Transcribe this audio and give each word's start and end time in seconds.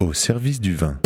au 0.00 0.12
service 0.12 0.60
du 0.60 0.76
vin. 0.76 0.96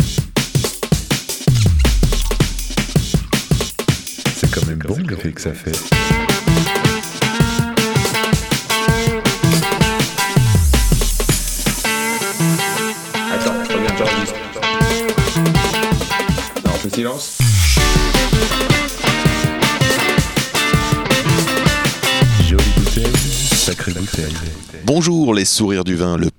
C'est 4.35 4.51
quand 4.51 4.67
même 4.67 4.77
bon 4.77 4.99
l'effet 5.09 5.31
que 5.31 5.41
ça 5.41 5.51
fait. 5.51 5.71
Attends, 13.31 13.63
je 13.67 13.73
reviens, 13.73 13.95
j'enregistre. 13.97 14.35
Non, 16.63 16.71
on 16.71 16.77
fait 16.77 16.95
silence. 16.95 17.37
Jolie 22.47 22.63
bouteille, 22.77 23.15
sacrée 23.55 23.93
bouteille. 23.93 24.35
Bonjour 24.85 25.33
les 25.33 25.45
sourires 25.45 25.83
du 25.83 25.95
vin, 25.95 26.15
le 26.15 26.29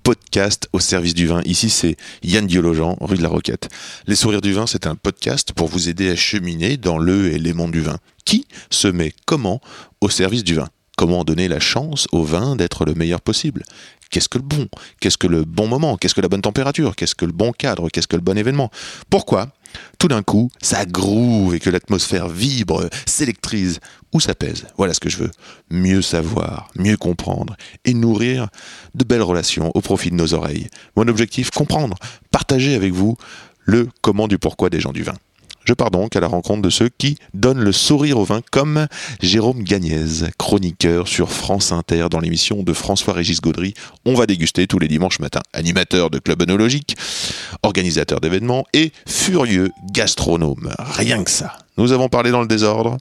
au 0.73 0.81
service 0.81 1.15
du 1.15 1.27
vin. 1.27 1.43
Ici 1.45 1.71
c'est 1.71 1.97
Yann 2.23 2.47
Diologen, 2.47 2.97
rue 3.01 3.17
de 3.17 3.23
la 3.23 3.29
Roquette. 3.29 3.69
Les 4.07 4.17
sourires 4.17 4.41
du 4.41 4.53
vin, 4.53 4.67
c'est 4.67 4.87
un 4.87 4.97
podcast 4.97 5.53
pour 5.53 5.69
vous 5.69 5.89
aider 5.89 6.11
à 6.11 6.17
cheminer 6.17 6.77
dans 6.77 6.99
le 6.99 7.33
et 7.33 7.39
les 7.39 7.53
mondes 7.53 7.71
du 7.71 7.81
vin. 7.81 7.99
Qui 8.25 8.47
se 8.71 8.89
met 8.89 9.13
comment 9.27 9.61
au 10.01 10.09
service 10.09 10.43
du 10.43 10.55
vin? 10.55 10.69
Comment 10.97 11.25
donner 11.25 11.49
la 11.49 11.61
chance 11.61 12.09
au 12.13 12.25
vin 12.25 12.57
d'être 12.57 12.85
le 12.85 12.95
meilleur 12.95 13.21
possible? 13.21 13.63
Qu'est-ce 14.11 14.29
que 14.29 14.39
le 14.39 14.45
bon? 14.45 14.69
Qu'est-ce 15.01 15.19
que 15.19 15.27
le 15.27 15.45
bon 15.45 15.67
moment? 15.67 15.97
Qu'est-ce 15.97 16.15
que 16.15 16.21
la 16.21 16.29
bonne 16.29 16.43
température? 16.43 16.95
Qu'est-ce 16.97 17.15
que 17.15 17.25
le 17.25 17.33
bon 17.33 17.53
cadre? 17.53 17.89
Qu'est-ce 17.89 18.09
que 18.09 18.17
le 18.17 18.23
bon 18.23 18.39
événement? 18.39 18.71
Pourquoi 19.11 19.51
tout 19.99 20.09
d'un 20.09 20.23
coup, 20.23 20.51
ça 20.63 20.85
groove 20.85 21.55
et 21.55 21.61
que 21.61 21.71
l'atmosphère 21.71 22.29
vibre, 22.29 22.89
s'électrise 23.07 23.81
ou 24.13 24.21
ça 24.21 24.35
pèse. 24.35 24.67
Voilà 24.77 24.95
ce 24.95 25.01
que 25.01 25.11
je 25.11 25.19
veux. 25.19 25.31
Mieux 25.71 26.03
savoir, 26.03 26.71
mieux 26.77 26.97
comprendre 26.97 27.57
et 27.85 27.95
nourrir 27.95 28.49
de 28.95 29.05
belles 29.05 29.23
relations 29.23 29.71
au 29.75 29.81
profit 29.81 30.11
de 30.11 30.17
nos 30.17 30.35
oreilles. 30.35 30.69
Mon 30.97 31.09
objectif, 31.09 31.51
comprendre, 31.51 31.97
partager 32.31 32.75
avec 32.75 32.93
vous 32.93 33.17
le 33.65 33.89
comment 34.03 34.29
du 34.29 34.39
pourquoi 34.39 34.71
des 34.71 34.81
gens 34.81 34.93
du 34.93 35.03
vin. 35.03 35.15
Je 35.65 35.73
pars 35.73 35.91
donc 35.91 36.15
à 36.15 36.21
la 36.21 36.27
rencontre 36.27 36.63
de 36.63 36.71
ceux 36.71 36.91
qui 36.91 37.17
donnent 37.33 37.63
le 37.63 37.73
sourire 37.73 38.19
au 38.19 38.25
vin, 38.25 38.41
comme 38.53 38.87
Jérôme 39.21 39.63
Gagnez, 39.63 40.05
chroniqueur 40.39 41.09
sur 41.09 41.31
France 41.31 41.73
Inter 41.73 42.09
dans 42.11 42.21
l'émission 42.21 42.63
de 42.63 42.73
François-Régis 42.73 43.41
Gaudry. 43.41 43.75
On 44.05 44.15
va 44.15 44.27
déguster 44.27 44.67
tous 44.67 44.79
les 44.79 44.89
dimanches 44.89 45.21
matins. 45.21 45.43
Animateur 45.55 46.11
de 46.11 46.19
club 46.19 46.43
œnologique, 46.43 46.97
organisateur 47.63 48.21
d'événements 48.21 48.67
et 48.75 48.93
furieux 49.09 49.71
gastronome. 49.93 50.75
Rien 50.79 51.25
que 51.25 51.31
ça. 51.31 51.59
Nous 51.79 51.93
avons 51.93 52.09
parlé 52.09 52.31
dans 52.31 52.43
le 52.43 52.47
désordre 52.47 52.99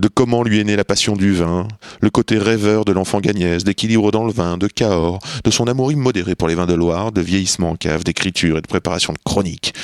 de 0.00 0.08
comment 0.08 0.42
lui 0.42 0.58
est 0.58 0.64
née 0.64 0.76
la 0.76 0.84
passion 0.84 1.14
du 1.14 1.34
vin, 1.34 1.68
le 2.00 2.08
côté 2.08 2.38
rêveur 2.38 2.86
de 2.86 2.92
l'enfant 2.92 3.20
Gagnès, 3.20 3.64
d'équilibre 3.64 4.10
dans 4.10 4.24
le 4.24 4.32
vin, 4.32 4.56
de 4.56 4.66
Cahors, 4.66 5.18
de 5.44 5.50
son 5.50 5.66
amour 5.66 5.92
immodéré 5.92 6.34
pour 6.34 6.48
les 6.48 6.54
vins 6.54 6.66
de 6.66 6.72
Loire, 6.72 7.12
de 7.12 7.20
vieillissement 7.20 7.70
en 7.70 7.76
cave, 7.76 8.02
d'écriture 8.02 8.56
et 8.56 8.62
de 8.62 8.66
préparation 8.66 9.12
de 9.12 9.18
chroniques, 9.22 9.74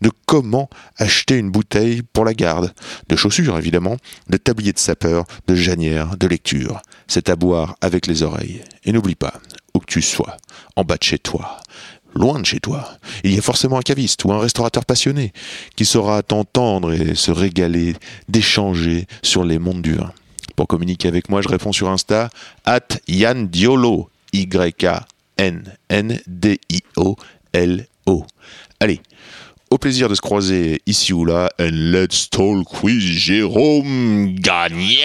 de 0.00 0.10
comment 0.24 0.70
acheter 0.96 1.36
une 1.36 1.50
bouteille 1.50 2.00
pour 2.00 2.24
la 2.24 2.32
garde, 2.32 2.72
de 3.10 3.16
chaussures 3.16 3.58
évidemment, 3.58 3.98
de 4.30 4.38
tabliers 4.38 4.72
de 4.72 4.78
sapeur, 4.78 5.24
de 5.46 5.54
janières, 5.54 6.16
de 6.16 6.26
lecture. 6.26 6.80
C'est 7.06 7.28
à 7.28 7.36
boire 7.36 7.76
avec 7.82 8.06
les 8.06 8.22
oreilles. 8.22 8.62
Et 8.84 8.92
n'oublie 8.92 9.14
pas, 9.14 9.34
où 9.74 9.80
que 9.80 9.84
tu 9.86 10.00
sois, 10.00 10.38
en 10.76 10.84
bas 10.84 10.96
de 10.96 11.04
chez 11.04 11.18
toi, 11.18 11.58
loin 12.16 12.40
de 12.40 12.46
chez 12.46 12.60
toi, 12.60 12.88
il 13.24 13.34
y 13.34 13.38
a 13.38 13.42
forcément 13.42 13.78
un 13.78 13.82
caviste 13.82 14.24
ou 14.24 14.32
un 14.32 14.40
restaurateur 14.40 14.84
passionné 14.84 15.32
qui 15.76 15.84
saura 15.84 16.22
t'entendre 16.22 16.92
et 16.92 17.14
se 17.14 17.30
régaler 17.30 17.94
d'échanger 18.28 19.06
sur 19.22 19.44
les 19.44 19.58
mondes 19.58 19.82
du 19.82 19.94
vin. 19.94 20.12
Pour 20.56 20.66
communiquer 20.66 21.08
avec 21.08 21.28
moi, 21.28 21.42
je 21.42 21.48
réponds 21.48 21.72
sur 21.72 21.88
Insta 21.88 22.30
at 22.64 22.88
Yann 23.08 23.46
Diolo, 23.48 24.08
Y-A-N-N-D-I-O-L-O. 24.32 25.06
Allez, 28.80 29.00
au 29.70 29.78
plaisir 29.78 30.08
de 30.08 30.14
se 30.14 30.20
croiser 30.20 30.80
ici 30.86 31.12
ou 31.12 31.24
là, 31.24 31.50
and 31.60 31.70
let's 31.72 32.30
talk 32.30 32.82
with 32.82 33.00
Jérôme 33.00 34.34
Gagnez. 34.38 34.96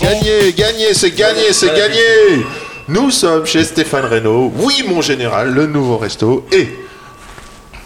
Gagné, 0.00 0.52
gagné, 0.56 0.94
c'est 0.94 1.10
gagné, 1.14 1.52
c'est 1.52 1.74
gagné 1.76 2.44
Nous 2.92 3.10
sommes 3.10 3.46
chez 3.46 3.64
Stéphane 3.64 4.04
Reynaud, 4.04 4.52
oui 4.58 4.84
mon 4.86 5.00
général, 5.00 5.50
le 5.54 5.66
nouveau 5.66 5.96
resto, 5.96 6.46
et 6.52 6.68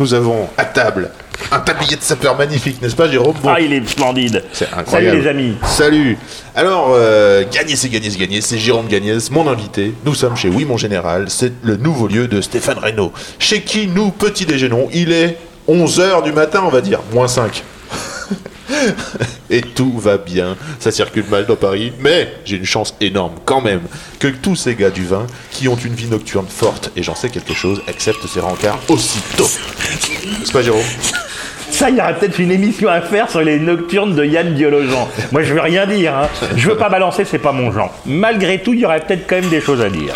nous 0.00 0.14
avons 0.14 0.48
à 0.58 0.64
table 0.64 1.10
un 1.52 1.60
tablier 1.60 1.94
de 1.96 2.02
sapeur 2.02 2.36
magnifique, 2.36 2.82
n'est-ce 2.82 2.96
pas 2.96 3.08
Jérôme? 3.08 3.36
Bon, 3.40 3.50
Ah, 3.54 3.60
il 3.60 3.72
est 3.72 3.86
splendide. 3.86 4.42
C'est 4.52 4.64
Salut 4.68 4.80
incroyable. 4.80 5.18
les 5.18 5.28
amis. 5.28 5.54
Salut 5.64 6.18
Alors, 6.56 6.88
euh, 6.94 7.44
gagné, 7.52 7.76
c'est 7.76 7.88
gagné, 7.88 8.10
c'est 8.10 8.18
gagné, 8.18 8.40
c'est 8.40 8.58
Jérôme 8.58 8.88
Gagnès, 8.88 9.30
mon 9.30 9.46
invité. 9.48 9.94
Nous 10.04 10.14
sommes 10.14 10.34
chez 10.34 10.48
Oui 10.48 10.64
mon 10.64 10.76
général, 10.78 11.26
c'est 11.28 11.52
le 11.62 11.76
nouveau 11.76 12.08
lieu 12.08 12.26
de 12.26 12.40
Stéphane 12.40 12.78
Reynaud, 12.78 13.12
chez 13.38 13.60
qui 13.62 13.86
nous 13.86 14.10
petit 14.10 14.44
déjeunons. 14.44 14.88
Il 14.92 15.12
est 15.12 15.36
11h 15.68 16.24
du 16.24 16.32
matin, 16.32 16.62
on 16.64 16.70
va 16.70 16.80
dire, 16.80 17.00
moins 17.12 17.28
5. 17.28 17.62
Et 19.50 19.60
tout 19.60 19.98
va 19.98 20.18
bien, 20.18 20.56
ça 20.80 20.90
circule 20.90 21.24
mal 21.30 21.46
dans 21.46 21.56
Paris, 21.56 21.92
mais 22.00 22.32
j'ai 22.44 22.56
une 22.56 22.64
chance 22.64 22.94
énorme 23.00 23.34
quand 23.44 23.60
même 23.60 23.82
que 24.18 24.28
tous 24.28 24.56
ces 24.56 24.74
gars 24.74 24.90
du 24.90 25.04
vin 25.04 25.26
qui 25.50 25.68
ont 25.68 25.76
une 25.76 25.94
vie 25.94 26.08
nocturne 26.08 26.46
forte, 26.48 26.90
et 26.96 27.02
j'en 27.02 27.14
sais 27.14 27.28
quelque 27.28 27.54
chose, 27.54 27.80
acceptent 27.88 28.26
ces 28.26 28.40
rencarts 28.40 28.78
aussitôt. 28.88 29.48
C'est 30.44 30.52
pas 30.52 30.62
Jérôme 30.62 30.82
Ça, 31.70 31.90
il 31.90 31.96
y 31.96 32.00
aurait 32.00 32.18
peut-être 32.18 32.38
une 32.38 32.50
émission 32.50 32.88
à 32.88 33.00
faire 33.00 33.30
sur 33.30 33.40
les 33.40 33.58
nocturnes 33.58 34.14
de 34.14 34.24
Yann 34.24 34.54
Diologen. 34.54 35.06
Moi, 35.32 35.42
je 35.42 35.52
veux 35.54 35.60
rien 35.60 35.86
dire. 35.86 36.16
Hein. 36.16 36.28
Je 36.56 36.68
veux 36.68 36.76
pas 36.76 36.88
balancer, 36.88 37.24
c'est 37.24 37.38
pas 37.38 37.52
mon 37.52 37.70
genre. 37.72 37.94
Malgré 38.06 38.62
tout, 38.62 38.72
il 38.72 38.80
y 38.80 38.84
aurait 38.86 39.00
peut-être 39.00 39.26
quand 39.28 39.36
même 39.36 39.50
des 39.50 39.60
choses 39.60 39.80
à 39.80 39.90
dire. 39.90 40.14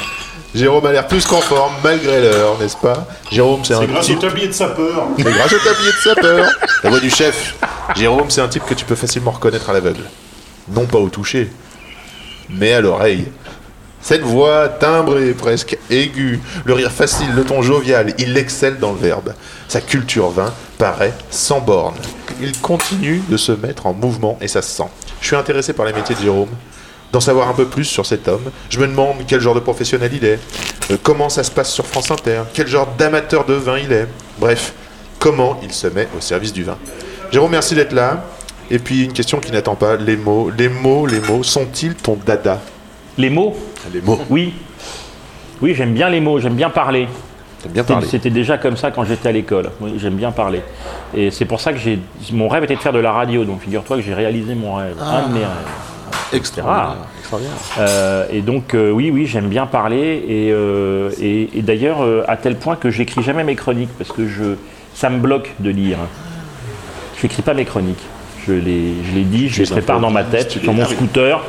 Jérôme 0.54 0.84
a 0.86 0.92
l'air 0.92 1.06
plus 1.06 1.24
qu'en 1.26 1.40
forme, 1.40 1.72
malgré 1.84 2.20
l'heure, 2.20 2.58
n'est-ce 2.58 2.76
pas? 2.76 3.06
Jérôme, 3.30 3.60
c'est 3.64 3.74
un 3.74 3.84
Grâce 3.84 4.06
type... 4.06 4.18
au 4.18 4.20
tablier 4.20 4.48
de 4.48 4.52
sapeur. 4.52 5.06
C'est 5.16 5.22
grâce 5.22 5.52
au 5.52 5.58
tablier 5.58 5.92
de 5.92 6.02
sapeur. 6.02 6.50
La 6.82 6.90
voix 6.90 7.00
du 7.00 7.10
chef. 7.10 7.54
Jérôme, 7.96 8.30
c'est 8.30 8.40
un 8.40 8.48
type 8.48 8.64
que 8.66 8.74
tu 8.74 8.84
peux 8.84 8.94
facilement 8.94 9.30
reconnaître 9.30 9.68
à 9.70 9.72
l'aveugle. 9.72 10.04
Non 10.68 10.86
pas 10.86 10.98
au 10.98 11.08
toucher, 11.08 11.50
mais 12.48 12.72
à 12.72 12.80
l'oreille. 12.80 13.26
Cette 14.02 14.22
voix 14.22 14.68
timbrée, 14.68 15.32
presque 15.34 15.76
aiguë, 15.90 16.40
le 16.64 16.72
rire 16.72 16.90
facile, 16.90 17.34
le 17.34 17.44
ton 17.44 17.60
jovial, 17.60 18.14
il 18.18 18.36
excelle 18.38 18.78
dans 18.78 18.92
le 18.92 18.98
verbe. 18.98 19.34
Sa 19.68 19.80
culture 19.80 20.30
vin 20.30 20.52
paraît 20.78 21.12
sans 21.30 21.60
borne. 21.60 21.96
Il 22.40 22.58
continue 22.60 23.22
de 23.28 23.36
se 23.36 23.52
mettre 23.52 23.86
en 23.86 23.92
mouvement 23.92 24.38
et 24.40 24.48
ça 24.48 24.62
se 24.62 24.70
sent. 24.70 24.88
Je 25.20 25.26
suis 25.26 25.36
intéressé 25.36 25.74
par 25.74 25.84
les 25.84 25.92
métiers 25.92 26.14
de 26.14 26.20
Jérôme, 26.20 26.48
d'en 27.12 27.20
savoir 27.20 27.48
un 27.50 27.52
peu 27.52 27.66
plus 27.66 27.84
sur 27.84 28.06
cet 28.06 28.26
homme. 28.28 28.50
Je 28.70 28.78
me 28.80 28.86
demande 28.86 29.16
quel 29.26 29.40
genre 29.40 29.54
de 29.54 29.60
professionnel 29.60 30.12
il 30.14 30.24
est, 30.24 30.38
euh, 30.90 30.96
comment 31.02 31.28
ça 31.28 31.42
se 31.42 31.50
passe 31.50 31.70
sur 31.70 31.86
France 31.86 32.10
Inter, 32.10 32.42
quel 32.54 32.68
genre 32.68 32.88
d'amateur 32.96 33.44
de 33.44 33.54
vin 33.54 33.78
il 33.78 33.92
est. 33.92 34.08
Bref, 34.38 34.72
comment 35.18 35.60
il 35.62 35.72
se 35.72 35.88
met 35.88 36.08
au 36.16 36.22
service 36.22 36.54
du 36.54 36.64
vin. 36.64 36.78
Jérôme, 37.32 37.50
merci 37.52 37.74
d'être 37.74 37.92
là. 37.92 38.22
Et 38.70 38.78
puis 38.78 39.04
une 39.04 39.12
question 39.12 39.38
qui 39.40 39.50
n'attend 39.52 39.74
pas, 39.74 39.96
les 39.96 40.16
mots, 40.16 40.50
les 40.56 40.68
mots, 40.68 41.06
les 41.06 41.20
mots, 41.20 41.42
sont-ils 41.42 41.94
ton 41.94 42.16
dada? 42.24 42.60
Les 43.18 43.30
mots? 43.30 43.56
Les 43.92 44.00
mots, 44.00 44.20
Oui. 44.30 44.54
Oui, 45.62 45.74
j'aime 45.74 45.92
bien 45.92 46.08
les 46.08 46.20
mots, 46.20 46.38
j'aime 46.38 46.54
bien 46.54 46.70
parler. 46.70 47.06
t'aimes 47.62 47.72
bien 47.72 47.82
C'était- 47.82 47.92
parler. 47.92 48.08
C'était 48.08 48.30
déjà 48.30 48.56
comme 48.56 48.76
ça 48.78 48.90
quand 48.90 49.04
j'étais 49.04 49.28
à 49.28 49.32
l'école. 49.32 49.70
Oui, 49.80 49.92
j'aime 49.98 50.14
bien 50.14 50.30
parler. 50.32 50.62
Et 51.14 51.30
c'est 51.30 51.44
pour 51.44 51.60
ça 51.60 51.72
que 51.72 51.78
j'ai 51.78 51.98
mon 52.32 52.48
rêve 52.48 52.64
était 52.64 52.76
de 52.76 52.80
faire 52.80 52.92
de 52.94 52.98
la 53.00 53.12
radio. 53.12 53.44
Donc 53.44 53.60
figure-toi 53.60 53.96
que 53.96 54.02
j'ai 54.02 54.14
réalisé 54.14 54.54
mon 54.54 54.76
rêve, 54.76 54.96
un 55.02 55.28
de 55.28 55.34
mes 55.34 55.40
rêves. 55.40 55.48
Extraordinaire. 56.32 56.96
Ah. 57.02 57.06
extraordinaire. 57.18 57.54
Euh, 57.78 58.26
et 58.32 58.40
donc, 58.40 58.72
euh, 58.74 58.90
oui, 58.90 59.10
oui, 59.12 59.26
j'aime 59.26 59.48
bien 59.48 59.66
parler. 59.66 60.24
Et, 60.26 60.50
euh, 60.52 61.10
et, 61.20 61.50
et 61.58 61.62
d'ailleurs, 61.62 61.98
à 62.28 62.36
tel 62.38 62.56
point 62.56 62.76
que 62.76 62.88
j'écris 62.90 63.22
jamais 63.22 63.44
mes 63.44 63.56
chroniques 63.56 63.90
parce 63.98 64.12
que 64.12 64.26
je, 64.26 64.54
ça 64.94 65.10
me 65.10 65.18
bloque 65.18 65.50
de 65.58 65.68
lire. 65.70 65.98
Je 67.20 67.26
n'écris 67.26 67.42
pas 67.42 67.52
mes 67.54 67.64
chroniques. 67.66 68.00
Je 68.46 68.52
les, 68.54 68.94
je 69.04 69.14
les 69.14 69.24
dis, 69.24 69.48
je 69.50 69.62
les 69.62 69.68
prépare 69.68 70.00
dans 70.00 70.10
ma 70.10 70.24
tête 70.24 70.50
sur 70.52 70.72
mon 70.72 70.86
scooter. 70.86 71.42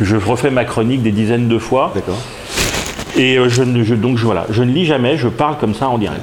Je 0.00 0.14
refais 0.16 0.50
ma 0.50 0.64
chronique 0.64 1.02
des 1.02 1.10
dizaines 1.10 1.48
de 1.48 1.58
fois. 1.58 1.90
D'accord. 1.94 2.18
Et 3.16 3.36
euh, 3.36 3.48
je, 3.48 3.64
donc, 3.94 4.16
je, 4.16 4.24
voilà, 4.24 4.46
je 4.50 4.62
ne 4.62 4.70
lis 4.72 4.86
jamais, 4.86 5.16
je 5.16 5.26
parle 5.28 5.58
comme 5.58 5.74
ça 5.74 5.88
en 5.88 5.98
direct. 5.98 6.22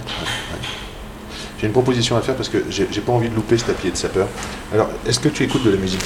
J'ai 1.59 1.67
une 1.67 1.73
proposition 1.73 2.15
à 2.15 2.21
faire 2.21 2.35
parce 2.35 2.47
que 2.49 2.63
j'ai 2.69 2.87
j'ai 2.91 3.01
pas 3.01 3.11
envie 3.11 3.29
de 3.29 3.35
louper 3.35 3.57
ce 3.57 3.65
tablier 3.65 3.91
de 3.91 3.97
sapeur. 3.97 4.27
Alors, 4.73 4.87
est-ce 5.07 5.19
que 5.19 5.27
tu 5.27 5.43
écoutes 5.43 5.65
de 5.65 5.71
la 5.71 5.77
musique? 5.77 5.99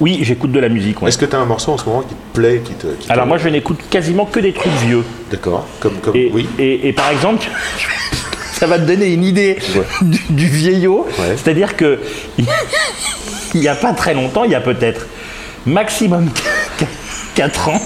Oui, 0.00 0.20
j'écoute 0.22 0.52
de 0.52 0.60
la 0.60 0.68
musique. 0.70 1.02
ouais. 1.02 1.08
Est-ce 1.08 1.18
que 1.18 1.26
tu 1.26 1.36
as 1.36 1.40
un 1.40 1.44
morceau 1.44 1.72
en 1.72 1.76
ce 1.78 1.84
moment 1.84 2.00
qui 2.00 2.14
te 2.14 2.34
plaît, 2.38 2.62
qui 2.64 2.72
te. 2.74 2.86
qui 2.86 3.06
te- 3.08 3.12
Alors, 3.12 3.26
moi, 3.26 3.36
je 3.36 3.48
n'écoute 3.48 3.78
quasiment 3.90 4.24
que 4.24 4.40
des 4.40 4.52
trucs 4.54 4.72
vieux. 4.86 5.04
D'accord. 5.30 5.66
Comme, 5.80 5.96
comme. 5.98 6.16
Et, 6.16 6.30
oui. 6.32 6.48
et, 6.58 6.88
et 6.88 6.92
par 6.94 7.10
exemple, 7.10 7.46
ça 8.52 8.66
va 8.66 8.78
te 8.78 8.84
donner 8.84 9.06
une 9.12 9.24
idée 9.24 9.58
du, 10.02 10.20
du 10.30 10.46
vieillot. 10.46 11.06
Ouais. 11.18 11.36
C'est-à-dire 11.36 11.76
que 11.76 11.98
il 13.54 13.60
n'y 13.60 13.68
a 13.68 13.74
pas 13.74 13.92
très 13.92 14.14
longtemps, 14.14 14.44
il 14.44 14.50
y 14.52 14.54
a 14.54 14.60
peut-être 14.60 15.06
maximum 15.66 16.28
4 17.34 17.68
ans, 17.68 17.80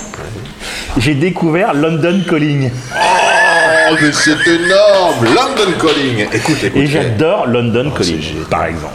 j'ai 0.99 1.15
découvert 1.15 1.75
London 1.75 2.21
Calling. 2.29 2.71
Oh, 3.91 3.95
mais 4.01 4.13
c'est 4.13 4.31
énorme 4.47 5.25
London 5.25 5.73
Calling 5.81 6.27
Écoute, 6.33 6.57
écoute. 6.63 6.81
Et 6.83 6.87
j'adore 6.87 7.47
London 7.47 7.91
Oh, 7.95 7.99
Calling, 7.99 8.45
par 8.51 8.65
exemple. 8.67 8.95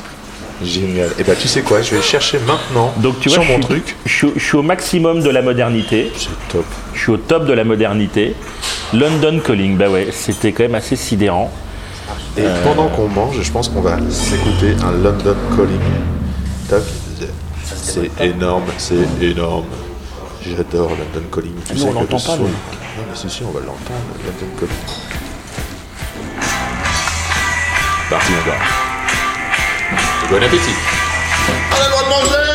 Génial. 0.63 1.09
Et 1.17 1.23
bah, 1.23 1.33
tu 1.39 1.47
sais 1.47 1.61
quoi, 1.61 1.81
je 1.81 1.91
vais 1.91 1.97
le 1.97 2.03
chercher 2.03 2.37
maintenant 2.39 2.93
Donc 2.97 3.19
tu 3.21 3.29
vois, 3.29 3.35
sur 3.37 3.43
je 3.43 3.47
mon 3.49 3.55
suis, 3.57 3.65
truc. 3.65 3.95
je 4.05 4.27
je 4.35 4.43
suis 4.43 4.57
au 4.57 4.61
maximum 4.61 5.21
de 5.21 5.29
la 5.29 5.41
modernité. 5.41 6.11
C'est 6.17 6.27
top. 6.51 6.65
Je 6.93 6.99
suis 6.99 7.11
au 7.11 7.17
top 7.17 7.45
de 7.45 7.53
la 7.53 7.63
modernité. 7.63 8.35
London 8.93 9.39
Calling, 9.45 9.77
bah 9.77 9.89
ouais, 9.89 10.07
c'était 10.11 10.51
quand 10.51 10.63
même 10.63 10.75
assez 10.75 10.95
sidérant. 10.95 11.51
Et 12.37 12.43
pendant 12.63 12.87
qu'on 12.87 13.07
mange, 13.07 13.39
je 13.41 13.51
pense 13.51 13.69
qu'on 13.69 13.81
va 13.81 13.97
s'écouter 14.09 14.75
un 14.83 14.91
London 14.91 15.35
Calling. 15.55 15.79
Tac. 16.69 16.81
C'est 17.75 18.09
énorme, 18.21 18.63
c'est 18.77 19.07
énorme. 19.21 19.65
J'adore 20.41 20.89
London 20.89 21.27
Calling. 21.33 21.53
Tu 21.67 21.73
nous, 21.73 21.79
sais 21.79 21.85
on 21.85 21.93
l'entend 21.93 22.01
le 22.03 22.07
pas, 22.07 22.19
son-. 22.19 22.43
Non, 22.43 22.49
mais 23.09 23.15
si, 23.15 23.29
si, 23.29 23.43
on 23.43 23.51
va 23.51 23.59
l'entendre, 23.59 24.09
London 24.25 24.55
Calling. 24.59 24.75
Parti, 28.09 28.31
mon 28.31 28.51
gars. 28.51 28.57
Et 30.23 30.27
Bon 30.31 30.43
appétit. 30.43 30.75
On 31.71 31.75
a 31.75 31.83
le 31.83 31.89
droit 31.91 32.03
de 32.03 32.09
manger 32.09 32.49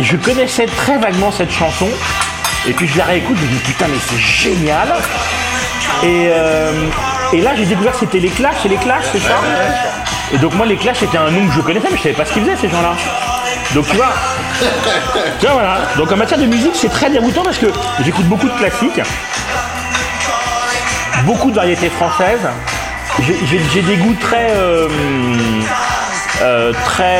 Je 0.00 0.16
connaissais 0.16 0.66
très 0.66 0.98
vaguement 0.98 1.30
cette 1.30 1.50
chanson, 1.50 1.88
et 2.68 2.72
puis 2.72 2.86
je 2.88 2.98
la 2.98 3.04
réécoute, 3.04 3.36
je 3.38 3.42
me 3.44 3.48
dis 3.48 3.58
putain, 3.58 3.86
mais 3.88 3.98
c'est 4.08 4.18
génial. 4.18 4.88
Et, 6.02 6.28
euh, 6.30 6.72
et 7.32 7.40
là, 7.40 7.50
j'ai 7.56 7.64
découvert 7.66 7.92
que 7.92 7.98
c'était 8.00 8.20
les 8.20 8.28
Clash, 8.30 8.54
et 8.64 8.68
les 8.68 8.76
Clash, 8.76 9.04
c'est 9.12 9.18
ça 9.20 9.34
Et 10.32 10.38
donc, 10.38 10.54
moi, 10.54 10.66
les 10.66 10.76
Clash, 10.76 10.98
c'était 11.00 11.18
un 11.18 11.30
nom 11.30 11.46
que 11.46 11.52
je 11.54 11.60
connaissais, 11.60 11.88
mais 11.90 11.96
je 11.96 12.02
savais 12.02 12.14
pas 12.14 12.24
ce 12.24 12.32
qu'ils 12.32 12.42
faisaient, 12.44 12.56
ces 12.56 12.68
gens-là. 12.68 12.94
Donc, 13.74 13.86
tu 13.88 13.96
vois, 13.96 14.12
tu 15.40 15.46
vois, 15.46 15.54
voilà. 15.54 15.78
Donc, 15.96 16.10
en 16.12 16.16
matière 16.16 16.38
de 16.38 16.46
musique, 16.46 16.72
c'est 16.74 16.88
très 16.90 17.10
déroutant 17.10 17.42
parce 17.42 17.58
que 17.58 17.66
j'écoute 18.04 18.26
beaucoup 18.26 18.48
de 18.48 18.56
classiques, 18.58 19.00
beaucoup 21.24 21.50
de 21.50 21.56
variétés 21.56 21.90
françaises. 21.90 22.48
J'ai- 23.72 23.82
des 23.82 23.96
goûts 23.96 24.16
très. 24.20 24.50
euh, 24.56 24.88
euh, 26.42 26.72
très 26.86 27.18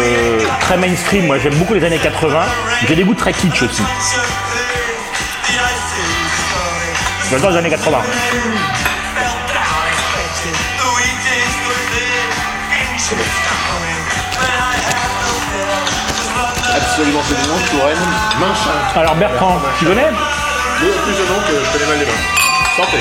euh, 0.00 0.40
très 0.60 0.76
mainstream. 0.76 1.26
Moi, 1.26 1.38
j'aime 1.38 1.54
beaucoup 1.54 1.74
les 1.74 1.84
années 1.84 1.98
80. 1.98 2.40
J'ai 2.88 2.96
des 2.96 3.04
goûts 3.04 3.14
très 3.14 3.32
kitsch 3.32 3.62
aussi. 3.62 3.82
J'adore 7.30 7.50
les 7.50 7.56
années 7.58 7.70
80. 7.70 7.98
Absolument 16.76 17.20
noms, 17.20 17.58
Touraine, 17.70 17.96
Minchin. 18.38 19.00
Alors 19.00 19.14
Bertrand, 19.16 19.60
tu 19.78 19.84
connais? 19.84 20.10
Le 20.10 20.86
plus 20.86 21.12
de 21.12 21.28
noms 21.28 21.40
que 21.46 21.64
je 21.64 21.72
connais 21.72 21.86
mal 21.86 21.98
les 21.98 22.06
mains. 22.06 22.12
Santé. 22.76 22.98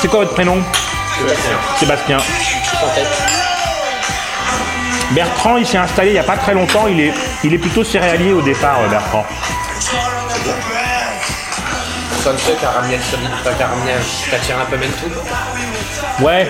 C'est 0.00 0.08
quoi 0.08 0.20
votre 0.20 0.34
prénom? 0.34 0.62
Sébastien. 1.78 2.18
Sébastien. 2.18 3.33
Bertrand, 5.14 5.56
il 5.56 5.66
s'est 5.66 5.78
installé 5.78 6.10
il 6.10 6.14
n'y 6.14 6.18
a 6.18 6.24
pas 6.24 6.36
très 6.36 6.54
longtemps. 6.54 6.86
Il 6.88 7.00
est, 7.00 7.12
il 7.44 7.54
est 7.54 7.58
plutôt 7.58 7.84
céréalier 7.84 8.32
au 8.32 8.42
départ, 8.42 8.78
euh, 8.84 8.88
Bertrand. 8.88 9.24
Sunset 12.22 12.56
un 14.60 14.64
peu 14.70 14.76
même 14.76 14.90
tout. 14.90 16.24
Ouais. 16.24 16.48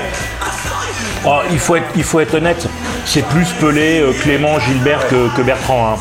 Oh, 1.26 1.40
il, 1.50 1.58
faut 1.58 1.76
être, 1.76 1.87
il 1.96 2.05
faut 2.05 2.20
être 2.20 2.34
honnête, 2.34 2.69
c'est 3.06 3.26
plus 3.26 3.49
Pelé, 3.58 4.00
euh, 4.00 4.12
Clément, 4.22 4.61
Gilbert 4.61 5.08
que, 5.08 5.34
que 5.34 5.40
Bertrand. 5.43 5.94
hein. 5.94 5.99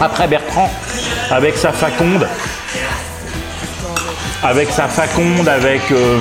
Après 0.00 0.26
Bertrand, 0.26 0.72
avec 1.30 1.56
sa 1.58 1.70
faconde, 1.70 2.26
avec 4.42 4.70
sa 4.70 4.88
faconde, 4.88 5.46
avec, 5.48 5.82
euh, 5.92 6.20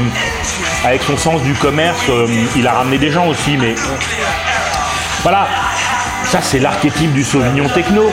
avec 0.86 1.04
son 1.04 1.16
sens 1.18 1.42
du 1.44 1.54
commerce, 1.54 2.02
euh, 2.10 2.28
il 2.58 2.68
a 2.68 2.74
ramené 2.74 2.98
des 2.98 3.12
gens 3.12 3.28
aussi, 3.28 3.56
mais 3.58 3.76
voilà, 5.30 5.46
ça 6.24 6.40
c'est 6.42 6.58
l'archétype 6.58 7.12
du 7.12 7.22
Sauvignon 7.22 7.68
techno. 7.68 8.10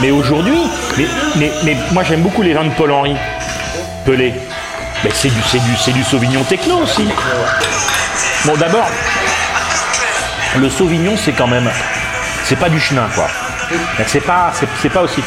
Mais 0.00 0.10
aujourd'hui, 0.10 0.62
mais, 1.36 1.52
moi 1.92 2.04
j'aime 2.04 2.22
beaucoup 2.22 2.40
les 2.40 2.54
vins 2.54 2.64
de 2.64 2.70
Paul 2.70 2.90
Henry, 2.90 3.14
Pelé. 4.06 4.32
Mais 5.04 5.10
c'est 5.12 5.28
du, 5.28 5.34
du, 5.34 5.92
du 5.92 6.04
Sauvignon 6.04 6.42
techno 6.44 6.78
aussi. 6.78 7.06
Bon, 8.46 8.56
d'abord, 8.56 8.88
le 10.58 10.70
Sauvignon, 10.70 11.18
c'est 11.22 11.32
quand 11.32 11.46
même, 11.46 11.70
c'est 12.44 12.58
pas 12.58 12.70
du 12.70 12.80
chenin, 12.80 13.08
quoi. 13.14 13.28
C'est 14.06 14.24
pas, 14.24 14.52
pas 14.94 15.02
aussi. 15.02 15.22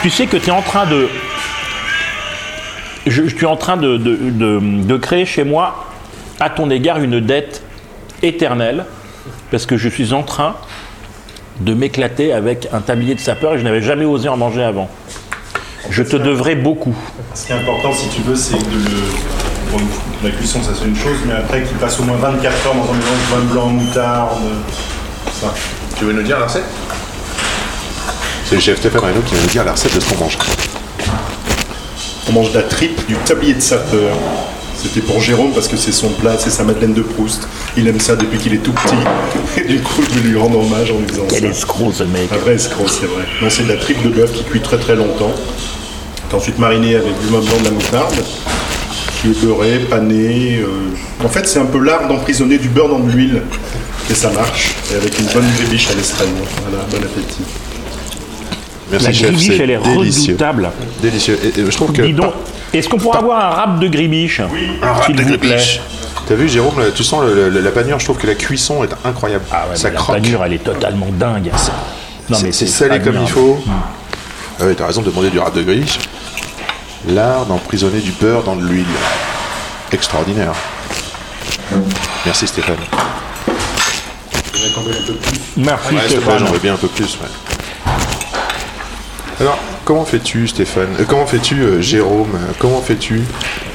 Tu 0.00 0.08
sais 0.08 0.26
que 0.26 0.38
tu 0.38 0.48
es 0.48 0.50
en 0.50 0.62
train 0.62 0.86
de, 0.86 1.10
je, 3.06 3.22
suis 3.28 3.44
en 3.44 3.56
train 3.56 3.76
de- 3.76 3.98
de 3.98 4.96
créer 4.96 5.26
chez 5.26 5.44
moi, 5.44 5.84
à 6.40 6.48
ton 6.48 6.70
égard, 6.70 7.00
une 7.00 7.20
dette 7.20 7.60
éternelle, 8.28 8.84
parce 9.50 9.66
que 9.66 9.76
je 9.76 9.88
suis 9.88 10.12
en 10.12 10.22
train 10.22 10.56
de 11.60 11.74
m'éclater 11.74 12.32
avec 12.32 12.68
un 12.72 12.80
tablier 12.80 13.14
de 13.14 13.20
sapeur 13.20 13.54
et 13.54 13.58
je 13.58 13.64
n'avais 13.64 13.82
jamais 13.82 14.04
osé 14.04 14.28
en 14.28 14.36
manger 14.36 14.62
avant. 14.62 14.88
Je 15.90 16.02
te 16.02 16.16
devrais 16.16 16.56
beaucoup. 16.56 16.94
Ce 17.34 17.46
qui 17.46 17.52
est 17.52 17.56
important, 17.56 17.92
si 17.92 18.08
tu 18.08 18.22
veux, 18.22 18.36
c'est 18.36 18.58
de 18.58 18.74
le. 18.74 19.72
Bon, 19.72 19.78
la 20.22 20.30
cuisson, 20.30 20.62
ça 20.62 20.70
c'est 20.78 20.86
une 20.86 20.96
chose, 20.96 21.16
mais 21.26 21.34
après 21.34 21.62
qu'il 21.62 21.76
passe 21.76 21.98
au 22.00 22.04
moins 22.04 22.16
24 22.16 22.66
heures 22.66 22.74
dans 22.74 22.82
un 22.82 22.94
mélange 22.94 23.18
de 23.30 23.34
vin 23.34 23.52
blanc, 23.52 23.66
moutarde, 23.68 24.38
tout 25.24 25.32
ça. 25.40 25.54
Tu 25.96 26.04
veux 26.04 26.12
nous 26.12 26.22
dire 26.22 26.38
la 26.38 26.46
recette? 26.46 26.64
C'est 28.44 28.56
le 28.56 28.60
chef 28.60 28.78
Stéphane 28.78 29.00
Reynaud 29.00 29.22
qui 29.22 29.34
va 29.34 29.40
nous 29.40 29.48
dire 29.48 29.64
la 29.64 29.72
recette 29.72 29.94
de 29.94 30.00
ce 30.00 30.08
qu'on 30.10 30.20
mange. 30.22 30.38
On 32.28 32.32
mange 32.32 32.52
de 32.52 32.58
la 32.58 32.64
tripe, 32.64 33.06
du 33.06 33.14
tablier 33.16 33.54
de 33.54 33.60
sapeur. 33.60 34.16
C'était 34.86 35.00
pour 35.04 35.20
Jérôme 35.20 35.50
parce 35.52 35.66
que 35.68 35.76
c'est 35.76 35.90
son 35.92 36.10
plat, 36.10 36.36
c'est 36.38 36.50
sa 36.50 36.62
Madeleine 36.62 36.94
de 36.94 37.02
Proust. 37.02 37.48
Il 37.76 37.88
aime 37.88 37.98
ça 37.98 38.14
depuis 38.14 38.38
qu'il 38.38 38.54
est 38.54 38.58
tout 38.62 38.72
petit. 38.72 38.94
Et 39.60 39.64
du 39.66 39.80
coup, 39.80 40.02
je 40.08 40.20
vais 40.20 40.28
lui 40.28 40.36
rendre 40.38 40.60
hommage 40.60 40.90
en 40.92 40.98
lui 40.98 41.06
faisant 41.08 41.24
Quel 41.28 41.40
ça. 41.40 41.46
escroc 41.48 41.92
ce 41.92 42.04
mec. 42.04 42.28
Un 42.32 42.36
vrai 42.36 42.54
escroc, 42.54 42.84
c'est 42.88 43.06
vrai. 43.06 43.24
Non, 43.42 43.48
c'est 43.50 43.64
de 43.64 43.68
la 43.72 43.76
tripe 43.78 44.02
de 44.02 44.10
bœuf 44.10 44.32
qui 44.32 44.44
cuit 44.44 44.60
très 44.60 44.78
très 44.78 44.94
longtemps. 44.94 45.32
Qui 46.28 46.34
est 46.34 46.38
ensuite 46.38 46.58
marinée 46.58 46.94
avec 46.94 47.18
du 47.20 47.26
vin 47.26 47.40
blanc 47.40 47.58
de 47.60 47.64
la 47.64 47.70
moutarde, 47.72 48.14
qui 49.20 49.28
est 49.28 49.44
beurré, 49.44 49.78
pané. 49.90 50.60
euh. 50.62 51.24
En 51.24 51.28
fait, 51.28 51.46
c'est 51.48 51.58
un 51.58 51.64
peu 51.66 51.78
l'art 51.80 52.06
d'emprisonner 52.08 52.58
du 52.58 52.68
beurre 52.68 52.88
dans 52.88 53.00
de 53.00 53.10
l'huile. 53.10 53.42
Et 54.08 54.14
ça 54.14 54.30
marche. 54.30 54.74
Et 54.92 54.96
avec 54.96 55.18
une 55.18 55.26
bonne 55.26 55.46
grébiche 55.56 55.88
à 55.90 55.94
l'estrade. 55.94 56.28
Voilà, 56.68 56.84
bon 56.90 56.98
appétit. 56.98 57.42
Merci 58.92 59.06
La 59.06 59.12
chef, 59.12 59.60
elle 59.60 59.70
est 59.72 59.78
délicieux. 59.78 60.34
redoutable. 60.34 60.70
Délicieux. 61.02 61.38
Et, 61.44 61.60
et 61.60 61.64
je 61.66 61.76
trouve 61.76 61.92
que. 61.92 62.02
Dis 62.02 62.12
donc, 62.12 62.32
est-ce 62.78 62.88
qu'on 62.88 62.98
pourrait 62.98 63.18
avoir 63.18 63.44
un 63.44 63.50
rap 63.56 63.78
de 63.78 63.88
gribiche 63.88 64.40
Un 64.40 64.92
rap 64.92 65.04
S'il 65.06 65.16
de 65.16 65.22
vous 65.22 65.28
plaît. 65.38 65.48
gribiche. 65.50 65.80
T'as 66.28 66.34
vu 66.34 66.48
Jérôme, 66.48 66.82
tu 66.94 67.04
sens 67.04 67.22
le- 67.24 67.48
le- 67.50 67.60
la 67.60 67.70
panure, 67.70 67.98
je 68.00 68.04
trouve 68.04 68.18
que 68.18 68.26
la 68.26 68.34
cuisson 68.34 68.82
est 68.82 68.90
incroyable. 69.04 69.44
Ah 69.52 69.64
ouais, 69.70 69.76
ça 69.76 69.88
mais 69.88 69.94
la 69.94 70.00
croque. 70.00 70.16
panure, 70.16 70.44
elle 70.44 70.52
est 70.54 70.64
totalement 70.64 71.06
dingue. 71.12 71.50
Non, 72.28 72.36
C'est- 72.38 72.50
c'est 72.52 72.66
salé 72.66 72.98
comme 73.00 73.18
il 73.22 73.28
faut. 73.28 73.62
Ah 74.60 74.64
ouais, 74.64 74.74
t'as 74.74 74.86
raison 74.86 75.02
de 75.02 75.10
demander 75.10 75.30
du 75.30 75.38
rap 75.38 75.54
de 75.54 75.62
gribiche. 75.62 75.98
L'art 77.08 77.46
d'emprisonner 77.46 78.00
du 78.00 78.10
beurre 78.10 78.42
dans 78.42 78.56
de 78.56 78.62
l'huile. 78.66 78.84
Extraordinaire. 79.92 80.52
Merci 82.24 82.48
Stéphane. 82.48 82.74
Merci 85.56 85.94
Ouais, 85.94 86.00
Stéphane. 86.08 86.38
j'en 86.38 86.46
veux 86.52 86.58
bien 86.58 86.74
un 86.74 86.76
peu 86.76 86.88
plus. 86.88 87.16
ouais. 87.22 87.92
Alors, 89.40 89.58
comment 89.86 90.04
fais-tu, 90.04 90.46
Stéphane 90.48 90.88
Euh, 91.00 91.04
Comment 91.08 91.24
fais-tu, 91.26 91.62
euh, 91.62 91.80
Jérôme 91.80 92.34
Euh, 92.34 92.52
Comment 92.58 92.82
fais-tu 92.82 93.22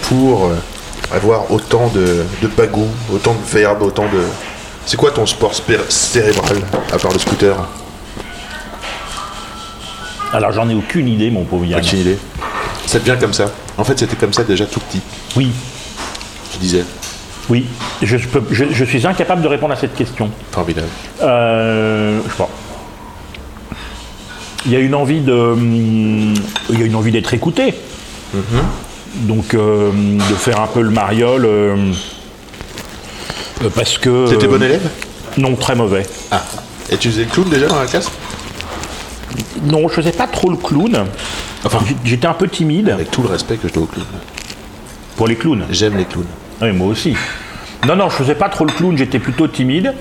pour 0.03 0.51
avoir 1.12 1.50
autant 1.51 1.88
de, 1.88 2.24
de 2.41 2.48
bagou, 2.48 2.88
autant 3.12 3.34
de 3.34 3.44
verbes, 3.58 3.82
autant 3.82 4.03
de. 4.06 4.22
C'est 4.86 4.98
quoi 4.98 5.10
ton 5.12 5.25
sport 5.25 5.53
cérébral, 5.89 6.58
à 6.94 6.98
part 7.00 7.12
le 7.13 7.20
scooter 7.20 7.56
Alors 10.34 10.51
j'en 10.51 10.70
ai 10.70 10.75
aucune 10.75 11.08
idée, 11.08 11.30
mon 11.30 11.44
pauvre 11.44 11.65
Yann. 11.65 11.82
Aucune 11.82 12.00
idée. 12.00 12.18
Ça 12.86 13.00
devient 13.00 13.18
comme 13.20 13.34
ça. 13.34 13.46
En 13.77 13.84
fait, 13.84 13.98
c'était 14.00 14.15
comme 14.15 14.34
ça 14.34 14.44
déjà 14.44 14.65
tout 14.65 14.80
petit, 14.82 15.01
Oui, 15.36 15.51
je 16.53 16.58
disais. 16.60 16.84
oui. 17.50 17.65
Je, 18.01 18.18
je 18.18 18.27
peux- 18.27 18.44
je- 18.51 18.65
je 18.72 18.86
suis 18.86 19.06
incapable 19.08 19.41
de 19.41 19.48
répondre 19.48 19.74
à 19.74 19.77
cette 19.77 19.96
question. 19.96 20.30
Formidable. 20.51 20.88
Euh, 21.22 22.20
je 22.30 22.34
pas. 22.36 22.50
Il 24.65 24.72
y 24.72 24.75
a 24.75 24.80
une 24.80 24.94
envie 24.94 25.22
de, 25.22 25.56
il 26.70 26.80
y 26.80 26.84
a 26.84 26.86
une 26.86 26.96
envie 26.96 27.12
d'être 27.12 27.34
écouté. 27.34 27.74
Donc 29.15 29.53
euh, 29.53 29.91
de 29.91 30.36
faire 30.36 30.62
un 30.62 30.68
peu 30.68 30.82
le 30.82 30.89
mariole 30.89 31.46
euh, 31.46 31.75
euh, 33.63 33.70
parce 33.75 33.98
que. 33.98 34.30
T'étais 34.30 34.48
bon 34.48 34.62
élève? 34.62 34.88
Non, 35.38 35.56
très 35.56 35.75
mauvais. 35.75 36.06
Ah. 36.32 36.41
Et 36.89 36.98
tu 36.98 37.10
faisais 37.10 37.24
le 37.24 37.30
clown 37.30 37.50
déjà 37.50 37.68
dans 37.68 37.80
la 37.80 37.86
classe? 37.88 38.10
Non, 39.63 39.88
je 39.88 39.94
faisais 39.94 40.12
pas 40.12 40.27
trop 40.27 40.50
le 40.50 40.58
clown. 40.58 41.06
Enfin, 41.63 41.80
j'étais 42.03 42.27
un 42.27 42.34
peu 42.34 42.48
timide 42.48 42.89
Avec 42.89 43.12
tout 43.12 43.22
le 43.22 43.30
respect 43.30 43.58
que 43.58 43.68
je 43.68 43.74
dois 43.74 43.84
au 43.84 43.88
clown. 43.88 44.06
pour 45.15 45.27
les 45.27 45.36
clowns? 45.36 45.65
J'aime 45.70 45.98
les 45.98 46.06
clowns. 46.06 46.25
Oui, 46.62 46.72
moi 46.72 46.88
aussi. 46.88 47.15
Non, 47.88 47.96
non, 47.96 48.10
je 48.10 48.15
faisais 48.15 48.36
pas 48.36 48.50
trop 48.50 48.65
le 48.65 48.72
clown, 48.72 48.98
j'étais 48.98 49.20
plutôt 49.20 49.48
timide. 49.48 49.94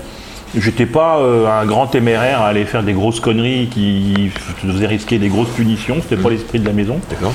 J'étais 0.55 0.85
pas 0.85 1.19
euh, 1.19 1.47
un 1.47 1.65
grand 1.65 1.87
téméraire 1.87 2.41
à 2.41 2.47
aller 2.47 2.65
faire 2.65 2.83
des 2.83 2.93
grosses 2.93 3.21
conneries 3.21 3.67
qui 3.67 4.31
faisaient 4.33 4.87
risquer 4.87 5.17
des 5.17 5.29
grosses 5.29 5.49
punitions. 5.49 5.97
C'était 6.01 6.21
pas 6.21 6.29
l'esprit 6.29 6.59
de 6.59 6.65
la 6.65 6.73
maison. 6.73 6.99
D'accord 7.09 7.33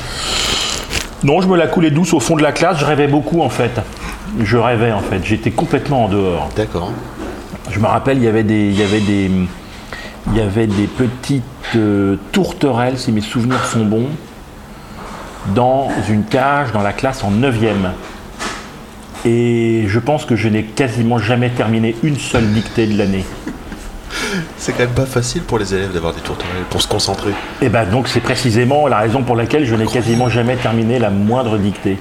Non, 1.24 1.40
je 1.40 1.48
me 1.48 1.56
la 1.56 1.66
coulais 1.66 1.90
douce 1.90 2.12
au 2.12 2.20
fond 2.20 2.36
de 2.36 2.42
la 2.42 2.52
classe. 2.52 2.78
Je 2.78 2.84
rêvais 2.84 3.08
beaucoup 3.08 3.40
en 3.40 3.48
fait. 3.48 3.80
Je 4.38 4.58
rêvais 4.58 4.92
en 4.92 5.00
fait. 5.00 5.24
J'étais 5.24 5.50
complètement 5.50 6.04
en 6.04 6.08
dehors. 6.08 6.50
D'accord. 6.56 6.92
Je 7.70 7.78
me 7.78 7.86
rappelle, 7.86 8.18
il 8.18 8.24
y 8.24 8.28
avait 8.28 8.44
des, 8.44 8.68
il 8.68 8.78
y 8.78 8.82
avait 8.82 9.00
des, 9.00 9.30
il 10.28 10.36
y 10.36 10.40
avait 10.40 10.66
des 10.66 10.86
petites 10.86 11.42
euh, 11.74 12.16
tourterelles, 12.32 12.98
si 12.98 13.12
mes 13.12 13.20
souvenirs 13.20 13.64
sont 13.64 13.84
bons, 13.84 14.08
dans 15.54 15.88
une 16.08 16.24
cage 16.24 16.72
dans 16.72 16.82
la 16.82 16.92
classe 16.92 17.24
en 17.24 17.30
9e. 17.30 17.92
Et 19.26 19.84
je 19.88 19.98
pense 19.98 20.24
que 20.24 20.36
je 20.36 20.48
n'ai 20.48 20.62
quasiment 20.62 21.18
jamais 21.18 21.50
terminé 21.50 21.96
une 22.04 22.16
seule 22.16 22.46
dictée 22.52 22.86
de 22.86 22.96
l'année. 22.96 23.24
C'est 24.56 24.72
quand 24.72 24.84
même 24.84 24.90
pas 24.90 25.04
facile 25.04 25.42
pour 25.42 25.58
les 25.58 25.74
élèves 25.74 25.92
d'avoir 25.92 26.14
des 26.14 26.20
tourterelles, 26.20 26.62
pour 26.70 26.80
se 26.80 26.88
concentrer. 26.88 27.32
Et 27.60 27.68
ben 27.68 27.84
donc 27.84 28.06
c'est 28.08 28.20
précisément 28.20 28.86
la 28.86 28.98
raison 28.98 29.22
pour 29.22 29.34
laquelle 29.34 29.66
je 29.66 29.74
n'ai 29.74 29.86
quasiment 29.86 30.28
jamais 30.28 30.56
terminé 30.56 30.98
la 30.98 31.10
moindre 31.10 31.58
dictée. 31.58 31.98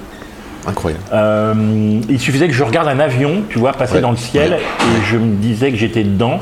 Incroyable. 0.66 1.02
Euh, 1.12 2.00
il 2.08 2.20
suffisait 2.20 2.48
que 2.48 2.54
je 2.54 2.62
regarde 2.62 2.88
un 2.88 3.00
avion, 3.00 3.42
tu 3.48 3.58
vois, 3.58 3.72
passer 3.72 3.94
Ouais, 3.94 4.00
dans 4.00 4.10
le 4.12 4.16
ciel, 4.16 4.52
ouais, 4.52 4.58
et 4.58 5.04
je 5.10 5.16
me 5.16 5.34
disais 5.36 5.70
que 5.70 5.76
j'étais 5.76 6.02
dedans, 6.02 6.40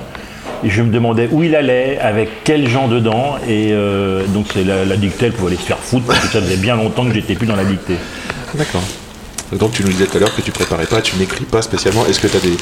et 0.62 0.70
je 0.70 0.82
me 0.82 0.90
demandais 0.90 1.28
où 1.30 1.42
il 1.42 1.54
allait, 1.54 1.98
avec 1.98 2.44
quels 2.44 2.68
gens 2.68 2.88
dedans, 2.88 3.36
et 3.46 3.72
euh, 3.72 4.24
donc 4.28 4.46
c'est 4.54 4.64
la, 4.64 4.84
la 4.86 4.96
dictée, 4.96 5.26
elle 5.26 5.32
pouvait 5.32 5.48
aller 5.48 5.60
se 5.60 5.66
faire 5.66 5.78
foutre, 5.78 6.06
parce 6.06 6.20
que 6.20 6.28
ça 6.28 6.40
faisait 6.40 6.56
bien 6.56 6.76
longtemps 6.76 7.04
que 7.04 7.12
j'étais 7.12 7.34
plus 7.34 7.46
dans 7.46 7.56
la 7.56 7.64
dictée. 7.64 7.96
D'accord. 8.54 8.82
Donc 9.52 9.72
tu 9.72 9.82
nous 9.84 9.90
disais 9.90 10.06
tout 10.06 10.16
à 10.16 10.20
l'heure 10.20 10.34
que 10.34 10.40
tu 10.42 10.50
préparais 10.50 10.86
pas, 10.86 11.00
tu 11.00 11.16
n'écris 11.16 11.44
pas 11.44 11.62
spécialement. 11.62 12.04
Est-ce 12.06 12.18
que 12.20 12.26
tu 12.26 12.36
as 12.36 12.40
des. 12.40 12.56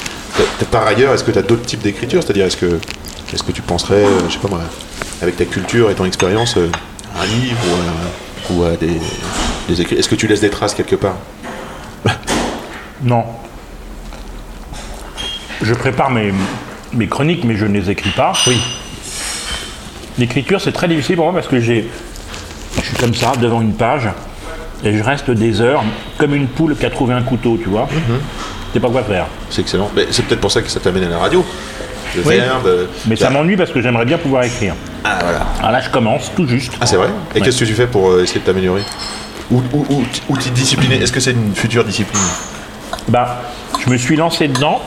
t'as- 0.59 0.65
par 0.65 0.85
ailleurs, 0.85 1.13
est-ce 1.13 1.23
que 1.23 1.31
tu 1.31 1.39
as 1.39 1.41
d'autres 1.41 1.65
types 1.65 1.81
d'écriture? 1.81 2.21
C'est-à-dire, 2.21 2.45
est-ce 2.45 2.57
que, 2.57 2.77
est-ce 3.33 3.41
que 3.43 3.51
tu 3.51 3.61
penserais, 3.61 4.03
euh, 4.03 4.19
je 4.27 4.33
sais 4.33 4.39
pas 4.39 4.49
moi, 4.49 4.61
avec 5.21 5.35
ta 5.37 5.45
culture 5.45 5.89
et 5.89 5.95
ton 5.95 6.05
expérience, 6.05 6.55
euh, 6.57 6.69
un 7.19 7.25
livre 7.25 7.57
ou 8.51 8.53
à, 8.63 8.69
ou 8.69 8.73
à 8.73 8.75
des, 8.75 8.99
des 9.69 9.81
écrits? 9.81 9.95
Est-ce 9.95 10.09
que 10.09 10.15
tu 10.15 10.27
laisses 10.27 10.41
des 10.41 10.49
traces 10.51 10.73
quelque 10.73 10.95
part? 10.95 11.15
Non. 13.01 13.25
Je 15.61 15.73
prépare 15.73 16.09
mes, 16.11 16.33
mes 16.93 17.07
chroniques, 17.07 17.43
mais 17.43 17.57
je 17.57 17.65
ne 17.65 17.77
les 17.79 17.89
écris 17.89 18.11
pas. 18.11 18.31
Oui. 18.47 18.57
L'écriture, 20.17 20.61
c'est 20.61 20.71
très 20.71 20.87
difficile 20.87 21.15
pour 21.15 21.25
moi 21.25 21.33
parce 21.33 21.47
que 21.47 21.59
j'ai, 21.59 21.89
je 22.77 22.81
suis 22.85 22.95
comme 22.97 23.13
ça, 23.13 23.33
devant 23.39 23.61
une 23.61 23.73
page, 23.73 24.07
et 24.83 24.97
je 24.97 25.03
reste 25.03 25.31
des 25.31 25.61
heures, 25.61 25.83
comme 26.17 26.33
une 26.35 26.47
poule 26.47 26.75
qui 26.75 26.85
a 26.85 26.89
trouvé 26.89 27.13
un 27.13 27.21
couteau, 27.21 27.57
tu 27.61 27.69
vois. 27.69 27.87
Je 27.91 28.73
sais 28.73 28.79
pas 28.79 28.89
quoi 28.89 29.03
faire. 29.03 29.25
C'est 29.49 29.61
excellent. 29.61 29.89
Mais 29.95 30.07
c'est 30.11 30.25
peut-être 30.25 30.41
pour 30.41 30.51
ça 30.51 30.61
que 30.61 30.69
ça 30.69 30.79
t'amène 30.79 31.03
à 31.05 31.09
la 31.09 31.17
radio. 31.19 31.45
Le 32.15 32.21
Oui. 32.25 32.35
verbe. 32.35 32.69
Mais 33.07 33.15
ça 33.15 33.29
m'ennuie 33.29 33.55
parce 33.57 33.71
que 33.71 33.81
j'aimerais 33.81 34.05
bien 34.05 34.17
pouvoir 34.17 34.43
écrire. 34.43 34.75
Ah 35.03 35.17
voilà. 35.21 35.45
Alors 35.59 35.71
là, 35.71 35.81
je 35.81 35.89
commence 35.89 36.31
tout 36.35 36.47
juste. 36.47 36.73
Ah 36.81 36.85
c'est 36.85 36.95
vrai 36.97 37.07
Et 37.33 37.39
Ouais. 37.39 37.45
qu'est-ce 37.45 37.59
que 37.59 37.65
tu 37.65 37.73
fais 37.73 37.87
pour 37.87 38.09
euh, 38.11 38.23
essayer 38.23 38.39
de 38.41 38.45
t'améliorer 38.45 38.81
Ou, 39.51 39.61
ou, 39.73 39.85
ou, 39.89 40.03
ou 40.29 40.37
t'y 40.37 40.51
discipliner 40.51 40.95
Est-ce 41.01 41.11
que 41.11 41.19
c'est 41.19 41.31
une 41.31 41.55
future 41.55 41.83
discipline 41.83 42.21
Bah, 43.07 43.41
je 43.83 43.89
me 43.89 43.97
suis 43.97 44.15
lancé 44.15 44.47
dedans. 44.47 44.81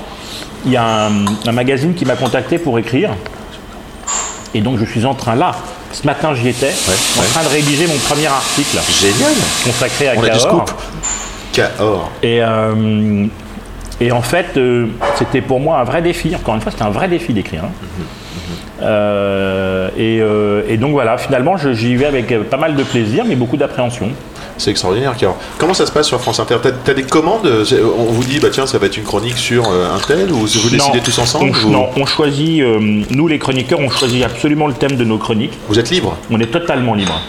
Il 0.65 0.73
y 0.73 0.77
a 0.77 1.07
un, 1.07 1.25
un 1.47 1.53
magazine 1.53 1.95
qui 1.95 2.05
m'a 2.05 2.15
contacté 2.17 2.59
pour 2.59 2.79
écrire. 2.79 3.11
Et 4.55 4.61
donc, 4.61 4.79
je 4.79 4.85
suis 4.85 5.05
en 5.05 5.15
train 5.15 5.35
là. 5.35 5.53
Ce 6.01 6.07
matin, 6.07 6.35
j'y 6.35 6.49
étais, 6.49 6.67
en 6.67 7.21
ouais. 7.21 7.27
train 7.33 7.43
de 7.43 7.49
rédiger 7.49 7.87
mon 7.87 7.97
premier 7.97 8.27
article 8.27 8.79
Génial 9.01 9.33
consacré 9.65 10.09
à 10.09 10.13
On 10.17 10.23
a 10.23 10.29
du 10.29 10.39
Cahors. 10.39 10.41
scoop. 10.69 10.71
Cahors. 11.55 12.11
Et, 12.23 12.41
euh, 12.43 13.27
et 13.99 14.13
en 14.13 14.21
fait, 14.21 14.59
euh, 14.59 14.89
c'était 15.19 15.41
pour 15.41 15.59
moi 15.59 15.79
un 15.79 15.85
vrai 15.85 16.03
défi. 16.03 16.35
Encore 16.37 16.55
une 16.55 16.61
fois, 16.61 16.71
c'était 16.71 16.85
un 16.85 16.91
vrai 16.91 17.09
défi 17.09 17.33
d'écrire. 17.33 17.65
hein. 17.65 17.71
Euh, 18.83 19.89
et, 19.97 20.19
euh, 20.21 20.65
et 20.69 20.77
donc 20.77 20.93
voilà, 20.93 21.17
finalement, 21.17 21.57
j'y 21.57 21.97
vais 21.97 22.05
avec 22.05 22.29
pas 22.51 22.59
mal 22.59 22.77
de 22.77 22.83
plaisir, 22.83 23.25
mais 23.27 23.35
beaucoup 23.35 23.57
d'appréhension. 23.57 24.11
C'est 24.59 24.71
extraordinaire. 24.71 25.15
Comment 25.59 25.75
ça 25.75 25.85
se 25.87 25.93
passe 25.93 26.07
sur 26.07 26.21
France 26.21 26.41
Inter 26.41 26.57
T'as 26.85 26.95
des 26.95 27.03
commandes 27.03 27.47
On 27.99 28.05
vous 28.05 28.25
dit, 28.25 28.41
bah 28.41 28.49
tiens, 28.51 28.67
ça 28.67 28.79
va 28.79 28.87
être 28.87 28.97
une 28.97 29.05
chronique 29.05 29.37
sur 29.37 29.69
euh, 29.71 29.95
un 29.95 29.99
tel 29.99 30.33
Ou 30.33 30.39
vous 30.39 30.45
décidez 30.47 30.77
Non, 30.79 31.05
tous 31.05 31.19
ensemble 31.19 31.53
on, 31.65 31.67
ou- 31.69 31.71
non, 31.71 31.89
on 31.97 32.07
choisit, 32.07 32.63
euh, 32.63 32.79
nous 33.11 33.29
les 33.29 33.39
chroniqueurs, 33.39 33.81
on 33.81 33.91
choisit 33.91 34.25
absolument 34.25 34.67
le 34.67 34.73
thème 34.75 34.97
de 34.97 35.05
nos 35.05 35.19
chroniques. 35.19 35.59
Vous 35.69 35.79
êtes 35.79 35.91
libre 35.91 36.17
On 36.31 36.41
est 36.41 36.51
totalement 36.51 36.95
libre. 36.95 37.21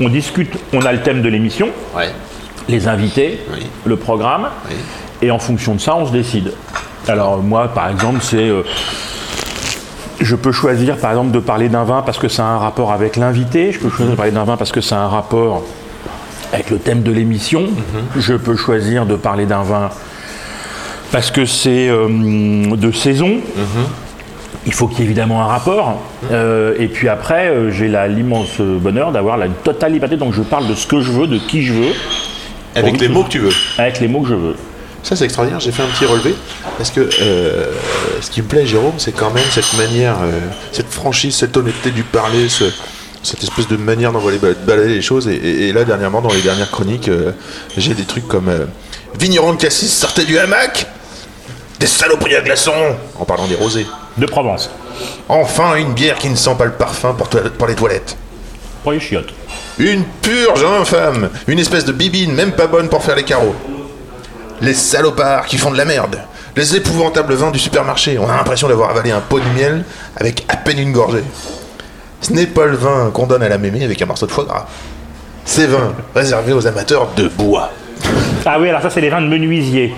On 0.00 0.08
discute, 0.08 0.52
on 0.72 0.82
a 0.86 0.92
le 0.92 1.02
thème 1.02 1.22
de 1.22 1.28
l'émission, 1.28 1.68
Ouais. 1.96 2.10
les 2.68 2.86
invités, 2.88 3.40
Oui. 3.52 3.66
le 3.84 3.96
programme, 3.96 4.48
Oui. 4.70 4.76
et 5.22 5.30
en 5.32 5.38
fonction 5.40 5.74
de 5.74 5.80
ça, 5.80 5.96
on 5.96 6.06
se 6.06 6.12
décide. 6.12 6.52
Alors 7.08 7.38
moi, 7.38 7.68
par 7.68 7.88
exemple, 7.90 8.20
c'est... 8.22 8.48
euh, 8.48 8.62
je 10.20 10.36
peux 10.36 10.52
choisir, 10.52 10.96
par 10.98 11.10
exemple, 11.10 11.32
de 11.32 11.40
parler 11.40 11.68
d'un 11.68 11.82
vin 11.84 12.02
parce 12.02 12.18
que 12.18 12.28
ça 12.28 12.44
a 12.44 12.48
un 12.50 12.58
rapport 12.58 12.92
avec 12.92 13.16
l'invité. 13.16 13.72
Je 13.72 13.80
peux 13.80 13.88
choisir 13.90 14.12
de 14.12 14.16
parler 14.16 14.30
d'un 14.30 14.44
vin 14.44 14.56
parce 14.56 14.70
que 14.70 14.80
ça 14.80 14.96
a 14.98 15.00
un 15.00 15.08
rapport 15.08 15.62
avec 16.52 16.70
le 16.70 16.78
thème 16.78 17.02
de 17.02 17.10
l'émission. 17.12 17.66
Je 18.16 18.34
peux 18.34 18.56
choisir 18.56 19.06
de 19.06 19.16
parler 19.16 19.46
d'un 19.46 19.62
vin 19.62 19.90
parce 21.10 21.30
que 21.30 21.44
c'est 21.44 21.88
euh, 21.88 22.08
de 22.76 22.92
saison. 22.92 23.38
Il 24.64 24.72
faut 24.72 24.86
qu'il 24.86 24.98
y 24.98 25.02
ait 25.02 25.06
évidemment 25.06 25.42
un 25.42 25.46
rapport. 25.46 26.00
Euh, 26.30 26.74
et 26.78 26.86
puis 26.86 27.08
après, 27.08 27.48
euh, 27.48 27.70
j'ai 27.72 27.88
l'immense 28.08 28.60
bonheur 28.60 29.10
d'avoir 29.10 29.36
la 29.36 29.48
totale 29.48 29.92
liberté. 29.92 30.16
Donc 30.16 30.34
je 30.34 30.42
parle 30.42 30.68
de 30.68 30.74
ce 30.74 30.86
que 30.86 31.00
je 31.00 31.10
veux, 31.10 31.26
de 31.26 31.38
qui 31.38 31.62
je 31.62 31.72
veux, 31.72 31.92
Avec 32.76 33.00
les 33.00 33.08
mots 33.08 33.24
que 33.24 33.30
tu 33.30 33.38
veux. 33.40 33.52
avec 33.78 33.98
les 34.00 34.06
mots 34.08 34.20
que 34.20 34.28
je 34.28 34.34
veux. 34.34 34.54
Ça, 35.02 35.16
c'est 35.16 35.24
extraordinaire. 35.24 35.58
J'ai 35.58 35.72
fait 35.72 35.82
un 35.82 35.86
petit 35.86 36.04
relevé. 36.06 36.32
Parce 36.78 36.92
que 36.92 37.00
euh, 37.22 37.72
ce 38.20 38.30
qui 38.30 38.40
me 38.40 38.46
plaît, 38.46 38.64
Jérôme, 38.66 38.92
c'est 38.98 39.10
quand 39.10 39.32
même 39.32 39.42
cette 39.50 39.76
manière, 39.76 40.14
euh, 40.22 40.30
cette 40.70 40.90
franchise, 40.90 41.34
cette 41.34 41.56
honnêteté 41.56 41.90
du 41.90 42.04
parler, 42.04 42.48
ce- 42.48 42.62
cette 43.22 43.42
espèce 43.42 43.68
de 43.68 43.76
manière 43.76 44.12
d'envoyer 44.12 44.38
bal- 44.38 44.56
balader 44.66 44.94
les 44.94 45.02
choses. 45.02 45.28
Et, 45.28 45.34
et- 45.34 45.68
et 45.68 45.72
là, 45.72 45.84
dernièrement, 45.84 46.20
dans 46.20 46.32
les 46.32 46.42
dernières 46.42 46.70
chroniques, 46.70 47.08
euh, 47.08 47.32
j'ai 47.76 47.94
des 47.94 48.04
trucs 48.04 48.26
comme 48.28 48.48
euh, 48.48 48.66
Vigneron 49.18 49.52
de 49.54 49.58
Cassis 49.60 49.92
sortait 49.92 50.24
du 50.24 50.38
hamac 50.38 50.86
Des 51.80 51.86
saloperies 51.86 52.36
à 52.36 52.40
glaçons 52.40 52.72
En 53.18 53.24
parlant 53.24 53.46
des 53.46 53.54
rosés. 53.56 53.86
De 54.18 54.26
Provence, 54.26 54.70
Enfin, 55.28 55.76
une 55.76 55.92
bière 55.94 56.18
qui 56.18 56.28
ne 56.28 56.36
sent 56.36 56.54
pas 56.58 56.64
le 56.66 56.72
parfum 56.72 57.14
pour 57.14 57.66
les 57.68 57.74
toilettes. 57.74 58.16
pour 58.82 58.92
les 58.92 59.00
chiottes. 59.00 59.30
Une 59.78 60.04
purge 60.20 60.62
infâme, 60.64 61.30
une 61.46 61.58
espèce 61.58 61.84
de 61.86 61.92
bibine 61.92 62.32
même 62.34 62.52
pas 62.52 62.66
bonne 62.66 62.88
pour 62.90 63.02
faire 63.02 63.16
les 63.16 63.22
carreaux. 63.24 63.54
Les 64.60 64.74
salopards 64.74 65.46
qui 65.46 65.56
font 65.58 65.70
de 65.70 65.76
la 65.78 65.84
merde. 65.86 66.18
Les 66.56 66.76
épouvantables 66.76 67.32
vins 67.34 67.50
du 67.50 67.58
supermarché. 67.58 68.18
On 68.18 68.28
a 68.28 68.36
l'impression 68.36 68.68
d'avoir 68.68 68.90
avalé 68.90 69.10
un 69.10 69.20
pot 69.20 69.40
de 69.40 69.48
miel 69.58 69.84
avec 70.16 70.44
à 70.48 70.56
peine 70.58 70.78
une 70.78 70.92
gorgée. 70.92 71.24
Ce 72.22 72.32
n'est 72.32 72.46
pas 72.46 72.66
le 72.66 72.76
vin 72.76 73.10
qu'on 73.12 73.26
donne 73.26 73.42
à 73.42 73.48
la 73.48 73.58
mémé 73.58 73.84
avec 73.84 74.00
un 74.00 74.06
morceau 74.06 74.26
de 74.26 74.30
foie 74.30 74.44
gras. 74.44 74.66
C'est 75.44 75.66
vin 75.66 75.92
réservé 76.14 76.52
aux 76.52 76.66
amateurs 76.66 77.08
de 77.16 77.26
bois. 77.26 77.70
Ah 78.46 78.58
oui, 78.60 78.68
alors 78.68 78.80
ça, 78.80 78.90
c'est 78.90 79.00
les 79.00 79.10
vins 79.10 79.20
de 79.20 79.26
menuisier. 79.26 79.92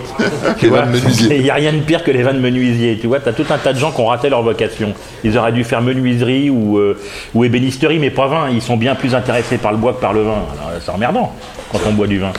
Tu 0.59 0.63
Les 0.65 0.69
vois 0.69 0.81
vins 0.83 0.87
de 0.87 0.99
menuisier. 0.99 1.37
Il 1.37 1.43
n'y 1.43 1.51
a 1.51 1.55
rien 1.55 1.73
de 1.73 1.81
pire 1.81 2.03
que 2.03 2.11
les 2.11 2.23
vins 2.23 2.33
de 2.33 2.41
menuisier. 2.41 2.99
Tu 2.99 3.07
vois, 3.07 3.21
tu 3.21 3.29
as 3.29 3.33
tout 3.33 3.45
un 3.51 3.59
tas 3.59 3.73
de 3.73 3.79
gens 3.79 3.93
qui 3.93 4.01
ont 4.01 4.07
raté 4.07 4.31
leur 4.31 4.43
vocation. 4.43 4.95
Ils 5.23 5.37
auraient 5.37 5.53
dû 5.53 5.65
faire 5.65 5.83
menuiserie 5.83 6.49
ou, 6.51 6.79
euh, 6.79 6.99
ou 7.35 7.45
ébénisterie, 7.45 7.99
mais 7.99 8.11
pas 8.11 8.27
vin. 8.27 8.49
Ils 8.51 8.63
sont 8.63 8.77
bien 8.77 8.95
plus 8.95 9.15
intéressés 9.15 9.59
par 9.59 9.73
le 9.73 9.79
bois 9.79 9.93
que 9.93 10.01
par 10.01 10.15
le 10.15 10.23
vin. 10.23 10.43
Alors 10.53 10.81
c'est 10.83 10.91
emmerdant 10.91 11.35
quand 11.73 11.81
on 11.87 11.93
boit 11.93 12.07
du 12.07 12.19
vin. 12.19 12.33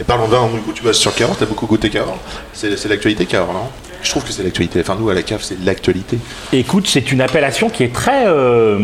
Et 0.00 0.04
parlons 0.04 0.26
de 0.26 0.32
vin, 0.32 0.48
du 0.52 0.60
coup 0.60 0.72
tu 0.72 0.84
vas 0.84 0.92
sur 0.92 1.14
Cahors, 1.14 1.36
t'as 1.36 1.46
beaucoup 1.46 1.66
goûté 1.66 1.88
Cahors. 1.88 2.18
C'est 2.52 2.76
c'est 2.76 2.88
l'actualité 2.88 3.24
Cahors, 3.24 3.52
non 3.52 3.68
Je 4.02 4.10
trouve 4.10 4.24
que 4.24 4.32
c'est 4.32 4.42
l'actualité. 4.42 4.80
Enfin 4.80 4.96
nous 4.98 5.08
à 5.10 5.14
la 5.14 5.22
cave 5.22 5.40
c'est 5.42 5.58
l'actualité. 5.64 6.18
Écoute, 6.52 6.86
c'est 6.88 7.12
une 7.12 7.20
appellation 7.20 7.70
qui 7.70 7.84
est 7.84 7.92
très. 7.94 8.24
euh, 8.26 8.78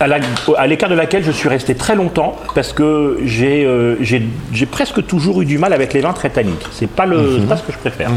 à 0.00 0.66
l'écart 0.66 0.88
de 0.90 0.94
laquelle 0.96 1.22
je 1.22 1.30
suis 1.30 1.48
resté 1.48 1.76
très 1.76 1.94
longtemps 1.94 2.36
parce 2.56 2.72
que 2.72 3.18
j'ai 3.24 3.64
euh, 3.64 3.96
j'ai- 4.00 4.26
presque 4.66 5.06
toujours 5.06 5.42
eu 5.42 5.44
du 5.44 5.58
mal 5.58 5.72
avec 5.72 5.92
les 5.92 6.00
vins 6.00 6.12
très 6.12 6.30
tanniques. 6.30 6.66
C'est 6.72 6.88
pas, 6.90 7.06
le, 7.06 7.38
c'est 7.40 7.46
pas 7.46 7.56
ce 7.56 7.62
que 7.62 7.72
je 7.72 7.78
préfère. 7.78 8.10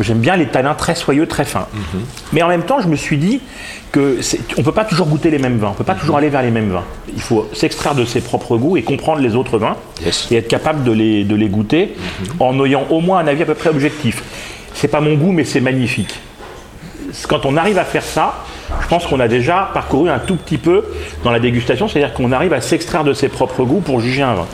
J'aime 0.00 0.18
bien 0.18 0.36
les 0.36 0.46
tanins 0.46 0.74
très 0.74 0.94
soyeux, 0.94 1.26
très 1.26 1.44
fins. 1.44 1.66
Mais 2.32 2.42
en 2.42 2.48
même 2.48 2.64
temps, 2.64 2.80
je 2.80 2.88
me 2.88 2.96
suis 2.96 3.16
dit 3.16 3.40
que 3.92 4.18
on 4.58 4.62
peut 4.62 4.72
pas 4.72 4.84
toujours 4.84 5.06
goûter 5.06 5.30
les 5.30 5.38
mêmes 5.38 5.56
vins, 5.58 5.68
on 5.70 5.74
peut 5.74 5.84
pas 5.84 5.94
toujours 5.94 6.18
aller 6.18 6.28
vers 6.28 6.42
les 6.42 6.50
mêmes 6.50 6.70
vins. 6.70 6.84
Il 7.14 7.20
faut 7.22 7.48
s'extraire 7.54 7.94
de 7.94 8.04
ses 8.04 8.20
propres 8.20 8.58
goûts 8.58 8.76
et 8.76 8.82
comprendre 8.82 9.22
les 9.22 9.34
autres 9.36 9.58
vins 9.58 9.76
Yes. 10.04 10.28
et 10.30 10.36
être 10.36 10.48
capable 10.48 10.84
de 10.84 10.92
les, 10.92 11.24
de 11.24 11.34
les 11.34 11.48
goûter 11.48 11.94
en 12.40 12.62
ayant 12.64 12.84
au 12.90 13.00
moins 13.00 13.20
un 13.20 13.26
avis 13.26 13.42
à 13.42 13.46
peu 13.46 13.54
près 13.54 13.70
objectif. 13.70 14.22
C'est 14.74 14.88
pas 14.88 15.00
mon 15.00 15.14
goût, 15.14 15.32
mais 15.32 15.44
c'est 15.44 15.60
magnifique. 15.62 16.14
Quand 17.28 17.46
on 17.46 17.56
arrive 17.56 17.78
à 17.78 17.84
faire 17.84 18.02
ça, 18.04 18.44
je 18.82 18.88
pense 18.88 19.06
qu'on 19.06 19.20
a 19.20 19.28
déjà 19.28 19.70
parcouru 19.74 20.08
un 20.10 20.18
tout 20.18 20.36
petit 20.36 20.58
peu 20.58 20.84
dans 21.24 21.30
la 21.30 21.40
dégustation, 21.40 21.88
c'est-à-dire 21.88 22.14
qu'on 22.14 22.32
arrive 22.32 22.52
à 22.52 22.60
s'extraire 22.60 23.04
de 23.04 23.12
ses 23.12 23.28
propres 23.28 23.64
goûts 23.64 23.80
pour 23.80 24.00
juger 24.00 24.22
un 24.22 24.34
vin. 24.34 24.46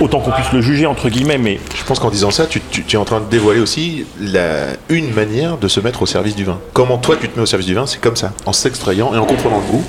Autant 0.00 0.20
qu'on 0.20 0.30
puisse 0.30 0.52
le 0.52 0.60
juger 0.62 0.86
entre 0.86 1.08
guillemets, 1.08 1.38
mais 1.38 1.58
Je 1.76 1.84
pense 1.84 1.98
qu'en 1.98 2.10
disant 2.10 2.30
ça, 2.30 2.46
tu, 2.46 2.60
tu- 2.70 2.82
tu 2.84 2.96
es 2.96 2.98
en 2.98 3.04
train 3.04 3.20
de 3.20 3.26
dévoiler 3.30 3.60
aussi 3.60 4.06
la, 4.20 4.68
une 4.88 5.12
manière 5.12 5.58
de 5.58 5.68
se 5.68 5.80
mettre 5.80 6.02
au 6.02 6.06
service 6.06 6.34
du 6.36 6.44
vin. 6.44 6.58
Comment 6.72 6.98
toi 6.98 7.16
tu 7.20 7.28
te 7.28 7.36
mets 7.36 7.42
au 7.42 7.46
service 7.46 7.66
du 7.66 7.74
vin, 7.74 7.86
c'est 7.86 8.00
comme 8.00 8.16
ça, 8.16 8.32
en 8.46 8.52
s'extrayant 8.52 9.14
et 9.14 9.18
en 9.18 9.24
comprenant 9.24 9.58
le 9.66 9.70
goût. 9.72 9.84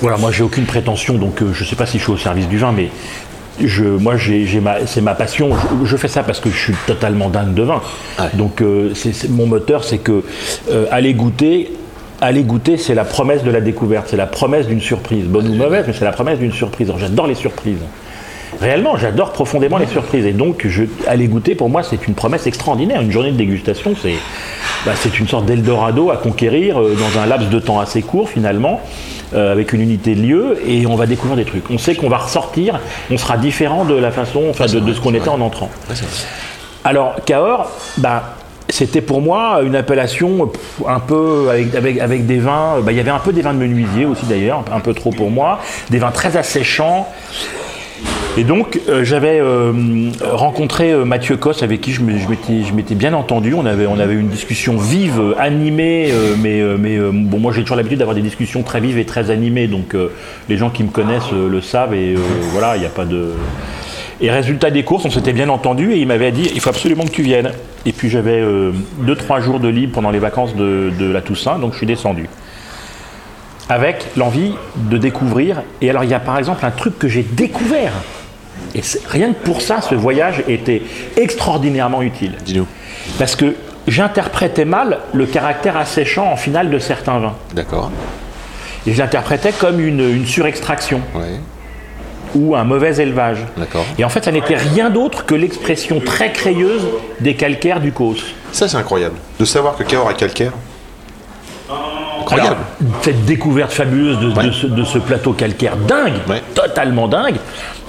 Voilà, 0.00 0.16
moi 0.16 0.32
j'ai 0.32 0.42
aucune 0.42 0.64
prétention, 0.66 1.14
donc 1.14 1.40
euh, 1.42 1.52
je 1.54 1.62
ne 1.64 1.68
sais 1.68 1.76
pas 1.76 1.86
si 1.86 1.98
je 1.98 2.02
suis 2.04 2.12
au 2.12 2.16
service 2.18 2.48
du 2.48 2.58
vin, 2.58 2.72
mais 2.72 2.88
je, 3.62 3.84
moi 3.84 4.14
c'est 4.86 5.00
ma 5.00 5.14
passion. 5.14 5.50
Je, 5.82 5.86
je 5.86 5.96
fais 5.96 6.08
ça 6.08 6.22
parce 6.22 6.40
que 6.40 6.50
je 6.50 6.56
suis 6.58 6.74
totalement 6.86 7.28
dingue 7.28 7.54
de 7.54 7.62
vin. 7.62 7.80
Donc 8.34 8.60
euh, 8.60 8.92
mon 9.30 9.46
moteur, 9.46 9.84
c'est 9.84 9.98
que 9.98 10.24
euh, 10.70 10.86
aller 10.90 11.14
goûter. 11.14 11.70
Aller 12.22 12.44
goûter, 12.44 12.76
c'est 12.76 12.94
la 12.94 13.04
promesse 13.04 13.42
de 13.42 13.50
la 13.50 13.60
découverte, 13.60 14.06
c'est 14.08 14.16
la 14.16 14.28
promesse 14.28 14.68
d'une 14.68 14.80
surprise, 14.80 15.24
bonne 15.24 15.48
ou 15.48 15.54
mauvaise, 15.54 15.84
mais 15.88 15.92
c'est 15.92 16.04
la 16.04 16.12
promesse 16.12 16.38
d'une 16.38 16.52
surprise. 16.52 16.88
Alors, 16.88 17.00
j'adore 17.00 17.26
les 17.26 17.34
surprises. 17.34 17.80
Réellement, 18.60 18.96
j'adore 18.96 19.32
profondément 19.32 19.76
les 19.76 19.88
surprises. 19.88 20.24
Et 20.24 20.32
donc, 20.32 20.64
je, 20.68 20.84
aller 21.08 21.26
goûter, 21.26 21.56
pour 21.56 21.68
moi, 21.68 21.82
c'est 21.82 22.06
une 22.06 22.14
promesse 22.14 22.46
extraordinaire. 22.46 23.00
Une 23.00 23.10
journée 23.10 23.32
de 23.32 23.36
dégustation, 23.36 23.94
c'est, 24.00 24.14
bah, 24.86 24.92
c'est 24.94 25.18
une 25.18 25.26
sorte 25.26 25.46
d'Eldorado 25.46 26.10
à 26.12 26.16
conquérir 26.16 26.80
euh, 26.80 26.94
dans 26.94 27.20
un 27.20 27.26
laps 27.26 27.50
de 27.50 27.58
temps 27.58 27.80
assez 27.80 28.02
court 28.02 28.28
finalement, 28.28 28.80
euh, 29.34 29.50
avec 29.50 29.72
une 29.72 29.80
unité 29.80 30.14
de 30.14 30.20
lieu, 30.20 30.58
et 30.64 30.86
on 30.86 30.94
va 30.94 31.06
découvrir 31.06 31.36
des 31.36 31.44
trucs. 31.44 31.68
On 31.70 31.78
sait 31.78 31.96
qu'on 31.96 32.08
va 32.08 32.18
ressortir, 32.18 32.78
on 33.10 33.18
sera 33.18 33.36
différent 33.36 33.84
de 33.84 33.94
la 33.94 34.12
façon, 34.12 34.44
enfin 34.48 34.66
de, 34.66 34.78
de 34.78 34.92
ce 34.94 35.00
qu'on 35.00 35.14
était 35.14 35.28
en 35.28 35.40
entrant. 35.40 35.70
Alors, 36.84 37.16
Cahors, 37.24 37.68
bah, 37.98 38.36
c'était 38.72 39.02
pour 39.02 39.20
moi 39.20 39.60
une 39.62 39.76
appellation 39.76 40.50
un 40.88 40.98
peu 40.98 41.50
avec, 41.50 41.74
avec, 41.74 41.98
avec 42.00 42.26
des 42.26 42.38
vins. 42.38 42.80
bah, 42.82 42.90
il 42.90 42.96
y 42.96 43.00
avait 43.00 43.10
un 43.10 43.18
peu 43.18 43.32
des 43.32 43.42
vins 43.42 43.52
de 43.52 43.58
menuisier 43.58 44.06
aussi 44.06 44.24
d'ailleurs, 44.24 44.64
un 44.72 44.80
peu 44.80 44.94
trop 44.94 45.10
pour 45.10 45.30
moi. 45.30 45.60
Des 45.90 45.98
vins 45.98 46.10
très 46.10 46.38
asséchants. 46.38 47.06
Et 48.38 48.44
donc, 48.44 48.80
euh, 48.88 49.04
j'avais 49.04 49.40
euh, 49.40 49.72
rencontré 50.22 50.90
euh, 50.90 51.04
Mathieu 51.04 51.36
Cosse, 51.36 51.62
avec 51.62 51.82
qui 51.82 51.92
je 51.92 52.02
m'étais 52.02 52.94
bien 52.94 53.12
entendu. 53.12 53.52
On 53.52 53.66
avait, 53.66 53.86
on 53.86 53.98
avait 53.98 54.14
une 54.14 54.28
discussion 54.28 54.78
vive, 54.78 55.20
euh, 55.20 55.34
animée, 55.38 56.08
euh, 56.10 56.34
mais, 56.40 56.62
euh, 56.62 56.78
mais 56.80 56.96
euh, 56.96 57.10
bon, 57.12 57.38
moi 57.38 57.52
j'ai 57.52 57.60
toujours 57.60 57.76
l'habitude 57.76 57.98
d'avoir 57.98 58.14
des 58.14 58.22
discussions 58.22 58.62
très 58.62 58.80
vives 58.80 58.96
et 58.98 59.04
très 59.04 59.30
animées. 59.30 59.66
Donc, 59.66 59.94
euh, 59.94 60.08
les 60.48 60.56
gens 60.56 60.70
qui 60.70 60.82
me 60.82 60.88
connaissent 60.88 61.34
euh, 61.34 61.46
le 61.46 61.60
savent 61.60 61.92
et 61.92 62.14
euh, 62.14 62.18
voilà, 62.52 62.76
il 62.76 62.80
n'y 62.80 62.86
a 62.86 62.88
pas 62.90 63.04
de. 63.04 63.32
Et 64.22 64.30
résultat 64.30 64.70
des 64.70 64.84
courses, 64.84 65.04
on 65.04 65.10
s'était 65.10 65.32
bien 65.32 65.48
entendu 65.48 65.92
et 65.92 65.98
il 65.98 66.06
m'avait 66.06 66.30
dit 66.30 66.48
il 66.54 66.60
faut 66.60 66.70
absolument 66.70 67.04
que 67.04 67.10
tu 67.10 67.22
viennes. 67.22 67.50
Et 67.84 67.92
puis 67.92 68.08
j'avais 68.08 68.40
2-3 69.04 69.42
jours 69.42 69.58
de 69.58 69.66
libre 69.66 69.94
pendant 69.94 70.12
les 70.12 70.20
vacances 70.20 70.54
de, 70.54 70.92
de 70.96 71.10
la 71.10 71.20
Toussaint, 71.20 71.58
donc 71.58 71.72
je 71.72 71.78
suis 71.78 71.86
descendu. 71.86 72.28
Avec 73.68 74.06
l'envie 74.16 74.52
de 74.76 74.96
découvrir. 74.96 75.62
Et 75.80 75.90
alors 75.90 76.04
il 76.04 76.10
y 76.10 76.14
a 76.14 76.20
par 76.20 76.38
exemple 76.38 76.64
un 76.64 76.70
truc 76.70 77.00
que 77.00 77.08
j'ai 77.08 77.24
découvert. 77.24 77.92
Et 78.76 78.80
rien 79.08 79.32
que 79.32 79.44
pour 79.44 79.60
ça, 79.60 79.80
ce 79.80 79.96
voyage 79.96 80.44
était 80.46 80.82
extraordinairement 81.16 82.00
utile. 82.00 82.36
Dis-nous. 82.44 82.66
Parce 83.18 83.34
que 83.34 83.56
j'interprétais 83.88 84.64
mal 84.64 85.00
le 85.12 85.26
caractère 85.26 85.76
asséchant 85.76 86.30
en 86.30 86.36
finale 86.36 86.70
de 86.70 86.78
certains 86.78 87.18
vins. 87.18 87.34
D'accord. 87.54 87.90
Et 88.86 88.92
je 88.92 88.98
l'interprétais 88.98 89.52
comme 89.52 89.80
une, 89.80 90.00
une 90.00 90.26
surextraction 90.26 91.00
Ouais. 91.14 91.40
Ou 92.34 92.54
un 92.56 92.64
mauvais 92.64 92.96
élevage. 92.96 93.38
Et 93.98 94.04
en 94.04 94.08
fait, 94.08 94.24
ça 94.24 94.32
n'était 94.32 94.56
rien 94.56 94.90
d'autre 94.90 95.24
que 95.26 95.34
l'expression 95.34 96.00
très 96.00 96.32
crayeuse 96.32 96.86
des 97.20 97.34
calcaires 97.34 97.80
du 97.80 97.92
Causse. 97.92 98.24
Ça, 98.52 98.68
c'est 98.68 98.76
incroyable. 98.76 99.16
De 99.38 99.44
savoir 99.44 99.76
que 99.76 99.82
Cahors 99.82 100.08
a 100.08 100.14
calcaire. 100.14 100.52
Incroyable. 102.20 102.56
Alors, 102.80 102.92
cette 103.02 103.24
découverte 103.24 103.72
fabuleuse 103.72 104.18
de, 104.18 104.50
ce, 104.52 104.66
de 104.66 104.84
ce 104.84 104.98
plateau 104.98 105.32
calcaire 105.32 105.76
dingue, 105.76 106.14
Ouais. 106.28 106.42
totalement 106.54 107.08
dingue, 107.08 107.36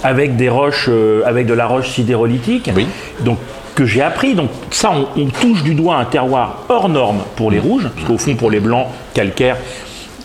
avec 0.04 0.36
des 0.36 0.50
roches, 0.50 0.88
euh, 0.90 1.22
avec 1.26 1.46
de 1.46 1.54
la 1.54 1.66
roche 1.68 1.90
sidérolitique, 1.90 2.70
Oui. 2.76 2.88
donc 3.22 3.38
que 3.76 3.86
j'ai 3.86 4.02
appris. 4.02 4.34
Donc 4.36 4.50
ça, 4.72 4.92
on, 4.92 5.08
on 5.20 5.26
touche 5.28 5.64
du 5.64 5.76
doigt 5.76 5.96
un 5.98 6.06
terroir 6.06 6.64
hors 6.70 6.90
norme 6.90 7.20
pour 7.36 7.52
les 7.52 7.60
rouges, 7.60 7.88
parce 7.94 8.08
qu'au 8.08 8.18
fond, 8.18 8.36
pour 8.36 8.50
les 8.52 8.60
blancs 8.60 8.88
calcaires, 9.14 9.58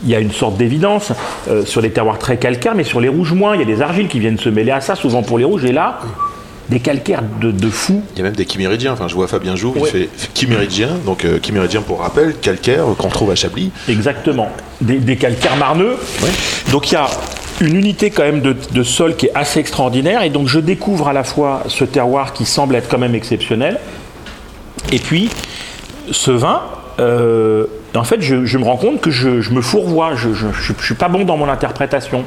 il 0.05 0.11
y 0.11 0.15
a 0.15 0.21
une 0.21 0.33
sorte 0.33 0.57
d'évidence 0.57 1.13
euh, 1.49 1.65
sur 1.65 1.81
les 1.81 1.91
terroirs 1.91 2.19
très 2.19 2.37
calcaires, 2.37 2.75
mais 2.75 2.85
sur 2.85 3.01
les 3.01 3.09
rouges 3.09 3.33
moins, 3.33 3.55
il 3.55 3.61
y 3.61 3.63
a 3.63 3.67
des 3.67 3.83
argiles 3.83 4.09
qui 4.09 4.21
viennent 4.21 4.39
se 4.39 4.49
mêler 4.49 4.71
à 4.73 4.81
ça, 4.81 4.95
souvent 4.95 5.23
pour 5.23 5.39
les 5.39 5.45
rouges. 5.45 5.65
Et 5.65 5.73
là, 5.73 5.99
des 6.69 6.81
calcaires 6.81 7.23
de, 7.41 7.51
de 7.51 7.69
fou. 7.71 8.03
Il 8.15 8.19
y 8.19 8.21
a 8.21 8.25
même 8.25 8.37
des 8.37 8.47
chiméridiens. 8.47 8.93
Enfin, 8.93 9.09
je 9.09 9.15
vois 9.15 9.27
Fabien 9.27 9.57
Joux, 9.57 9.73
Ouais. 9.75 9.81
il 9.85 9.87
fait 9.89 10.09
chiméridien. 10.35 10.91
Donc, 11.07 11.25
euh, 11.25 11.39
chiméridien 11.43 11.81
pour 11.81 12.01
rappel, 12.01 12.35
calcaire 12.41 12.85
qu'on 12.99 13.09
trouve 13.09 13.31
à 13.31 13.35
Chablis. 13.35 13.71
Exactement. 13.89 14.51
Des, 14.83 14.99
des 14.99 15.17
calcaires 15.17 15.57
marneux. 15.57 15.97
Donc 16.71 16.91
il 16.91 16.95
y 16.95 16.97
a 16.99 17.07
une 17.63 17.75
unité 17.75 18.11
quand 18.11 18.23
même 18.23 18.41
de, 18.43 18.55
de 18.71 18.83
sol 18.83 19.17
qui 19.17 19.27
est 19.27 19.35
assez 19.35 19.59
extraordinaire. 19.61 20.23
Et 20.23 20.31
donc 20.31 20.47
je 20.47 20.61
découvre 20.61 21.09
à 21.09 21.13
la 21.15 21.25
fois 21.25 21.63
ce 21.69 21.85
terroir 21.85 22.35
qui 22.35 22.45
semble 22.45 22.75
être 22.77 22.89
quand 22.89 22.99
même 22.99 23.15
exceptionnel. 23.15 23.81
Et 24.93 24.99
puis 24.99 25.31
ce 26.13 26.31
vin, 26.31 26.61
euh, 27.01 27.65
en 27.95 28.05
fait, 28.05 28.21
je, 28.21 28.45
je 28.45 28.59
me 28.59 28.65
rends 28.65 28.77
compte 28.77 29.01
que 29.01 29.11
je, 29.11 29.41
je 29.41 29.51
me 29.51 29.61
fourvoie. 29.63 30.15
Je 30.15 30.29
ne 30.29 30.53
suis 30.83 30.95
pas 30.95 31.09
bon 31.09 31.25
dans 31.25 31.37
mon 31.37 31.49
interprétation. 31.49 32.25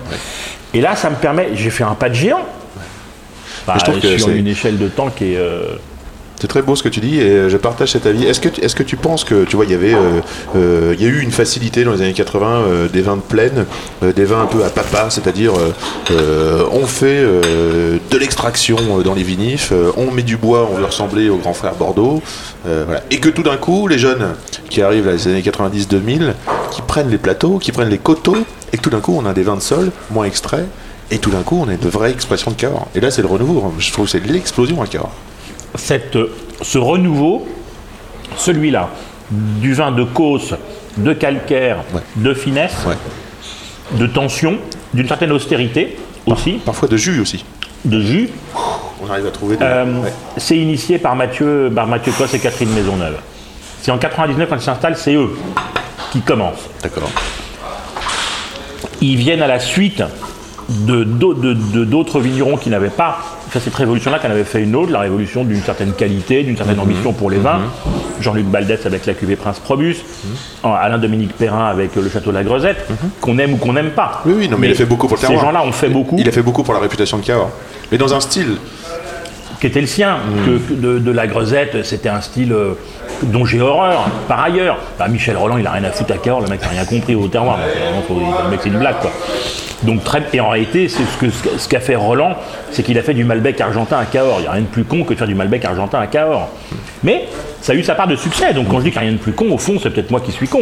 Et 0.74 0.82
là, 0.82 0.96
ça 0.96 1.10
me 1.10 1.16
permet. 1.16 1.50
J'ai 1.56 1.70
fait 1.70 1.84
un 1.84 1.94
pas 1.96 2.10
de 2.10 2.16
géant. 2.16 2.46
Bah, 3.68 3.74
Mais 3.76 3.80
je 3.80 3.86
trouve 3.86 4.00
que 4.00 4.18
sur 4.18 4.30
une 4.30 4.48
échelle 4.48 4.78
de 4.78 4.88
temps 4.88 5.10
qui 5.10 5.34
est. 5.34 5.38
euh, 5.38 5.76
C'est 6.42 6.48
très 6.48 6.64
beau 6.64 6.76
ce 6.76 6.82
que 6.82 6.90
tu 6.90 7.02
dis 7.02 7.20
et 7.20 7.52
je 7.52 7.58
partage 7.58 7.92
cet 7.92 8.08
avis. 8.08 8.26
Est-ce 8.26 8.40
que, 8.40 8.50
tu- 8.84 8.96
penses 8.98 9.24
que, 9.24 9.44
tu 9.46 9.56
vois, 9.56 9.66
il 9.66 9.72
y 9.72 9.76
avait, 9.76 9.94
euh, 9.94 10.22
euh, 10.56 10.96
il 10.98 11.04
y 11.04 11.06
a 11.06 11.10
eu 11.10 11.20
une 11.22 11.30
facilité 11.32 11.84
dans 11.84 11.92
les 11.92 12.02
années 12.02 12.14
80 12.14 12.48
euh, 12.48 12.88
des 12.88 13.02
vins 13.02 13.16
de 13.16 13.22
plaine, 13.22 13.68
des 14.02 14.26
vins 14.26 14.42
un 14.42 14.48
peu 14.48 14.64
à 14.66 14.72
papa, 14.72 15.12
c'est-à-dire 15.12 15.54
on 16.10 16.86
fait 16.88 17.22
de 17.24 18.18
l'extraction 18.18 18.78
dans 19.06 19.14
les 19.14 19.22
vinifs, 19.22 19.72
on 19.98 20.10
met 20.10 20.24
du 20.24 20.36
bois, 20.36 20.68
on 20.72 20.78
veut 20.78 20.86
ressembler 20.86 21.30
au 21.30 21.38
grand 21.38 21.54
frère 21.54 21.76
Bordeaux, 21.76 22.24
et 23.12 23.20
que 23.20 23.30
tout 23.30 23.44
d'un 23.44 23.58
coup, 23.58 23.88
les 23.88 24.00
jeunes 24.00 24.34
qui 24.70 24.82
arrivent 24.82 25.06
dans 25.06 25.12
les 25.12 25.28
années 25.28 25.42
90-2000, 25.44 26.34
qui 26.72 26.82
prennent 26.82 27.10
les 27.12 27.20
plateaux, 27.20 27.60
qui 27.60 27.72
prennent 27.72 27.90
les 27.90 28.00
coteaux, 28.00 28.38
et 28.74 28.78
que 28.78 28.82
tout 28.82 28.90
d'un 28.90 29.00
coup, 29.00 29.16
on 29.16 29.28
a 29.28 29.34
des 29.34 29.44
vins 29.44 29.58
de 29.58 29.62
sol 29.62 29.92
moins 30.10 30.26
extraits. 30.26 30.66
Et 31.14 31.20
tout 31.20 31.30
d'un 31.30 31.44
coup, 31.44 31.62
on 31.62 31.70
a 31.70 31.76
de 31.76 31.90
vraies 31.90 32.12
expressions 32.12 32.52
de 32.52 32.56
Cahors. 32.56 32.88
Et 32.96 33.02
là, 33.02 33.12
c'est 33.12 33.22
le 33.22 33.28
renouveau. 33.28 33.74
Je 33.80 33.92
trouve 33.92 34.06
que 34.06 34.12
c'est 34.12 34.26
l'explosion 34.26 34.82
à 34.82 34.88
Cahors. 34.88 35.12
Cette, 35.76 36.18
ce 36.62 36.78
renouveau, 36.78 37.48
celui-là, 38.38 38.90
du 39.32 39.74
vin 39.74 39.92
de 39.92 40.04
causse, 40.04 40.54
de 40.98 41.14
calcaire, 41.14 41.78
Ouais. 41.94 42.02
de 42.18 42.34
finesse, 42.34 42.76
Ouais. 42.86 42.96
de 43.98 44.08
tension, 44.08 44.58
d'une 44.94 45.08
certaine 45.08 45.32
austérité 45.32 45.98
aussi, 46.26 46.54
Parfois 46.66 46.88
de 46.88 46.98
jus 46.98 47.20
aussi. 47.22 47.44
de 47.86 48.02
jus, 48.02 48.30
On 49.04 49.10
arrive 49.10 49.26
à 49.26 49.32
trouver 49.32 49.58
euh, 49.62 50.02
Ouais. 50.04 50.14
c'est 50.38 50.58
initié 50.58 51.00
par 51.00 51.16
Mathieu, 51.16 51.72
par 51.74 51.88
Mathieu 51.88 52.12
Cosse 52.16 52.34
et 52.36 52.40
Catherine 52.40 52.70
Maisonneuve. 52.74 53.18
C'est 53.82 53.92
en 53.92 53.98
99 53.98 54.48
quand 54.50 54.58
ils 54.58 54.62
s'installent, 54.62 54.96
c'est 54.98 55.16
eux 55.16 55.32
qui 56.12 56.22
commencent. 56.22 56.70
D'accord. 56.84 57.10
Ils 59.02 59.16
viennent 59.18 59.42
à 59.42 59.48
la 59.48 59.60
suite 59.60 60.04
de- 60.70 61.04
d'autres 61.04 62.20
vignerons 62.20 62.58
qui 62.58 62.70
n'avaient 62.70 62.90
pas 62.90 63.18
fait 63.52 63.60
cette 63.60 63.76
révolution-là, 63.76 64.18
qu'en 64.20 64.32
avait 64.32 64.44
fait 64.46 64.64
une 64.64 64.76
autre, 64.76 64.92
la 64.92 65.00
révolution 65.02 65.44
d'une 65.44 65.62
certaine 65.62 65.92
qualité, 65.94 66.42
d'une 66.44 66.56
certaine 66.58 66.80
ambition 66.80 67.12
pour 67.14 67.30
les 67.30 67.38
vins. 67.38 67.60
Jean-Luc 68.22 68.46
Baldès 68.46 68.80
avec 68.86 69.06
la 69.06 69.14
cuvée 69.14 69.36
Prince 69.36 69.60
Probus, 69.60 69.98
Alain-Dominique 70.64 71.34
Perrin 71.38 71.66
avec 71.68 71.96
le 71.96 72.10
Château 72.10 72.32
de 72.32 72.36
la 72.38 72.44
Grosette, 72.44 72.86
qu'on 73.20 73.38
aime 73.40 73.54
ou 73.54 73.58
qu'on 73.58 73.74
n'aime 73.74 73.92
pas. 73.92 74.22
Oui, 74.26 74.34
oui, 74.38 74.48
non, 74.50 74.58
mais, 74.58 74.68
il 74.68 74.72
a 74.72 74.76
fait 74.76 74.86
beaucoup 74.86 75.08
pour 75.08 75.18
le 75.18 75.22
Ces 75.22 75.28
terroir. 75.28 75.46
gens-là 75.46 75.64
ont 75.64 75.72
fait 75.72 75.90
beaucoup, 75.90 76.16
Il 76.18 76.28
a 76.28 76.32
fait 76.32 76.42
beaucoup 76.42 76.64
pour 76.64 76.74
la 76.74 76.80
réputation 76.80 77.18
de 77.18 77.26
Cahors. 77.26 77.52
Mais 77.92 77.98
dans 77.98 78.14
un 78.14 78.20
style. 78.22 78.56
qui 79.60 79.68
était 79.68 79.82
le 79.82 79.88
sien, 79.88 80.18
que 80.46 80.74
de, 80.74 81.00
de 81.00 81.12
la 81.12 81.28
Grosette, 81.28 81.84
c'était 81.86 82.10
un 82.10 82.22
style 82.22 82.54
euh, 82.54 82.74
dont 83.24 83.46
j'ai 83.46 83.60
horreur, 83.62 84.08
par 84.28 84.42
ailleurs. 84.44 84.78
Bah, 84.98 85.08
Michel 85.10 85.36
Roland, 85.38 85.58
il 85.58 85.68
a 85.68 85.72
rien 85.72 85.84
à 85.84 85.92
foutre 85.92 86.14
à 86.14 86.18
Cahors, 86.18 86.42
le 86.42 86.48
mec 86.48 86.62
n'a 86.62 86.70
rien 86.70 86.86
compris 86.86 87.16
au 87.16 87.28
terroir. 87.28 87.58
Vraiment, 87.58 88.02
faut- 88.08 88.44
le 88.46 88.50
mec, 88.50 88.62
c'est 88.64 88.70
une 88.70 88.80
blague, 88.80 89.00
quoi. 89.02 89.12
Donc, 89.84 90.04
très, 90.04 90.22
et 90.34 90.40
en 90.40 90.50
réalité, 90.50 90.88
c'est 90.90 91.04
ce 91.04 91.18
que 91.18 91.30
ce 91.58 91.68
qu'a 91.68 91.80
fait 91.80 91.96
Roland, 91.96 92.36
c'est 92.72 92.84
qu'il 92.84 92.98
a 93.00 93.02
fait 93.04 93.14
du 93.14 93.24
Malbec 93.24 93.60
argentin 93.62 93.98
à 93.98 94.06
Cahors. 94.06 94.38
Il 94.40 94.42
n'y 94.44 94.48
a 94.48 94.52
rien 94.52 94.62
de 94.62 94.68
plus 94.68 94.84
con 94.84 95.04
que 95.04 95.14
de 95.14 95.18
faire 95.18 95.28
du 95.28 95.36
Malbec 95.36 95.66
argentin 95.66 96.00
à 96.00 96.08
Cahors. 96.08 96.50
Mais 97.04 97.28
ça 97.62 97.74
a 97.74 97.76
eu 97.76 97.84
sa 97.84 97.96
part 97.96 98.08
de 98.08 98.16
succès. 98.16 98.54
Donc, 98.54 98.68
quand 98.70 98.80
je 98.80 98.84
dis 98.86 98.92
qu'il 98.92 99.02
n'y 99.02 99.08
a 99.08 99.10
rien 99.10 99.18
de 99.18 99.22
plus 99.22 99.34
con, 99.34 99.52
au 99.52 99.58
fond, 99.58 99.78
c'est 99.82 99.90
peut-être 99.90 100.12
moi 100.12 100.20
qui 100.22 100.32
suis 100.32 100.48
con. 100.48 100.62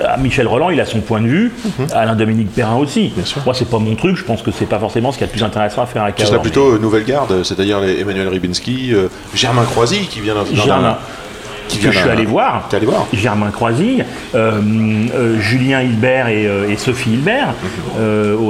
Euh, 0.00 0.04
Michel 0.18 0.46
Roland, 0.48 0.70
il 0.70 0.80
a 0.80 0.84
son 0.86 1.00
point 1.00 1.20
de 1.20 1.26
vue. 1.28 1.52
Alain 1.94 2.16
Dominique 2.16 2.52
Perrin 2.52 2.76
aussi. 2.76 3.12
sûr. 3.24 3.40
Moi, 3.46 3.54
c'est 3.54 3.68
pas 3.70 3.78
mon 3.78 3.94
truc. 3.94 4.16
Je 4.16 4.24
pense 4.24 4.42
que 4.42 4.50
c'est 4.50 4.66
pas 4.66 4.78
forcément 4.78 5.10
ce 5.12 5.18
qu'il 5.18 5.26
y 5.26 5.30
a 5.30 5.32
de 5.32 5.32
plus 5.38 5.44
intéressant 5.44 5.82
à 5.82 5.86
faire 5.86 6.02
à 6.02 6.08
Ce 6.08 6.12
Cahors. 6.14 6.26
serait 6.28 6.38
mais- 6.38 6.42
plutôt 6.42 6.72
euh, 6.74 6.78
Nouvelle 6.78 7.04
Garde, 7.04 7.42
c'est-à-dire 7.44 7.80
les 7.80 8.00
Emmanuel 8.00 8.28
Ribinski, 8.28 8.90
euh, 8.92 9.08
Germain 9.34 9.64
Croisy 9.64 10.00
qui 10.06 10.20
vient 10.20 10.34
d'un. 10.34 10.42
d'un- 10.44 10.54
Germain, 10.64 10.98
qui 11.68 11.78
que 11.78 11.90
je 11.90 11.98
suis 11.98 12.08
allé 12.08 12.24
voir, 12.26 12.66
T'es 12.68 12.76
allé 12.76 12.86
voir 12.86 13.06
Germain 13.12 13.50
Croisy, 13.50 14.02
euh, 14.34 14.60
euh, 15.14 15.40
Julien 15.40 15.80
Hilbert 15.82 16.28
et, 16.28 16.46
euh, 16.46 16.68
et 16.70 16.76
Sophie 16.76 17.12
Hilbert 17.14 17.54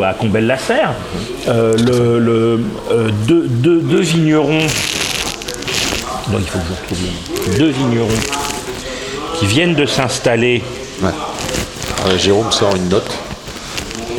à 0.05 0.15
Combelle-la-Serre, 0.15 0.93
le, 1.47 2.19
le, 2.19 2.61
deux, 3.27 3.47
deux- 3.49 3.81
deux 3.81 4.01
vignerons, 4.01 4.59
il 4.61 6.47
faut 6.47 6.59
que 6.59 6.65
je 6.69 6.73
retrouve 6.81 6.99
le 7.03 7.53
nom. 7.53 7.59
deux 7.59 7.71
vignerons 7.71 8.09
qui 9.39 9.47
viennent 9.47 9.75
de 9.75 9.87
s'installer 9.87 10.63
Ouais. 11.03 11.11
Jérôme 12.19 12.53
sort 12.53 12.75
une 12.77 12.89
note 12.89 13.11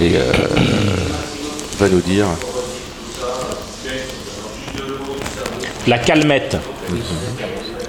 et 0.01 0.10
va 1.79 1.89
nous 1.89 2.01
dire. 2.01 2.25
La 5.88 5.97
Calmette. 5.99 6.58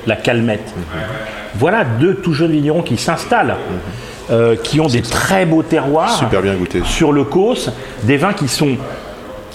La 0.06 0.16
Calmette. 0.16 0.72
Voilà 1.54 1.84
deux 1.84 2.14
tout 2.16 2.32
jeunes 2.32 2.52
vignerons 2.52 2.82
qui 2.82 2.96
s'installent, 2.96 3.56
euh, 4.30 4.56
qui 4.56 4.80
ont 4.80 4.88
des 4.88 5.02
très 5.02 5.46
beaux 5.46 5.62
terroirs. 5.62 6.18
Super 6.18 6.42
bien 6.42 6.54
goûté. 6.54 6.82
Sur 6.84 7.12
le 7.12 7.24
Causse, 7.24 7.70
des 8.04 8.16
vins 8.16 8.32
qui 8.32 8.48
sont 8.48 8.76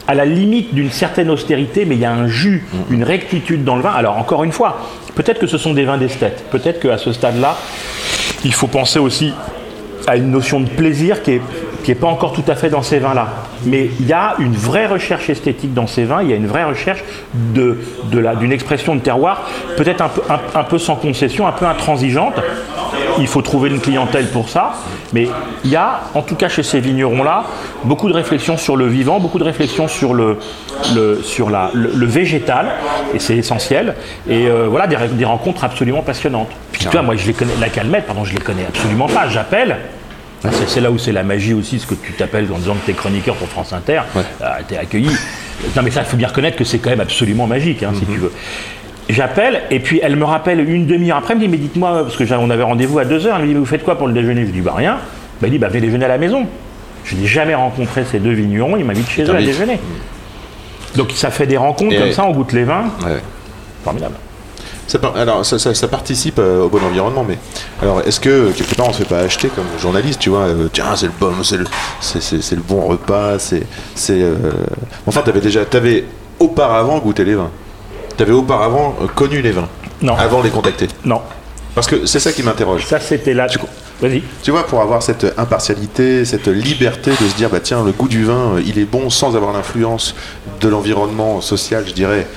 à 0.07 0.13
la 0.13 0.25
limite 0.25 0.73
d'une 0.73 0.91
certaine 0.91 1.29
austérité, 1.29 1.85
mais 1.85 1.95
il 1.95 2.01
y 2.01 2.05
a 2.05 2.11
un 2.11 2.27
jus, 2.27 2.65
une 2.89 3.03
rectitude 3.03 3.63
dans 3.63 3.75
le 3.75 3.81
vin. 3.81 3.91
Alors 3.91 4.17
encore 4.17 4.43
une 4.43 4.51
fois, 4.51 4.89
peut-être 5.15 5.39
que 5.39 5.47
ce 5.47 5.57
sont 5.57 5.73
des 5.73 5.85
vins 5.85 5.97
d'esthète. 5.97 6.43
Peut-être 6.51 6.79
qu'à 6.79 6.97
ce 6.97 7.13
stade-là, 7.13 7.55
il 8.43 8.53
faut 8.53 8.67
penser 8.67 8.99
aussi 8.99 9.33
à 10.07 10.17
une 10.17 10.31
notion 10.31 10.59
de 10.59 10.67
plaisir 10.67 11.21
qui 11.21 11.33
est, 11.33 11.41
qui 11.83 11.91
est 11.91 11.95
pas 11.95 12.07
encore 12.07 12.33
tout 12.33 12.43
à 12.47 12.55
fait 12.55 12.69
dans 12.69 12.81
ces 12.81 12.99
vins-là. 12.99 13.27
Mais 13.65 13.89
il 13.99 14.07
y 14.07 14.13
a 14.13 14.35
une 14.39 14.53
vraie 14.55 14.87
recherche 14.87 15.29
esthétique 15.29 15.73
dans 15.73 15.87
ces 15.87 16.03
vins, 16.03 16.21
il 16.21 16.29
y 16.29 16.33
a 16.33 16.35
une 16.35 16.47
vraie 16.47 16.63
recherche 16.63 17.03
de, 17.33 17.79
de 18.11 18.21
d'une 18.39 18.51
expression 18.51 18.95
de 18.95 19.01
terroir, 19.01 19.49
peut-être 19.77 20.03
un 20.55 20.63
peu, 20.63 20.77
sans 20.77 20.95
concession, 20.95 21.47
un 21.47 21.51
peu 21.51 21.65
intransigeante, 21.65 22.35
il 23.19 23.27
faut 23.27 23.41
trouver 23.41 23.69
une 23.69 23.79
clientèle 23.79 24.27
pour 24.27 24.49
ça. 24.49 24.73
Mais 25.13 25.27
il 25.65 25.71
y 25.71 25.75
a, 25.75 26.01
en 26.13 26.21
tout 26.21 26.35
cas 26.35 26.47
chez 26.47 26.63
ces 26.63 26.79
vignerons-là, 26.79 27.43
beaucoup 27.83 28.07
de 28.07 28.13
réflexions 28.13 28.57
sur 28.57 28.77
le 28.77 28.87
vivant, 28.87 29.19
beaucoup 29.19 29.39
de 29.39 29.43
réflexions 29.43 29.87
sur 29.87 30.13
le, 30.13 30.37
sur 31.23 31.49
la, 31.49 31.71
le 31.73 32.05
végétal, 32.05 32.67
et 33.13 33.19
c'est 33.19 33.35
essentiel. 33.35 33.95
Et 34.29 34.47
euh, 34.47 34.67
voilà, 34.69 34.87
des, 34.87 34.95
des 35.11 35.25
rencontres 35.25 35.63
absolument 35.63 36.01
passionnantes. 36.01 36.49
Puis 36.71 36.83
tu 36.85 36.89
vois, 36.89 37.01
moi, 37.01 37.15
je 37.15 37.27
les 37.27 37.33
connais, 37.33 37.53
la 37.59 37.69
calmette, 37.69 38.05
pardon, 38.05 38.23
je 38.23 38.33
les 38.33 38.39
connais 38.39 38.65
absolument 38.67 39.07
pas. 39.07 39.27
J'appelle. 39.27 39.77
C'est 40.67 40.81
là 40.81 40.89
où 40.91 40.97
c'est 40.97 41.11
la 41.11 41.23
magie 41.23 41.53
aussi, 41.53 41.79
ce 41.79 41.85
que 41.85 41.93
tu 41.95 42.13
t'appelles 42.13 42.47
en 42.51 42.57
disant 42.57 42.73
que 42.75 42.85
tu 42.85 42.91
es 42.91 42.93
chroniqueur 42.93 43.35
pour 43.35 43.47
France 43.47 43.73
Inter, 43.73 44.01
tu 44.67 44.73
es 44.73 44.77
accueilli. 44.77 45.11
Non 45.75 45.83
mais 45.83 45.91
ça, 45.91 46.01
il 46.01 46.05
faut 46.07 46.17
bien 46.17 46.27
reconnaître 46.27 46.57
que 46.57 46.63
c'est 46.63 46.79
quand 46.79 46.89
même 46.89 46.99
absolument 47.01 47.45
magique, 47.47 47.83
hein, 47.83 47.91
si 47.93 48.05
tu 48.05 48.17
veux. 48.17 48.31
J'appelle, 49.09 49.63
et 49.71 49.79
puis 49.79 49.99
elle 50.01 50.15
me 50.15 50.23
rappelle 50.23 50.67
une 50.67 50.85
demi-heure 50.87 51.17
après, 51.17 51.33
elle 51.33 51.39
me 51.39 51.45
dit, 51.45 51.49
mais 51.51 51.57
dites-moi, 51.57 52.03
parce 52.03 52.15
que 52.15 52.33
on 52.33 52.49
avait 52.49 52.63
rendez-vous 52.63 52.97
à 52.99 53.05
deux 53.05 53.27
heures, 53.27 53.35
elle 53.35 53.41
me 53.43 53.47
dit, 53.47 53.53
mais 53.53 53.59
vous 53.59 53.65
faites 53.65 53.83
quoi 53.83 53.97
pour 53.97 54.07
le 54.07 54.13
déjeuner? 54.13 54.45
Je 54.45 54.51
dis, 54.51 54.61
bah 54.61 54.73
rien. 54.75 54.93
Bah, 54.95 54.99
elle 55.43 55.51
dit, 55.51 55.57
bah 55.59 55.67
venez 55.67 55.81
déjeuner 55.81 56.05
à 56.05 56.09
la 56.09 56.17
maison. 56.17 56.47
Je 57.03 57.15
n'ai 57.15 57.25
jamais 57.27 57.55
rencontré 57.55 58.03
ces 58.09 58.19
deux 58.19 58.31
vignerons, 58.31 58.77
ils 58.77 58.85
m'invitent 58.85 59.09
chez 59.09 59.23
eux 59.23 59.35
à 59.35 59.41
déjeuner. 59.41 59.79
Donc 60.95 61.11
ça 61.13 61.29
fait 61.31 61.47
des 61.47 61.57
rencontres 61.57 61.93
Et 61.93 61.97
comme 61.97 62.07
ouais. 62.07 62.13
ça, 62.13 62.25
on 62.25 62.31
goûte 62.31 62.53
les 62.53 62.63
vins, 62.63 62.85
Ouais. 63.05 63.19
formidable. 63.83 64.15
Ça, 64.91 64.99
alors, 65.15 65.45
ça, 65.45 65.57
ça- 65.57 65.73
ça 65.73 65.87
participe 65.87 66.37
euh, 66.39 66.63
au 66.65 66.69
bon 66.69 66.83
environnement, 66.83 67.23
mais 67.27 67.37
alors 67.81 68.01
est-ce 68.01 68.19
que 68.19 68.51
quelque 68.51 68.75
part 68.75 68.89
on 68.89 68.93
se 68.93 68.97
fait 68.99 69.05
pas 69.05 69.19
acheter 69.19 69.47
comme 69.47 69.63
journaliste, 69.79 70.19
tu 70.19 70.29
vois 70.29 70.41
euh, 70.41 70.67
Tiens, 70.73 70.95
c'est 70.97 71.05
le 71.05 71.13
bon, 71.17 71.31
c'est 71.43 71.55
le, 71.57 71.65
c'est, 72.01 72.51
le 72.55 72.61
bon 72.61 72.81
repas, 72.81 73.39
c'est, 73.39 73.63
c'est. 73.95 74.21
euh, 74.21 74.35
Enfin, 75.07 75.21
t'avais 75.21 75.39
déjà, 75.39 75.63
t'avais 75.63 76.03
auparavant 76.39 76.99
goûté 76.99 77.23
les 77.23 77.35
vins. 77.35 77.51
T'avais 78.17 78.33
auparavant 78.33 78.95
euh, 79.01 79.07
connu 79.07 79.41
les 79.41 79.51
vins. 79.51 79.69
Non. 80.01 80.15
Avant 80.17 80.39
de 80.39 80.45
les 80.45 80.49
contacter. 80.49 80.87
Non, 81.05 81.21
Parce 81.73 81.87
que 81.87 82.05
c'est 82.05 82.19
ça 82.19 82.33
qui 82.33 82.43
m'interroge. 82.43 82.85
ça 82.85 82.99
c'était 82.99 83.33
là. 83.33 83.47
Vas-y. 84.01 84.23
Tu 84.43 84.51
vois, 84.51 84.65
pour 84.67 84.81
avoir 84.81 85.01
cette 85.03 85.25
impartialité, 85.37 86.25
cette 86.25 86.47
liberté 86.47 87.11
de 87.11 87.27
se 87.29 87.35
dire, 87.35 87.49
bah 87.49 87.59
tiens, 87.63 87.85
le 87.85 87.91
goût 87.93 88.07
du 88.09 88.25
vin, 88.25 88.55
il 88.65 88.77
est 88.79 88.85
bon 88.85 89.09
sans 89.09 89.35
avoir 89.37 89.53
l'influence 89.53 90.15
de 90.59 90.67
l'environnement 90.67 91.39
social, 91.39 91.85
je 91.87 91.93
dirais. 91.93 92.27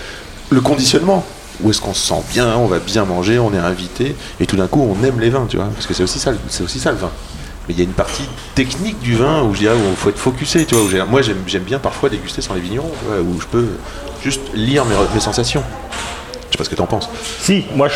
Le 0.51 0.61
conditionnement, 0.61 1.25
où 1.62 1.71
est-ce 1.71 1.81
qu'on 1.81 1.95
se 1.95 2.07
sent 2.07 2.23
bien, 2.33 2.57
on 2.57 2.67
va 2.67 2.79
bien 2.79 3.05
manger, 3.05 3.38
on 3.38 3.53
est 3.55 3.59
invité, 3.59 4.14
et 4.40 4.47
tout 4.47 4.57
d'un 4.57 4.67
coup, 4.67 4.83
on 4.83 5.05
aime 5.07 5.21
les 5.21 5.31
vins, 5.31 5.47
tu 5.49 5.57
vois, 5.57 5.67
parce 5.67 5.87
que 5.87 5.95
c'est 5.95 6.03
aussi 6.03 6.19
ça, 6.19 6.33
le- 6.33 6.38
c'est 6.49 6.62
aussi 6.64 6.79
ça 6.81 6.90
le 6.93 6.99
vin. 6.99 7.11
Mais 7.69 7.75
il 7.75 7.79
y 7.79 7.81
a 7.81 7.85
une 7.85 7.93
partie 7.93 8.25
technique 8.55 8.99
du 9.01 9.14
vin 9.17 9.43
où 9.43 9.55
je 9.55 9.61
dirais 9.61 9.75
où 9.75 9.90
il 9.90 9.97
faut 9.97 10.11
être 10.11 10.19
focusé, 10.19 10.67
tu 10.67 10.75
vois. 10.75 10.85
où 10.85 11.11
moi, 11.11 11.23
j'aime, 11.23 11.62
bien 11.62 11.79
parfois 11.79 12.11
déguster 12.11 12.43
sans 12.43 12.55
les 12.55 12.61
vignerons, 12.61 12.90
tu 13.01 13.07
vois, 13.07 13.21
où 13.23 13.40
je 13.40 13.47
peux 13.47 13.67
juste 14.23 14.43
lire 14.55 14.85
mes, 14.85 14.95
mes 15.14 15.21
sensations. 15.21 15.62
Je 16.47 16.53
sais 16.53 16.59
pas 16.59 16.64
ce 16.64 16.71
que 16.71 16.75
t'en 16.75 16.87
penses. 16.87 17.09
Si, 17.40 17.64
moi 17.75 17.88
je, 17.88 17.95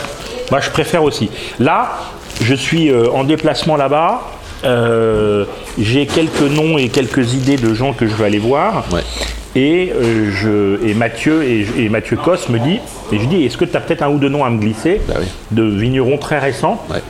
moi 0.51 0.61
je 0.61 0.71
préfère 0.71 1.03
aussi. 1.03 1.29
Là, 1.59 1.99
je 2.40 2.55
suis 2.55 2.90
euh, 2.90 3.11
en 3.12 3.25
déplacement 3.25 3.77
là-bas. 3.77 4.23
euh, 4.64 5.44
J'ai 5.79 6.07
quelques 6.07 6.40
noms 6.40 6.79
et 6.79 6.88
quelques 6.88 7.35
idées 7.35 7.57
de 7.57 7.75
gens 7.75 7.92
que 7.92 8.07
je 8.09 8.14
veux 8.14 8.25
aller 8.25 8.38
voir. 8.38 8.85
Ouais. 8.90 9.03
Et, 9.61 9.92
euh, 9.92 10.31
je, 10.31 10.87
et 10.88 10.94
Mathieu 10.94 11.42
et, 11.42 11.66
et 11.79 11.88
Mathieu 11.88 12.16
Cos 12.16 12.49
me 12.49 12.61
dit, 12.61 12.79
et 13.11 13.18
je 13.18 13.25
dis, 13.25 13.42
est-ce 13.44 13.57
que 13.57 13.64
tu 13.64 13.77
as 13.77 13.81
peut-être 13.81 14.03
un 14.03 14.09
ou 14.09 14.18
deux 14.18 14.29
noms 14.29 14.44
à 14.44 14.51
me 14.51 14.59
glisser 14.61 15.01
Bah 15.09 15.14
oui. 15.18 15.27
de 15.51 15.64
vignerons 15.64 16.16
très 16.16 16.38
récents 16.38 16.81
Ouais. 16.88 17.03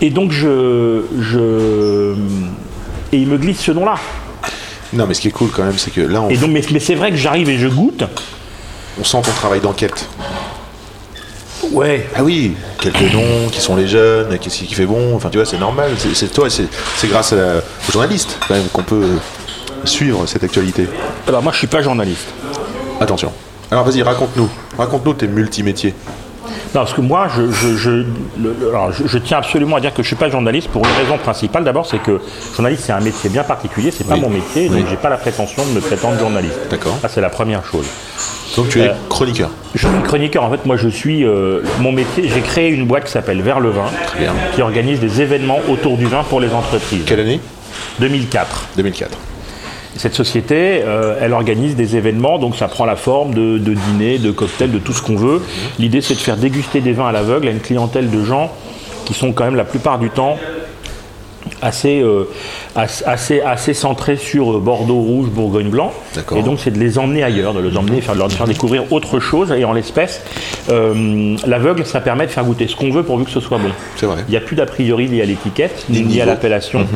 Et 0.00 0.10
donc 0.10 0.30
je, 0.30 1.02
je 1.20 2.14
et 3.12 3.16
il 3.18 3.26
me 3.26 3.38
glisse 3.38 3.60
ce 3.60 3.72
nom-là. 3.72 3.94
Non, 4.92 5.06
mais 5.08 5.14
ce 5.14 5.20
qui 5.20 5.28
est 5.28 5.32
cool 5.32 5.50
quand 5.50 5.64
même, 5.64 5.78
c'est 5.78 5.90
que 5.92 6.00
là, 6.02 6.22
on, 6.22 6.28
Et 6.30 6.36
donc, 6.36 6.50
mais, 6.50 6.62
mais 6.70 6.78
c'est 6.80 6.94
vrai 6.94 7.10
que 7.10 7.16
j'arrive 7.16 7.48
et 7.48 7.58
je 7.58 7.66
goûte. 7.66 8.04
on 9.00 9.02
sent 9.04 9.20
ton 9.24 9.32
travail 9.32 9.60
d'enquête. 9.60 10.08
Ouais. 11.72 12.06
Ah 12.14 12.22
oui, 12.22 12.52
quelques 12.80 13.12
noms, 13.12 13.48
qui 13.50 13.60
sont 13.60 13.74
les 13.74 13.88
jeunes, 13.88 14.38
qu'est-ce 14.38 14.58
qui 14.62 14.74
fait 14.74 14.86
bon, 14.86 15.16
enfin 15.16 15.28
tu 15.30 15.38
vois, 15.38 15.46
c'est 15.46 15.58
normal, 15.58 15.90
c'est 16.12 16.32
toi, 16.32 16.48
c'est 16.50 16.66
c'est 16.96 17.08
grâce 17.08 17.32
à 17.32 17.36
la- 17.36 17.56
aux 17.88 17.92
journalistes 17.92 18.38
quand 18.46 18.54
même 18.54 18.68
qu'on 18.72 18.82
peut 18.84 19.06
suivre 19.86 20.26
cette 20.26 20.44
actualité. 20.44 20.86
Alors 21.28 21.42
moi 21.42 21.52
je 21.52 21.58
suis 21.58 21.66
pas 21.66 21.82
journaliste. 21.82 22.28
Attention. 23.00 23.32
Alors 23.70 23.84
vas-y, 23.84 24.02
raconte-nous, 24.02 24.48
raconte-nous 24.78 25.14
tes 25.14 25.26
multimétiers. 25.26 25.94
Non, 26.74 26.80
parce 26.80 26.92
que 26.92 27.00
moi, 27.00 27.28
je, 27.34 27.50
je, 27.52 27.76
je- 27.76 27.90
le- 27.90 28.04
le- 28.36 28.68
alors, 28.70 28.92
je- 28.92 29.06
je 29.06 29.18
tiens 29.18 29.38
absolument 29.38 29.76
à 29.76 29.80
dire 29.80 29.90
que 29.92 29.98
je 29.98 30.00
ne 30.02 30.06
suis 30.08 30.16
pas 30.16 30.28
journaliste 30.28 30.68
pour 30.68 30.82
une 30.84 30.92
raison 31.04 31.18
principale. 31.18 31.62
D'abord, 31.62 31.86
c'est 31.86 31.98
que 32.02 32.20
journaliste, 32.56 32.82
c'est 32.86 32.92
un 32.92 33.00
métier 33.00 33.30
bien 33.30 33.44
particulier, 33.44 33.92
c'est 33.92 34.06
pas 34.06 34.14
Oui. 34.14 34.20
mon 34.20 34.28
métier, 34.28 34.68
donc 34.68 34.84
j'ai 34.90 34.96
pas 34.96 35.08
la 35.08 35.16
prétention 35.16 35.64
de 35.64 35.70
me 35.70 35.80
prétendre 35.80 36.18
journaliste. 36.18 36.58
D'accord. 36.70 36.96
Ça, 37.00 37.08
c'est 37.08 37.20
la 37.20 37.30
première 37.30 37.64
chose. 37.64 37.86
Donc 38.56 38.68
tu 38.70 38.80
es 38.80 38.88
Euh, 38.88 38.92
chroniqueur. 39.08 39.50
Je 39.76 39.86
suis 39.86 39.96
chroniqueur, 40.04 40.42
en 40.42 40.50
fait, 40.50 40.66
moi 40.66 40.76
je 40.76 40.88
suis. 40.88 41.24
euh, 41.24 41.60
mon 41.78 41.92
métier, 41.92 42.28
j'ai 42.28 42.40
créé 42.40 42.70
une 42.70 42.86
boîte 42.86 43.04
qui 43.04 43.12
s'appelle 43.12 43.40
Vers 43.40 43.60
le 43.60 43.70
vin, 43.70 43.86
bien. 44.18 44.32
qui 44.54 44.60
organise 44.60 44.98
des 44.98 45.22
événements 45.22 45.60
autour 45.68 45.96
du 45.96 46.06
vin 46.06 46.24
pour 46.24 46.40
les 46.40 46.52
entreprises. 46.52 47.04
Quelle 47.06 47.20
année? 47.20 47.40
2004. 48.00 48.64
2004. 48.76 49.16
Cette 49.96 50.14
société, 50.14 50.82
euh, 50.82 51.18
elle 51.20 51.32
organise 51.32 51.76
des 51.76 51.96
événements, 51.96 52.38
donc 52.38 52.56
ça 52.56 52.68
prend 52.68 52.84
la 52.84 52.96
forme 52.96 53.32
de, 53.32 53.58
de 53.58 53.74
dîners, 53.74 54.18
de 54.18 54.30
cocktails, 54.30 54.72
de 54.72 54.78
tout 54.78 54.92
ce 54.92 55.02
qu'on 55.02 55.16
veut. 55.16 55.40
L'idée, 55.78 56.00
c'est 56.00 56.14
de 56.14 56.20
faire 56.20 56.36
déguster 56.36 56.80
des 56.80 56.92
vins 56.92 57.06
à 57.06 57.12
l'aveugle 57.12 57.48
à 57.48 57.50
une 57.50 57.60
clientèle 57.60 58.10
de 58.10 58.24
gens 58.24 58.50
qui 59.04 59.14
sont 59.14 59.32
quand 59.32 59.44
même 59.44 59.54
la 59.54 59.64
plupart 59.64 59.98
du 59.98 60.10
temps 60.10 60.36
assez, 61.62 62.00
euh, 62.00 62.24
as- 62.76 63.02
assez, 63.06 63.40
assez 63.40 63.74
centrés 63.74 64.16
sur 64.16 64.52
euh, 64.56 64.60
Bordeaux 64.60 65.00
rouge, 65.00 65.28
Bourgogne 65.28 65.68
blanc. 65.68 65.92
Et 66.38 66.42
donc, 66.42 66.58
c'est 66.60 66.70
de 66.70 66.78
les 66.78 66.98
emmener 66.98 67.22
ailleurs, 67.22 67.54
de 67.54 67.60
les 67.60 67.76
emmener, 67.76 68.00
faire, 68.00 68.14
de 68.14 68.18
leur 68.20 68.30
faire 68.32 68.46
découvrir 68.46 68.92
autre 68.92 69.20
chose. 69.20 69.52
Et 69.52 69.64
en 69.64 69.72
l'espèce, 69.72 70.22
euh, 70.70 71.36
l'aveugle, 71.46 71.84
ça 71.86 72.00
permet 72.00 72.26
de 72.26 72.30
faire 72.30 72.44
goûter 72.44 72.66
ce 72.68 72.76
qu'on 72.76 72.90
veut 72.90 73.02
pourvu 73.02 73.24
que 73.24 73.30
ce 73.30 73.40
soit 73.40 73.58
bon. 73.58 73.70
C'est 73.96 74.06
vrai. 74.06 74.22
Il 74.28 74.30
n'y 74.30 74.36
a 74.36 74.40
plus 74.40 74.56
d'a 74.56 74.66
priori 74.66 75.06
lié 75.08 75.22
à 75.22 75.24
l'étiquette, 75.26 75.86
Ni 75.88 76.20
à 76.20 76.24
l'appellation. 76.26 76.86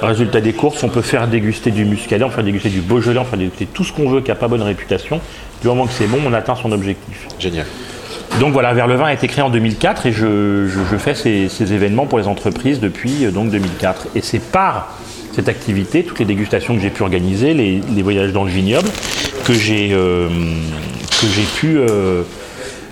Résultat 0.00 0.40
des 0.40 0.52
courses, 0.52 0.82
on 0.82 0.88
peut 0.88 1.02
faire 1.02 1.26
déguster 1.28 1.70
du 1.70 1.84
muscadet, 1.84 2.24
on 2.24 2.28
peut 2.28 2.34
faire 2.34 2.44
déguster 2.44 2.68
du 2.70 2.80
beaujolais, 2.80 3.18
on 3.18 3.24
peut 3.24 3.30
faire 3.30 3.38
déguster 3.38 3.66
tout 3.66 3.84
ce 3.84 3.92
qu'on 3.92 4.08
veut 4.08 4.20
qui 4.20 4.28
n'a 4.30 4.34
pas 4.34 4.48
bonne 4.48 4.62
réputation. 4.62 5.20
Du 5.62 5.68
moment 5.68 5.86
que 5.86 5.92
c'est 5.92 6.06
bon, 6.06 6.18
on 6.26 6.32
atteint 6.32 6.56
son 6.56 6.72
objectif. 6.72 7.28
Génial. 7.38 7.66
Donc 8.40 8.52
voilà, 8.52 8.72
Vers 8.74 8.86
le 8.86 8.96
vin 8.96 9.04
a 9.06 9.12
été 9.12 9.28
créé 9.28 9.42
en 9.44 9.50
2004 9.50 10.06
et 10.06 10.12
je, 10.12 10.66
je- 10.66 10.78
je 10.90 10.96
fais 10.96 11.14
ces, 11.14 11.48
ces 11.48 11.72
événements 11.72 12.06
pour 12.06 12.18
les 12.18 12.26
entreprises 12.26 12.80
depuis 12.80 13.24
euh, 13.26 13.30
donc 13.30 13.50
2004. 13.50 14.08
Et 14.14 14.20
c'est 14.22 14.40
par 14.40 14.96
cette 15.32 15.48
activité, 15.48 16.02
toutes 16.02 16.18
les 16.18 16.24
dégustations 16.24 16.74
que 16.74 16.80
j'ai 16.80 16.90
pu 16.90 17.02
organiser, 17.02 17.54
les, 17.54 17.80
les 17.94 18.02
voyages 18.02 18.32
dans 18.32 18.44
le 18.44 18.50
vignoble, 18.50 18.88
que 19.44 19.52
j'ai 19.52 19.90
euh, 19.92 20.28
que 21.20 21.26
j'ai 21.26 21.42
pu 21.42 21.76
euh, 21.78 22.22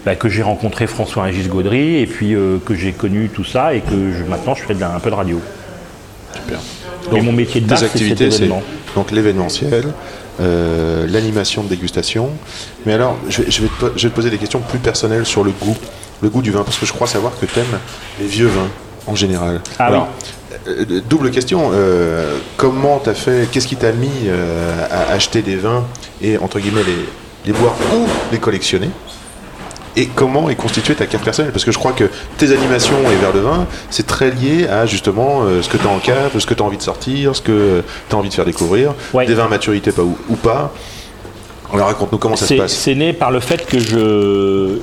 bah, 0.07 0.15
que 0.15 0.29
j'ai 0.29 0.43
rencontré 0.43 0.87
François-Régis 0.87 1.49
Gaudry 1.49 1.97
et 1.97 2.07
puis 2.07 2.35
euh, 2.35 2.59
que 2.65 2.75
j'ai 2.75 2.93
connu 2.93 3.29
tout 3.29 3.45
ça 3.45 3.75
et 3.75 3.81
que 3.81 4.13
je- 4.17 4.25
maintenant 4.25 4.55
je 4.55 4.63
fais 4.63 4.75
de 4.75 4.81
la- 4.81 4.95
un 4.95 5.01
peu 5.01 5.11
de 5.11 5.15
radio. 5.17 5.41
Super. 6.35 6.61
Et 7.17 7.21
mon 7.23 7.33
métier 7.33 7.61
de 7.61 7.67
base, 7.67 7.81
c'est 7.93 7.99
cet 7.99 8.21
événement. 8.21 8.63
donc 8.95 9.11
l'événementiel, 9.11 9.85
euh, 10.41 11.07
l'animation 11.09 11.63
de 11.63 11.69
dégustation. 11.69 12.31
Mais 12.87 12.93
alors, 12.95 13.17
je 13.29 13.43
vais, 13.43 13.51
je 13.51 13.63
vais 13.63 13.69
te, 13.69 13.75
po- 13.81 13.93
je 13.97 14.03
vais 14.07 14.11
te 14.11 14.15
poser 14.15 14.31
des 14.31 14.39
questions 14.39 14.61
plus 14.61 14.79
personnelles 14.79 15.27
sur 15.27 15.45
le 15.45 15.51
goût, 15.53 15.77
le 16.23 16.29
goût 16.31 16.43
du 16.43 16.51
vin, 16.51 16.63
parce 16.63 16.79
que 16.79 16.87
je 16.87 16.93
crois 16.93 17.07
savoir 17.07 17.33
que 17.39 17.47
tu 17.47 17.59
aimes 17.59 17.79
les 18.21 18.27
vieux 18.27 18.47
vins 18.49 18.69
en 19.07 19.15
général. 19.15 19.61
Ah 19.79 19.87
alors, 19.87 20.09
euh, 20.69 21.01
double 21.09 21.31
question, 21.31 21.71
euh, 21.73 22.37
comment 22.57 22.99
t'as 22.99 23.15
fait, 23.15 23.49
qu'est-ce 23.51 23.67
qui 23.67 23.77
t'a 23.77 23.93
mis 23.93 24.11
euh, 24.27 24.87
à 24.91 25.13
acheter 25.13 25.43
des 25.43 25.57
vins 25.57 25.85
et 26.23 26.39
entre 26.39 26.59
guillemets 26.61 26.83
les, 26.85 27.07
les 27.47 27.53
boire 27.59 27.75
ou 27.95 28.07
les 28.33 28.39
collectionner? 28.39 28.91
Et 29.97 30.07
comment 30.07 30.49
est 30.51 30.55
constituée 30.55 30.95
ta 30.95 31.07
carte 31.07 31.25
personnelle? 31.25 31.53
Parce 31.53 31.65
que 31.65 31.73
je 31.73 31.79
crois 31.79 31.93
que 31.93 32.05
tes 32.39 32.53
animations 32.53 32.97
et 33.13 33.17
vers 33.17 33.33
le 33.33 33.41
vin, 33.41 33.67
c'est 33.91 34.07
très 34.07 34.31
lié 34.31 34.67
à 34.69 34.87
justement 34.87 35.43
euh, 35.43 35.63
ce 35.63 35.69
que 35.69 35.77
tu 35.77 35.87
as 35.87 35.91
en 35.91 35.99
cave, 35.99 36.39
ce 36.39 36.47
que 36.47 36.55
tu 36.55 36.63
as 36.63 36.67
envie 36.67 36.77
de 36.77 36.83
sortir, 36.83 37.35
ce 37.35 37.43
que 37.43 37.83
tu 38.09 38.15
as 38.15 38.19
envie 38.19 38.29
de 38.29 38.35
faire 38.35 38.45
découvrir, 38.45 38.95
Ouais. 39.13 39.27
des 39.27 39.35
vins 39.35 39.47
à 39.47 39.49
maturité 39.49 39.91
pas 39.93 40.03
ou, 40.03 40.17
ou 40.29 40.37
pas. 40.37 40.73
Alors 41.73 41.87
raconte-nous 41.87 42.19
comment 42.19 42.35
ça 42.37 42.47
se 42.47 42.55
passe. 42.55 42.73
c'est 42.73 42.97
né 42.97 43.13
par 43.13 43.31
le 43.31 43.39
fait 43.41 43.65
que 43.67 43.79
je 43.79 44.79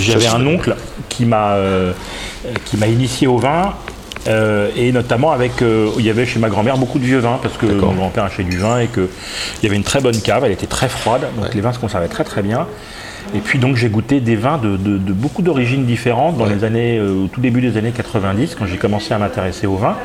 j'avais 0.00 0.26
un 0.26 0.46
oncle 0.46 0.76
qui 1.08 1.24
m'a 1.24 1.52
euh, 1.54 1.92
qui 2.64 2.76
m'a 2.76 2.86
initié 2.86 3.26
au 3.26 3.38
vin. 3.38 3.74
euh, 4.28 4.70
et 4.76 4.90
notamment 4.92 5.32
avec, 5.32 5.60
euh, 5.62 5.90
il 5.98 6.04
y 6.04 6.10
avait 6.10 6.24
chez 6.26 6.38
ma 6.38 6.48
grand-mère 6.48 6.78
beaucoup 6.78 6.98
de 6.98 7.04
vieux 7.04 7.18
vins 7.18 7.38
parce 7.42 7.56
que 7.56 7.66
mon 7.66 7.92
grand-père 7.92 8.24
achetait 8.24 8.44
du 8.44 8.56
vin 8.58 8.78
et 8.78 8.86
que 8.86 9.08
il 9.60 9.64
y 9.64 9.66
avait 9.66 9.76
une 9.76 9.82
très 9.84 10.00
bonne 10.00 10.18
cave, 10.20 10.44
elle 10.44 10.52
était 10.52 10.66
très 10.66 10.88
froide, 10.88 11.22
donc 11.36 11.44
Ouais. 11.46 11.50
les 11.54 11.60
vins 11.60 11.72
se 11.72 11.78
conservaient 11.78 12.08
très 12.08 12.24
très 12.24 12.42
bien. 12.42 12.66
Et 13.34 13.38
puis 13.38 13.58
donc 13.58 13.76
j'ai 13.76 13.88
goûté 13.88 14.20
des 14.20 14.36
vins 14.36 14.58
de, 14.58 14.76
de- 14.76 14.98
de 14.98 15.12
beaucoup 15.12 15.42
d'origines 15.42 15.84
différentes 15.84 16.36
dans 16.36 16.44
Ouais. 16.46 16.54
les 16.54 16.64
années, 16.64 16.98
euh, 16.98 17.24
au 17.24 17.26
tout 17.28 17.40
début 17.40 17.60
des 17.60 17.76
années 17.76 17.92
90 17.92 18.54
quand 18.56 18.66
j'ai 18.66 18.76
commencé 18.76 19.12
à 19.14 19.18
m'intéresser 19.18 19.66
au 19.66 19.76
vin. 19.76 19.96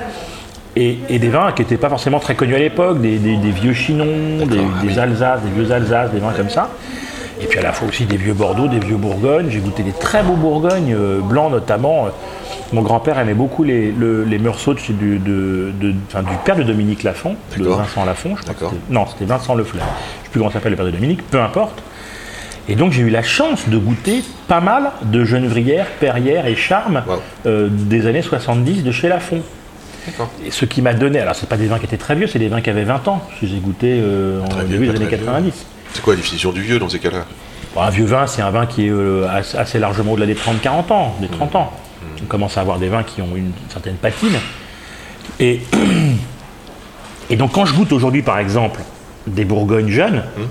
Et, 0.75 0.99
et 1.09 1.19
des 1.19 1.29
vins 1.29 1.51
qui 1.51 1.61
n'étaient 1.63 1.77
pas 1.77 1.89
forcément 1.89 2.19
très 2.19 2.35
connus 2.35 2.55
à 2.55 2.59
l'époque, 2.59 3.01
des, 3.01 3.17
des- 3.17 3.37
des 3.37 3.51
vieux 3.51 3.73
Chinons, 3.73 4.05
des, 4.45 4.59
ah 4.59 4.81
des 4.83 4.87
oui. 4.93 4.99
Alsaces, 4.99 5.41
des 5.41 5.61
vieux 5.61 5.71
Alsaces, 5.71 6.11
des 6.11 6.19
vins 6.19 6.31
comme 6.31 6.49
ça. 6.49 6.69
Et 7.41 7.45
puis 7.45 7.57
à 7.59 7.61
la 7.63 7.71
fois 7.71 7.87
aussi 7.87 8.05
des 8.05 8.17
vieux 8.17 8.33
Bordeaux, 8.33 8.67
des 8.67 8.79
vieux 8.79 8.97
Bourgognes. 8.97 9.47
J'ai 9.49 9.59
goûté 9.59 9.81
des 9.83 9.91
très 9.93 10.23
beaux 10.23 10.35
Bourgognes, 10.35 10.93
euh, 10.93 11.19
blancs 11.21 11.51
notamment. 11.51 12.05
Euh, 12.05 12.09
Mon 12.71 12.81
grand-père 12.83 13.17
aimait 13.17 13.33
beaucoup 13.33 13.63
les, 13.63 13.91
le- 13.91 14.23
les 14.25 14.37
de, 14.37 14.93
du, 14.93 15.17
de- 15.17 15.71
de- 15.81 15.93
enfin, 16.07 16.21
du 16.21 16.35
père 16.45 16.55
de 16.55 16.61
Dominique 16.63 17.01
Lafont, 17.03 17.35
de. 17.57 17.63
Vincent 17.65 18.05
Lafont. 18.05 18.35
Je 18.35 18.51
crois 18.53 18.71
non, 18.91 19.05
c'était 19.07 19.25
Vincent 19.25 19.55
Lefleur. 19.55 19.83
Je 19.85 19.89
ne 19.89 20.23
sais 20.25 20.29
plus 20.31 20.39
comment 20.39 20.51
s'appelle 20.51 20.71
le 20.73 20.75
père 20.75 20.85
de 20.85 20.91
Dominique, 20.91 21.23
peu 21.31 21.41
importe. 21.41 21.81
Et 22.69 22.75
donc 22.75 22.91
j'ai 22.91 23.01
eu 23.01 23.09
la 23.09 23.23
chance 23.23 23.67
de 23.67 23.77
goûter 23.77 24.23
pas 24.47 24.61
mal 24.61 24.91
de 25.01 25.25
Genevrière, 25.25 25.87
Perrière 25.99 26.45
et 26.45 26.55
Charme 26.55 27.03
Wow. 27.07 27.15
euh, 27.47 27.67
des 27.71 28.05
années 28.05 28.21
70 28.21 28.83
de 28.83 28.91
chez 28.91 29.09
Lafont. 29.09 29.41
Et 30.45 30.51
ce 30.51 30.65
qui 30.65 30.81
m'a 30.83 30.93
donné, 30.93 31.19
alors 31.19 31.35
c'est 31.35 31.49
pas 31.49 31.57
des 31.57 31.65
vins 31.65 31.79
qui 31.79 31.85
étaient 31.85 31.97
très 31.97 32.15
vieux, 32.15 32.27
c'est 32.27 32.39
des 32.39 32.47
vins 32.47 32.61
qui 32.61 32.69
avaient 32.69 32.83
20 32.83 33.07
ans, 33.07 33.27
que 33.41 33.47
j'ai 33.47 33.57
goûté 33.57 33.99
euh, 34.01 34.41
en 34.41 34.63
début 34.63 34.85
des 34.85 34.95
années 34.95 35.07
très 35.07 35.17
vieux. 35.17 35.25
90. 35.25 35.65
C'est 35.93 36.01
quoi 36.03 36.13
la 36.13 36.17
définition 36.17 36.51
du 36.51 36.61
vieux 36.61 36.77
dans 36.77 36.89
ces 36.89 36.99
cas-là? 36.99 37.25
Bon, 37.73 37.81
un 37.81 37.89
vieux 37.89 38.05
vin, 38.05 38.27
c'est 38.27 38.41
un 38.43 38.51
vin 38.51 38.67
qui 38.67 38.85
est 38.85 38.91
euh, 38.91 39.27
assez, 39.27 39.79
largement 39.79 40.13
au-delà 40.13 40.27
des 40.27 40.35
30-40 40.35 40.93
ans, 40.93 41.15
des 41.19 41.27
30 41.27 41.55
ans. 41.55 41.73
On 42.21 42.25
commence 42.25 42.57
à 42.57 42.61
avoir 42.61 42.77
des 42.77 42.89
vins 42.89 43.03
qui 43.03 43.21
ont 43.21 43.35
une 43.35 43.51
certaine 43.69 43.95
patine. 43.95 44.37
Et, 45.39 45.61
et 47.29 47.35
donc 47.35 47.51
quand 47.51 47.65
je 47.65 47.73
goûte 47.73 47.91
aujourd'hui, 47.91 48.21
par 48.21 48.37
exemple, 48.39 48.81
des 49.27 49.45
Bourgognes 49.45 49.89
jeunes, 49.89 50.23
je, 50.37 50.43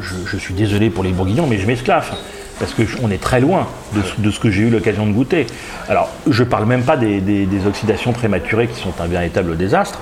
je- 0.00 0.36
suis 0.36 0.54
désolé 0.54 0.90
pour 0.90 1.04
les 1.04 1.10
Bourguignons, 1.10 1.46
mais 1.46 1.58
je 1.58 1.66
m'esclaffe. 1.66 2.12
Parce 2.58 2.74
qu'on 2.74 3.10
est 3.10 3.20
très 3.20 3.40
loin 3.40 3.66
de, 3.94 4.30
ce- 4.30 4.38
que 4.38 4.50
j'ai 4.50 4.62
eu 4.62 4.70
l'occasion 4.70 5.06
de 5.06 5.12
goûter. 5.12 5.46
Alors, 5.88 6.10
je 6.28 6.44
parle 6.44 6.66
même 6.66 6.82
pas 6.82 6.96
des, 6.98 7.22
oxydations 7.66 8.12
prématurées 8.12 8.68
qui 8.68 8.78
sont 8.80 8.92
un 9.00 9.06
véritable 9.06 9.56
désastre, 9.56 9.98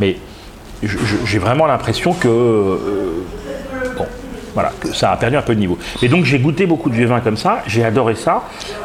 mais 0.00 0.16
j'ai 0.82 1.38
vraiment 1.38 1.66
l'impression 1.66 2.12
que 2.12 2.26
euh, 2.28 2.76
Bon, 3.96 4.06
voilà, 4.54 4.72
ça 4.92 5.12
a 5.12 5.16
perdu 5.16 5.36
un 5.36 5.42
peu 5.42 5.54
de 5.54 5.60
niveau. 5.60 5.78
Et 6.02 6.08
donc 6.08 6.24
j'ai 6.24 6.38
goûté 6.38 6.66
beaucoup 6.66 6.90
de 6.90 6.94
vieux 6.94 7.06
vins 7.06 7.20
comme 7.20 7.36
ça, 7.36 7.62
j'ai 7.66 7.84
adoré 7.84 8.14
ça, 8.14 8.42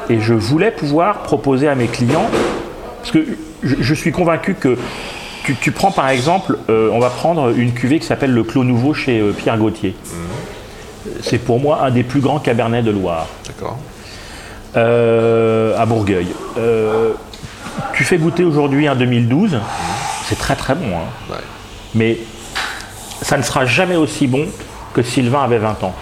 et 0.10 0.20
je 0.20 0.34
voulais 0.34 0.72
pouvoir 0.72 1.24
proposer 1.24 1.68
à 1.68 1.76
mes 1.76 1.88
clients, 1.88 2.30
parce 3.00 3.12
que 3.12 3.26
je, 3.64 3.94
suis 3.94 4.12
convaincu 4.12 4.54
que 4.56 4.78
tu, 5.62 5.72
prends 5.72 5.92
par 5.92 6.10
exemple, 6.10 6.58
euh, 6.70 6.90
on 6.92 7.00
va 7.00 7.10
prendre 7.10 7.50
une 7.58 7.74
cuvée 7.74 8.00
qui 8.00 8.06
s'appelle 8.06 8.32
le 8.32 8.44
Clos 8.44 8.64
Nouveau 8.64 8.94
chez 8.94 9.20
euh, 9.20 9.32
Pierre 9.32 9.58
Gauthier. 9.58 9.96
C'est 11.22 11.38
pour 11.38 11.60
moi 11.60 11.84
un 11.84 11.92
des 11.92 12.04
plus 12.04 12.22
grands 12.22 12.40
cabernets 12.40 12.82
de 12.84 12.92
Loire, 12.92 13.28
D'accord. 13.48 13.78
euh, 14.76 15.78
à 15.78 15.86
Bourgueil. 15.86 16.28
Euh, 16.58 17.12
tu 17.94 18.04
fais 18.04 18.18
goûter 18.18 18.44
aujourd'hui 18.44 18.88
un 18.88 18.96
2012, 18.96 19.58
c'est 20.28 20.38
très 20.38 20.56
très 20.56 20.76
bon, 20.76 20.86
hein. 20.96 21.32
Ouais. 21.32 21.38
mais 21.94 22.18
ça 23.22 23.38
ne 23.38 23.44
sera 23.44 23.66
jamais 23.66 23.96
aussi 23.96 24.28
bon 24.28 24.46
que 24.94 25.02
si 25.02 25.22
le 25.22 25.30
vin 25.30 25.44
avait 25.44 25.58
20 25.60 25.84
ans. 25.84 25.94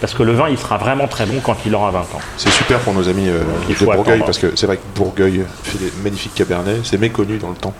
Parce 0.00 0.14
que 0.14 0.22
le 0.22 0.32
vin, 0.32 0.48
il 0.48 0.56
sera 0.56 0.78
vraiment 0.78 1.08
très 1.08 1.26
bon 1.26 1.40
quand 1.42 1.56
il 1.66 1.74
aura 1.74 1.90
20 1.90 1.98
ans. 2.00 2.20
C'est 2.38 2.48
super 2.50 2.78
pour 2.80 2.94
nos 2.94 3.06
amis 3.08 3.28
euh, 3.28 3.40
de 3.68 3.84
Bourgueil 3.84 4.00
attendre. 4.00 4.24
parce 4.24 4.38
que 4.38 4.56
c'est 4.56 4.66
vrai 4.66 4.78
que 4.78 4.98
Bourgueil 4.98 5.44
fait 5.62 5.78
des 5.78 5.92
magnifiques 6.02 6.34
cabernets, 6.34 6.78
c'est 6.84 6.96
méconnu 6.98 7.36
dans 7.38 7.50
le 7.50 7.56
temps. 7.56 7.74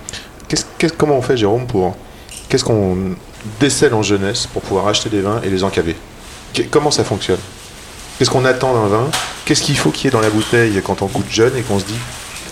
Comment 0.99 1.17
on 1.17 1.23
fait, 1.23 1.37
Jérôme, 1.37 1.67
pour 1.67 1.97
qu'est-ce 2.49 2.65
qu'on 2.65 2.97
décèle 3.59 3.95
en 3.95 4.03
jeunesse 4.03 4.47
pour 4.47 4.61
pouvoir 4.61 4.89
acheter 4.89 5.09
des 5.09 5.21
vins 5.23 5.41
et 5.43 5.49
les 5.49 5.65
encaver? 5.65 5.97
Comment 6.71 6.91
ça 6.91 7.05
fonctionne? 7.05 7.39
Qu'est-ce 8.19 8.31
qu'on 8.31 8.45
attend 8.45 8.75
d'un 8.75 8.89
vin? 8.89 9.09
Qu'est-ce 9.45 9.63
qu'il 9.63 9.77
faut 9.77 9.91
qu'il 9.91 10.05
y 10.05 10.09
ait 10.09 10.11
dans 10.11 10.21
la 10.21 10.31
bouteille 10.31 10.81
quand 10.85 11.03
on 11.03 11.07
goûte 11.07 11.31
jeune 11.31 11.57
et 11.57 11.63
qu'on 11.63 11.79
se 11.79 11.85
dit 11.87 11.99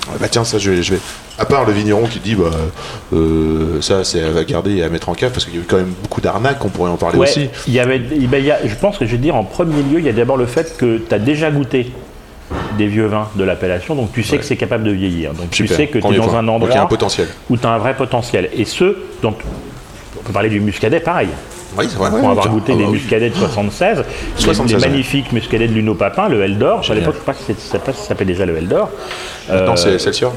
Ah 0.08 0.16
bah 0.20 0.28
tiens 0.28 0.44
ça 0.44 0.58
je 0.58 0.70
vais, 0.70 0.82
je 0.82 0.94
vais 0.94 1.00
à 1.38 1.44
part 1.44 1.64
le 1.66 1.72
vigneron 1.72 2.06
qui 2.06 2.18
dit 2.20 2.34
bah 2.34 2.50
euh, 3.12 3.80
ça 3.82 4.02
c'est 4.04 4.22
à 4.22 4.44
garder 4.44 4.76
et 4.76 4.82
à 4.82 4.88
mettre 4.88 5.08
en 5.08 5.14
cave 5.14 5.30
parce 5.30 5.44
qu'il 5.44 5.54
y 5.54 5.58
a 5.58 5.60
eu 5.60 5.66
quand 5.68 5.76
même 5.76 5.92
beaucoup 6.02 6.20
d'arnaques 6.20 6.64
on 6.64 6.68
pourrait 6.68 6.90
en 6.90 6.96
parler 6.96 7.18
Ouais, 7.18 7.28
aussi 7.28 7.48
il 7.66 7.74
y 7.74 7.80
avait, 7.80 7.98
ben, 7.98 8.38
il 8.38 8.46
y 8.46 8.50
a- 8.50 8.66
je 8.66 8.74
pense 8.74 8.98
que 8.98 9.04
je 9.06 9.12
vais 9.12 9.18
dire 9.18 9.36
en 9.36 9.44
premier 9.44 9.82
lieu, 9.82 9.98
il 9.98 10.06
y 10.06 10.08
a 10.08 10.12
d'abord 10.12 10.36
le 10.38 10.46
fait 10.46 10.76
que 10.76 10.98
tu 10.98 11.14
as 11.14 11.18
déjà 11.18 11.50
goûté 11.50 11.92
des 12.78 12.86
vieux 12.86 13.06
vins 13.06 13.28
de 13.36 13.44
l'appellation, 13.44 13.94
donc 13.94 14.12
tu 14.12 14.22
sais 14.22 14.32
Ouais. 14.32 14.38
que 14.38 14.44
c'est 14.44 14.56
capable 14.56 14.84
de 14.84 14.90
vieillir. 14.92 15.34
Donc 15.34 15.48
Super, 15.54 15.68
tu 15.70 15.82
sais 15.82 15.86
que 15.88 15.98
tu 15.98 16.14
es 16.14 16.16
dans 16.16 16.34
un 16.34 16.42
Donc 16.42 16.62
il 16.62 16.68
y 16.68 16.72
a 16.72 16.76
un 16.76 16.80
endroit 16.80 16.88
potentiel 16.88 17.28
où 17.50 17.56
tu 17.58 17.66
as 17.66 17.70
un 17.70 17.78
vrai 17.78 17.94
potentiel. 17.94 18.48
Et 18.54 18.64
ce, 18.64 18.96
donc, 19.22 19.36
on 20.18 20.22
peut 20.22 20.32
parler 20.32 20.48
du 20.48 20.58
muscadet, 20.60 21.00
pareil. 21.00 21.28
Oui 21.78 21.86
c'est 21.88 21.96
vrai 21.98 22.10
Pour 22.10 22.30
avoir 22.30 22.48
goûté 22.48 22.72
Ah 22.74 22.78
des 22.78 22.82
bah 22.84 22.88
oui. 22.90 22.98
muscadets 22.98 23.30
de 23.30 23.34
76, 23.34 23.98
les- 23.98 24.42
76, 24.44 24.76
les 24.76 24.82
ouais. 24.84 24.88
magnifiques 24.90 25.32
muscadets 25.32 25.68
de 25.68 25.72
Luno 25.74 25.94
Papin, 25.94 26.28
le 26.28 26.42
Eldor. 26.42 26.82
À 26.88 26.94
l'époque, 26.94 27.16
je 27.48 27.52
ne 27.52 27.58
sais 27.58 27.78
pas 27.78 27.92
si 27.92 28.00
ça 28.00 28.08
s'appelait 28.08 28.26
déjà 28.26 28.46
le 28.46 28.56
Eldor. 28.56 28.90
non 29.50 29.54
Euh, 29.54 29.76
c'est 29.76 29.94
Excelsior 29.94 30.32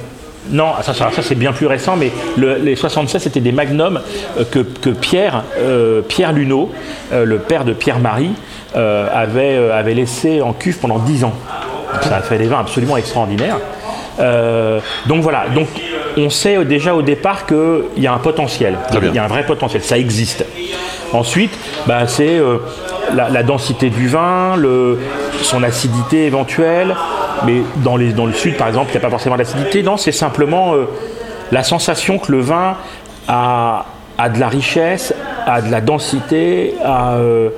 Non, 0.50 0.72
ça, 0.82 0.94
ça, 0.94 1.10
ça, 1.16 1.22
c'est 1.22 1.36
bien 1.36 1.54
plus 1.54 1.68
récent, 1.68 1.96
mais 1.96 2.12
le- 2.38 2.56
les 2.56 2.76
76 2.76 3.22
c'était 3.22 3.40
des 3.42 3.52
magnums 3.52 4.02
euh, 4.40 4.44
que, 4.50 4.60
que 4.60 4.90
Pierre, 4.90 5.44
euh, 5.60 6.02
Pierre 6.02 6.34
Luneau, 6.34 6.72
euh, 7.14 7.26
le 7.26 7.38
père 7.38 7.64
de 7.66 7.74
Pierre-Marie, 7.74 8.32
euh, 8.76 9.08
avait, 9.14 9.58
avait 9.72 9.94
laissé 9.94 10.42
en 10.42 10.54
cuve 10.54 10.80
pendant 10.80 10.98
10 11.00 11.24
ans. 11.26 11.34
Ça 12.04 12.18
a 12.18 12.22
fait 12.22 12.38
des 12.38 12.46
vins 12.48 12.60
absolument 12.60 12.98
extraordinaires. 12.98 13.58
Donc 15.08 15.22
voilà, 15.22 15.46
donc 15.54 15.68
on 16.18 16.30
sait 16.30 16.64
déjà 16.66 16.94
au 16.96 17.02
départ 17.02 17.46
qu'il 17.46 18.04
y 18.04 18.08
a 18.08 18.14
un 18.14 18.18
potentiel, 18.20 18.78
il 19.02 19.16
y 19.16 19.18
a 19.20 19.24
un 19.24 19.28
vrai 19.28 19.46
potentiel, 19.46 19.82
ça 19.84 19.98
existe. 19.98 20.46
Ensuite, 21.14 21.52
bah, 21.88 22.08
c'est 22.08 22.38
euh, 22.38 22.58
la, 23.14 23.30
la 23.30 23.44
densité 23.44 23.90
du 23.90 24.08
vin, 24.08 24.56
le, 24.56 24.98
son 25.42 25.62
acidité 25.64 26.26
éventuelle. 26.26 26.96
Mais 27.46 27.62
dans, 27.78 27.98
les, 27.98 28.14
dans 28.14 28.26
le 28.26 28.34
sud, 28.34 28.56
par 28.58 28.68
exemple, 28.68 28.88
il 28.90 28.92
n'y 28.92 28.98
a 28.98 29.02
pas 29.02 29.10
forcément 29.10 29.36
d'acidité. 29.38 29.84
Non, 29.84 29.98
c'est 29.98 30.12
simplement 30.12 30.74
euh, 30.76 30.86
la 31.52 31.64
sensation 31.64 32.18
que 32.20 32.32
le 32.32 32.40
vin 32.40 32.78
a, 33.28 33.86
a 34.18 34.30
de 34.30 34.40
la 34.40 34.48
richesse, 34.48 35.14
a 35.46 35.62
de 35.62 35.72
la 35.72 35.82
densité, 35.82 36.76
a, 36.86 37.16
euh, 37.16 37.50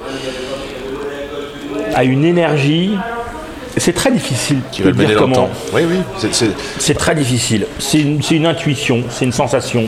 a 1.94 2.04
une 2.04 2.26
énergie. 2.26 2.98
C'est 3.78 3.94
très 3.94 4.12
difficile 4.12 4.60
de 4.80 4.92
dire 4.92 5.18
comment. 5.18 5.50
oui 5.74 5.82
oui 5.90 5.98
c'est- 6.80 6.94
très 6.94 7.16
difficile. 7.16 7.66
C'est 7.80 8.00
une, 8.00 8.22
c'est 8.22 8.36
une 8.36 8.46
intuition, 8.46 9.04
c'est 9.10 9.26
une 9.26 9.32
sensation. 9.32 9.88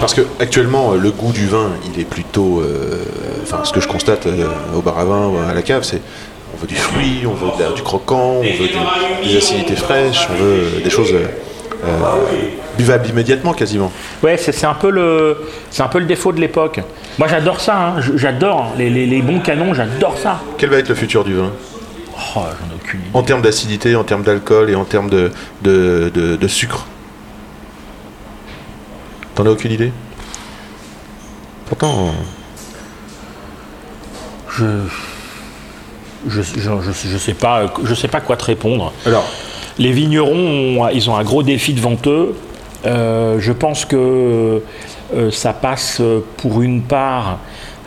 Parce 0.00 0.14
que 0.14 0.22
actuellement, 0.40 0.92
euh, 0.92 0.96
le 0.98 1.10
goût 1.10 1.32
du 1.32 1.46
vin, 1.46 1.70
il 1.92 2.00
est 2.00 2.04
plutôt, 2.04 2.60
euh, 2.60 2.98
enfin, 3.42 3.60
ce 3.64 3.72
que 3.72 3.80
je 3.80 3.88
constate 3.88 4.26
euh, 4.26 4.46
au 4.76 4.80
bar 4.82 4.98
à 4.98 5.04
vin 5.04 5.26
ou 5.28 5.38
à 5.38 5.54
la 5.54 5.62
cave, 5.62 5.82
c'est 5.84 6.00
on 6.54 6.60
veut 6.60 6.66
du 6.66 6.76
fruit, 6.76 7.22
on 7.26 7.34
veut 7.34 7.48
de 7.68 7.74
du 7.74 7.82
croquant, 7.82 8.36
on 8.38 8.42
veut 8.42 8.48
du- 8.68 9.28
des 9.28 9.36
acidités 9.36 9.76
fraîches, 9.76 10.28
on 10.30 10.34
veut 10.42 10.80
des 10.82 10.90
choses 10.90 11.12
euh, 11.12 11.26
buvables 12.78 13.08
immédiatement 13.08 13.52
quasiment. 13.52 13.90
Ouais, 14.22 14.36
c'est 14.36 14.64
un 14.64 14.74
peu 14.74 14.90
le, 14.90 15.36
un 15.78 15.88
peu 15.88 15.98
le 15.98 16.06
défaut 16.06 16.32
de 16.32 16.40
l'époque. 16.40 16.80
Moi, 17.18 17.28
j'adore 17.28 17.60
ça. 17.60 17.76
hein. 17.76 17.94
J'adore 18.16 18.72
les, 18.78 18.90
les- 18.90 19.06
les 19.06 19.22
bons 19.22 19.40
canons. 19.40 19.74
J'adore 19.74 20.16
ça. 20.18 20.40
Quel 20.58 20.70
va 20.70 20.78
être 20.78 20.88
le 20.88 20.94
futur 20.94 21.24
du 21.24 21.34
vin? 21.34 21.50
Oh, 22.14 22.40
j'en 22.40 22.40
ai 22.40 22.76
aucune 22.82 23.00
idée. 23.00 23.10
en 23.12 23.22
termes 23.22 23.42
d'acidité, 23.42 23.94
en 23.94 24.04
termes 24.04 24.22
d'alcool 24.22 24.70
et 24.70 24.74
en 24.74 24.84
termes 24.84 25.10
de, 25.10 25.30
de, 25.62 26.10
de- 26.14 26.36
de 26.36 26.48
sucre 26.48 26.86
T'en 29.36 29.44
as 29.46 29.50
aucune 29.50 29.70
idée? 29.72 29.92
Pourtant, 31.66 32.12
Je, 34.56 34.64
je, 36.26 36.40
je, 36.42 36.58
je- 36.58 37.08
je 37.10 37.18
sais 37.18 37.34
pas, 37.34 37.66
je 37.84 37.94
sais 37.94 38.08
pas 38.08 38.20
quoi 38.22 38.36
te 38.38 38.44
répondre. 38.44 38.92
alors, 39.04 39.28
Les 39.78 39.92
vignerons, 39.92 40.80
ont- 40.80 40.88
ils 40.88 41.10
ont 41.10 41.16
un 41.16 41.24
gros 41.24 41.42
défi 41.42 41.74
devant 41.74 41.96
eux. 42.06 42.34
Euh, 42.86 43.36
je 43.38 43.52
pense 43.52 43.84
que 43.84 44.62
euh, 45.14 45.30
ça 45.30 45.52
passe 45.52 46.00
pour 46.38 46.62
une 46.62 46.82
part 46.82 47.38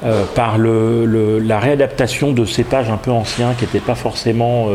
euh, 0.05 0.23
par 0.35 0.57
le- 0.59 1.05
le- 1.05 1.39
la 1.39 1.59
réadaptation 1.59 2.31
de 2.31 2.45
cépages 2.45 2.89
un 2.89 2.97
peu 2.97 3.11
anciens 3.11 3.53
qui 3.57 3.65
n'étaient 3.65 3.79
pas 3.79 3.95
forcément. 3.95 4.67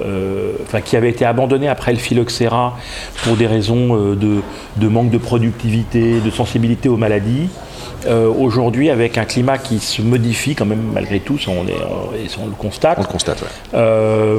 Euh, 0.00 0.52
enfin, 0.62 0.80
qui 0.80 0.96
avaient 0.96 1.10
été 1.10 1.24
abandonnés 1.24 1.68
après 1.68 1.92
le 1.92 1.98
phylloxéra 1.98 2.76
pour 3.24 3.36
des 3.36 3.46
raisons 3.46 3.96
euh, 3.96 4.14
de, 4.16 4.42
de 4.76 4.88
manque 4.88 5.10
de 5.10 5.18
productivité, 5.18 6.20
de 6.20 6.30
sensibilité 6.30 6.88
aux 6.88 6.96
maladies. 6.96 7.48
Euh, 8.06 8.28
Aujourd'hui, 8.28 8.90
avec 8.90 9.18
un 9.18 9.24
climat 9.24 9.58
qui 9.58 9.80
se 9.80 10.02
modifie 10.02 10.54
quand 10.54 10.64
même 10.66 10.82
malgré 10.94 11.20
tout, 11.20 11.38
ça, 11.38 11.50
on, 11.50 11.66
est- 11.66 11.72
on- 11.82 12.14
et 12.14 12.28
ça, 12.28 12.38
on 12.42 12.46
le 12.46 12.52
constate, 12.52 12.96
on 12.98 13.02
le 13.02 13.08
constate, 13.08 13.42
ouais. 13.42 13.48
euh, 13.74 14.38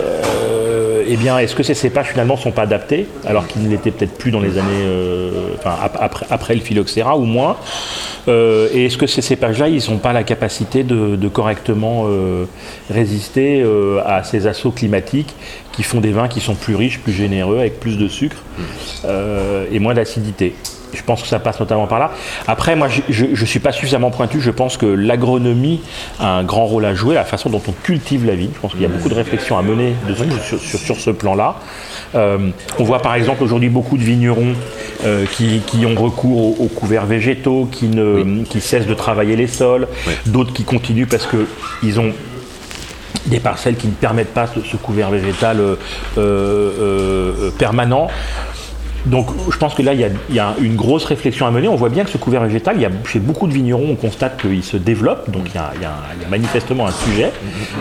euh, 0.00 1.04
eh 1.08 1.16
bien, 1.16 1.38
est-ce 1.38 1.54
que 1.56 1.62
ces 1.64 1.74
cépages 1.74 2.08
finalement 2.08 2.34
ne 2.36 2.40
sont 2.40 2.52
pas 2.52 2.62
adaptés, 2.62 3.06
alors 3.26 3.46
qu'ils 3.48 3.62
ne 3.64 3.68
l'étaient 3.70 3.90
peut-être 3.90 4.16
plus 4.16 4.30
dans 4.30 4.38
les 4.40 4.58
années, 4.58 4.68
euh, 4.84 5.54
enfin, 5.58 5.74
ap- 5.82 5.98
après, 6.00 6.26
après 6.30 6.54
le 6.54 6.60
phylloxéra 6.60 7.16
ou 7.16 7.24
moins? 7.24 7.56
Euh, 8.28 8.68
Et 8.72 8.86
est-ce 8.86 8.96
que 8.98 9.06
ces 9.08 9.22
cépages-là, 9.22 9.68
ils 9.68 9.90
n'ont 9.90 9.98
pas 9.98 10.12
la 10.12 10.22
capacité 10.22 10.84
de, 10.84 11.16
de 11.16 11.28
correctement 11.28 12.06
résister 12.90 13.64
à 14.06 14.22
ces 14.22 14.46
assauts 14.46 14.70
climatiques 14.70 15.34
qui 15.72 15.82
font 15.82 16.00
des 16.00 16.12
vins 16.12 16.28
qui 16.28 16.40
sont 16.40 16.54
plus 16.54 16.76
riches, 16.76 17.00
plus 17.00 17.12
généreux, 17.12 17.58
avec 17.58 17.80
plus 17.80 17.96
de 17.98 18.06
sucre 18.08 18.36
euh, 19.06 19.64
et 19.72 19.78
moins 19.80 19.94
d'acidité? 19.94 20.54
Je 20.92 21.02
pense 21.02 21.22
que 21.22 21.28
ça 21.28 21.38
passe 21.38 21.58
notamment 21.60 21.86
par 21.86 21.98
là. 21.98 22.10
Après, 22.46 22.76
moi, 22.76 22.88
je 23.08 23.24
ne 23.26 23.44
suis 23.46 23.60
pas 23.60 23.72
suffisamment 23.72 24.10
pointu. 24.10 24.40
Je 24.40 24.50
pense 24.50 24.76
que 24.76 24.86
l'agronomie 24.86 25.80
a 26.18 26.36
un 26.38 26.44
grand 26.44 26.66
rôle 26.66 26.84
à 26.84 26.94
jouer, 26.94 27.14
la 27.14 27.24
façon 27.24 27.48
dont 27.50 27.62
on 27.68 27.72
cultive 27.72 28.26
la 28.26 28.34
vie. 28.34 28.50
Je 28.54 28.60
pense 28.60 28.72
qu'il 28.72 28.82
y 28.82 28.86
a 28.86 28.88
beaucoup 28.88 29.08
de 29.08 29.14
réflexions 29.14 29.56
à 29.58 29.62
mener 29.62 29.94
sur, 30.44 30.58
sur- 30.60 30.78
sur 30.78 30.96
ce 30.96 31.10
plan-là. 31.10 31.56
Euh, 32.14 32.50
on 32.78 32.84
voit 32.84 33.00
par 33.02 33.14
exemple 33.14 33.42
aujourd'hui 33.44 33.68
beaucoup 33.68 33.96
de 33.96 34.02
vignerons 34.02 34.54
euh, 35.04 35.24
qui, 35.32 35.60
qui 35.66 35.86
ont 35.86 35.94
recours 35.94 36.60
aux, 36.60 36.64
aux 36.64 36.68
couverts 36.68 37.06
végétaux, 37.06 37.68
qui, 37.70 37.86
ne, 37.86 38.42
qui 38.44 38.60
cessent 38.60 38.86
de 38.86 38.94
travailler 38.94 39.36
les 39.36 39.46
sols, 39.46 39.86
Oui. 40.06 40.12
d'autres 40.26 40.52
qui 40.52 40.64
continuent 40.64 41.06
parce 41.06 41.26
qu'ils 41.26 42.00
ont 42.00 42.12
des 43.26 43.38
parcelles 43.38 43.76
qui 43.76 43.86
ne 43.86 43.92
permettent 43.92 44.32
pas 44.34 44.46
ce, 44.46 44.60
ce 44.62 44.76
couvert 44.76 45.10
végétal 45.10 45.60
euh, 45.60 45.76
euh, 46.18 46.70
euh, 46.80 47.50
permanent. 47.50 48.08
Donc 49.06 49.28
je 49.50 49.56
pense 49.56 49.74
que 49.74 49.82
là, 49.82 49.94
il 49.94 50.00
y, 50.34 50.38
a, 50.38 50.54
une 50.60 50.76
grosse 50.76 51.04
réflexion 51.04 51.46
à 51.46 51.50
mener. 51.50 51.68
On 51.68 51.76
voit 51.76 51.88
bien 51.88 52.04
que 52.04 52.10
ce 52.10 52.18
couvert 52.18 52.42
végétal, 52.42 52.76
il 52.76 52.82
y 52.82 52.86
a, 52.86 52.90
chez 53.06 53.18
beaucoup 53.18 53.46
de 53.46 53.52
vignerons, 53.52 53.88
on 53.90 53.94
constate 53.96 54.40
qu'il 54.40 54.62
se 54.62 54.76
développe. 54.76 55.30
Donc 55.30 55.44
il 55.46 55.54
y 55.54 55.58
a, 55.58 55.72
manifestement 56.28 56.86
un 56.86 56.92
sujet. 56.92 57.32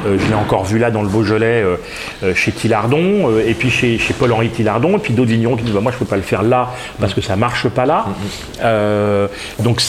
Euh, 0.05 0.17
je 0.19 0.27
l'ai 0.27 0.33
encore 0.33 0.63
vu 0.63 0.79
là 0.79 0.91
dans 0.91 1.01
le 1.01 1.09
Beaujolais, 1.09 1.61
euh, 1.61 1.75
euh, 2.23 2.33
chez 2.33 2.51
Tillardon, 2.51 3.37
et 3.45 3.53
puis 3.53 3.69
chez, 3.69 3.99
Paul-Henri 4.17 4.49
Tillardon, 4.49 4.95
et 4.95 4.99
puis 4.99 5.13
d'autres 5.13 5.29
vignerons 5.29 5.55
qui 5.55 5.63
disent 5.63 5.73
bah, 5.73 5.81
Moi, 5.81 5.91
je 5.91 5.97
ne 5.97 5.99
peux 5.99 6.05
pas 6.05 6.15
le 6.15 6.21
faire 6.21 6.43
là 6.43 6.69
parce 6.99 7.13
que 7.13 7.21
ça 7.21 7.35
ne 7.35 7.41
marche 7.41 7.67
pas 7.67 7.85
là. 7.85 8.05
Donc 9.59 9.81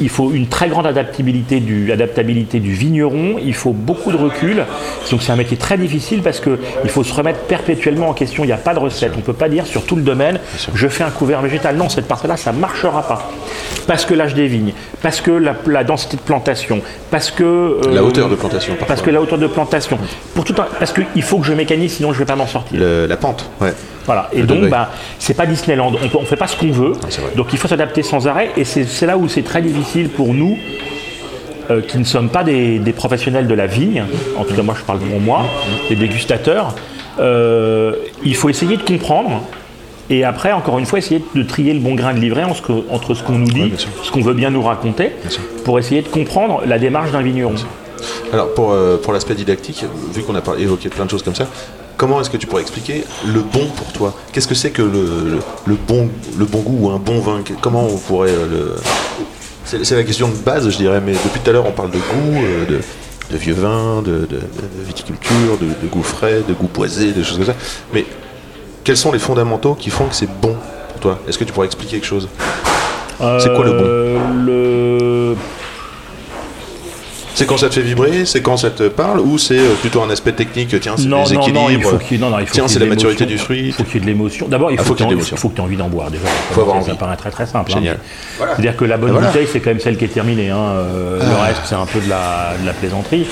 il 0.00 0.08
faut 0.08 0.32
une 0.32 0.48
très 0.48 0.68
grande 0.68 0.86
adaptabilité 0.86 1.60
du, 1.60 1.92
adaptabilité 1.92 2.58
du 2.60 2.72
vigneron. 2.72 3.36
Il 3.42 3.54
faut 3.54 3.72
beaucoup 3.72 4.12
de 4.12 4.16
recul. 4.16 4.64
Donc 5.10 5.22
c'est 5.22 5.32
un 5.32 5.36
métier 5.36 5.56
très 5.56 5.76
difficile 5.78 6.22
parce 6.22 6.40
qu'il 6.40 6.88
faut 6.88 7.04
se 7.04 7.12
remettre 7.12 7.40
perpétuellement 7.40 8.08
en 8.08 8.14
question. 8.14 8.44
Il 8.44 8.48
n'y 8.48 8.52
a 8.52 8.56
pas 8.58 8.74
de 8.74 8.78
recette. 8.78 9.12
On 9.14 9.18
ne 9.18 9.22
peut 9.22 9.32
pas 9.32 9.48
dire 9.48 9.66
sur 9.66 9.84
tout 9.84 9.96
le 9.96 10.02
domaine, 10.06 10.38
je 10.74 10.88
fais 10.88 11.04
un 11.04 11.10
couvert 11.10 11.42
végétal. 11.42 11.76
Non, 11.76 11.88
cette 11.90 12.08
partie-là, 12.08 12.36
ça 12.38 12.52
ne 12.52 12.58
marchera 12.58 13.02
pas. 13.06 13.30
Parce 13.86 14.04
que 14.06 14.14
l'âge 14.14 14.34
des 14.34 14.46
vignes, 14.46 14.72
parce 15.02 15.20
que 15.20 15.30
la, 15.30 15.54
la 15.66 15.84
densité 15.84 16.16
de 16.16 16.22
plantation, 16.22 16.80
parce 17.10 17.30
que... 17.30 17.44
euh, 17.44 17.80
La 17.94 18.02
hauteur 18.02 18.28
de 18.28 18.34
plantation, 18.36 18.72
parfois. 18.74 18.86
Parce 18.88 19.02
que 19.02 19.10
la 19.10 19.20
hauteur 19.20 19.38
de 19.38 19.46
plantation. 19.46 19.98
Pour 20.34 20.44
tout 20.44 20.54
un- 20.58 20.66
parce 20.78 20.92
qu'il 20.92 21.22
faut 21.22 21.38
que 21.38 21.46
je 21.46 21.52
mécanise, 21.52 21.92
sinon 21.96 22.08
je 22.12 22.14
ne 22.14 22.18
vais 22.20 22.24
pas 22.26 22.36
m'en 22.36 22.46
sortir. 22.46 22.78
Le- 22.80 23.06
la 23.06 23.16
pente, 23.16 23.48
ouais. 23.60 23.74
Voilà. 24.06 24.28
Et 24.32 24.42
donc, 24.42 24.68
bah, 24.68 24.90
c'est 25.18 25.34
pas 25.34 25.46
Disneyland. 25.46 25.92
On 26.14 26.20
ne 26.20 26.26
fait 26.26 26.36
pas 26.36 26.46
ce 26.46 26.56
qu'on 26.56 26.70
veut. 26.70 26.92
vrai. 26.92 27.10
donc, 27.36 27.48
il 27.52 27.58
faut 27.58 27.68
s'adapter 27.68 28.02
sans 28.02 28.26
arrêt. 28.28 28.50
Et 28.56 28.64
c'est 28.64 28.84
c'est 28.84 29.04
là 29.06 29.16
où 29.18 29.28
c'est 29.28 29.42
très 29.42 29.60
difficile 29.62 30.08
pour 30.10 30.32
nous, 30.32 30.56
euh, 31.70 31.80
qui 31.82 31.98
ne 31.98 32.04
sommes 32.04 32.28
pas 32.28 32.44
des, 32.44 32.78
des 32.78 32.92
professionnels 32.92 33.48
de 33.48 33.54
la 33.54 33.66
vigne. 33.66 34.04
En 34.38 34.44
tout 34.44 34.54
cas, 34.54 34.62
moi, 34.62 34.74
je 34.78 34.84
parle 34.84 35.00
pour 35.00 35.20
moi, 35.20 35.42
des 35.88 35.96
dégustateurs. 35.96 36.74
Euh, 37.18 37.94
il 38.24 38.36
faut 38.36 38.48
essayer 38.48 38.76
de 38.76 38.82
comprendre. 38.82 39.42
Et 40.08 40.24
après, 40.24 40.52
encore 40.52 40.78
une 40.78 40.86
fois, 40.86 40.98
essayer 40.98 41.22
de 41.34 41.42
trier 41.42 41.74
le 41.74 41.80
bon 41.80 41.94
grain 41.94 42.14
de 42.14 42.20
livret 42.20 42.44
entre, 42.44 43.14
ce 43.14 43.22
qu'on 43.22 43.38
nous 43.38 43.48
dit, 43.50 43.72
ce 44.02 44.10
qu'on 44.10 44.20
veut 44.22 44.34
bien 44.34 44.50
nous 44.50 44.62
raconter, 44.62 45.12
pour 45.64 45.78
essayer 45.78 46.02
de 46.02 46.08
comprendre 46.08 46.62
la 46.66 46.78
démarche 46.78 47.10
d'un 47.12 47.22
vigneron. 47.22 47.54
Alors 48.32 48.54
pour, 48.54 48.72
euh, 48.72 48.98
pour 48.98 49.12
l'aspect 49.12 49.34
didactique, 49.34 49.84
vu 50.14 50.22
qu'on 50.22 50.34
a 50.34 50.40
parlé- 50.40 50.62
évoqué 50.62 50.88
plein 50.90 51.04
de 51.06 51.10
choses 51.10 51.22
comme 51.22 51.34
ça, 51.34 51.46
comment 51.96 52.20
est-ce 52.20 52.30
que 52.30 52.36
tu 52.36 52.46
pourrais 52.46 52.62
expliquer 52.62 53.04
le 53.26 53.40
bon 53.40 53.66
pour 53.74 53.92
toi? 53.92 54.14
Qu'est-ce 54.32 54.46
que 54.46 54.54
c'est 54.54 54.70
que 54.70 54.82
le, 54.82 55.02
le, 55.02 55.38
le 55.66 55.74
bon, 55.88 56.08
le 56.38 56.44
bon 56.44 56.60
goût 56.60 56.78
ou 56.82 56.90
un 56.90 56.98
bon 56.98 57.18
vin? 57.20 57.40
Comment 57.60 57.84
on 57.84 57.96
pourrait 57.96 58.30
euh, 58.30 58.46
le... 58.50 58.74
C'est 59.64 59.96
la 59.96 60.04
question 60.04 60.28
de 60.28 60.34
base, 60.36 60.68
je 60.70 60.76
dirais, 60.76 61.00
mais 61.04 61.12
depuis 61.12 61.40
tout 61.42 61.50
à 61.50 61.52
l'heure 61.52 61.66
on 61.66 61.72
parle 61.72 61.90
de 61.90 61.96
goût, 61.98 62.36
euh, 62.36 62.66
de, 62.66 62.80
de 63.32 63.36
vieux 63.36 63.54
vin, 63.54 64.02
de, 64.02 64.18
de- 64.18 64.26
de 64.36 64.84
viticulture, 64.86 65.58
de, 65.60 65.66
de 65.66 65.88
goût 65.90 66.04
frais, 66.04 66.42
de 66.46 66.52
goût 66.54 66.68
boisé, 66.72 67.10
des 67.12 67.24
choses 67.24 67.38
comme 67.38 67.46
ça. 67.46 67.56
Mais 67.92 68.04
quels 68.86 68.96
sont 68.96 69.10
les 69.10 69.18
fondamentaux 69.18 69.74
qui 69.74 69.90
font 69.90 70.04
que 70.06 70.14
c'est 70.14 70.30
bon 70.40 70.54
pour 70.90 71.00
toi? 71.00 71.18
Est-ce 71.28 71.36
que 71.38 71.44
tu 71.44 71.52
pourrais 71.52 71.66
expliquer 71.66 71.96
quelque 71.96 72.06
chose? 72.06 72.28
C'est 73.18 73.52
quoi 73.54 73.64
le 73.64 73.72
bon? 73.72 73.84
Euh, 73.84 74.18
le... 75.32 75.36
C'est 77.34 77.46
quand 77.46 77.56
ça 77.58 77.68
te 77.68 77.74
fait 77.74 77.82
vibrer 77.82 78.24
C'est 78.24 78.40
quand 78.40 78.56
ça 78.56 78.70
te 78.70 78.84
parle 78.84 79.20
Ou 79.20 79.36
c'est 79.38 79.58
euh, 79.58 79.74
plutôt 79.80 80.00
un 80.02 80.08
aspect 80.08 80.32
technique 80.32 80.78
Tiens, 80.80 80.94
c'est 80.96 81.04
Non, 81.06 81.24
les 81.24 81.34
non, 81.34 81.40
équilibres 81.42 81.60
non, 81.64 81.68
il 81.70 81.82
faut 81.82 81.98
qu'il 81.98 82.20
non, 82.20 82.30
non, 82.30 82.38
il 82.38 82.46
faut 82.46 82.54
Tiens, 82.54 82.68
c'est 82.68 82.78
la 82.78 82.84
de 82.86 82.90
maturité 82.90 83.24
l'émotion. 83.26 83.36
du 83.36 83.44
fruit. 83.44 83.66
Il 83.66 83.72
faut 83.74 83.82
qu'il 83.84 83.94
y 83.94 83.96
ait 83.96 84.00
de 84.00 84.06
l'émotion. 84.06 84.46
D'abord, 84.48 84.70
il 84.70 84.78
Ah, 84.80 84.84
faut, 84.84 84.94
que 84.94 84.98
tu 84.98 85.04
qu'il 85.04 85.06
y 85.06 85.08
ait 85.10 85.12
aies 85.12 85.16
d'émotion. 85.16 85.36
il 85.36 85.40
faut 85.40 85.48
que 85.50 85.54
tu 85.56 85.60
aies 85.60 85.64
envie 85.64 85.76
d'en 85.76 85.88
boire 85.88 86.10
déjà. 86.10 86.22
Faut 86.52 86.60
avoir 86.62 86.82
ça 86.84 86.94
paraît 86.94 87.16
très 87.16 87.30
très 87.30 87.44
simple. 87.46 87.72
hein, 87.76 87.96
C'est-à-dire 88.38 88.76
que 88.76 88.84
la 88.86 88.96
bonne 88.96 89.10
Ah, 89.10 89.12
voilà. 89.14 89.26
bouteille, 89.28 89.48
c'est 89.52 89.60
quand 89.60 89.70
même 89.70 89.80
celle 89.80 89.98
qui 89.98 90.04
est 90.06 90.08
terminée. 90.08 90.48
hein, 90.50 90.56
euh, 90.76 91.18
Le 91.20 91.42
reste, 91.42 91.60
c'est 91.64 91.74
un 91.74 91.84
peu 91.86 92.00
de 92.00 92.08
la, 92.08 92.52
de 92.60 92.64
la 92.66 92.72
plaisanterie. 92.72 93.26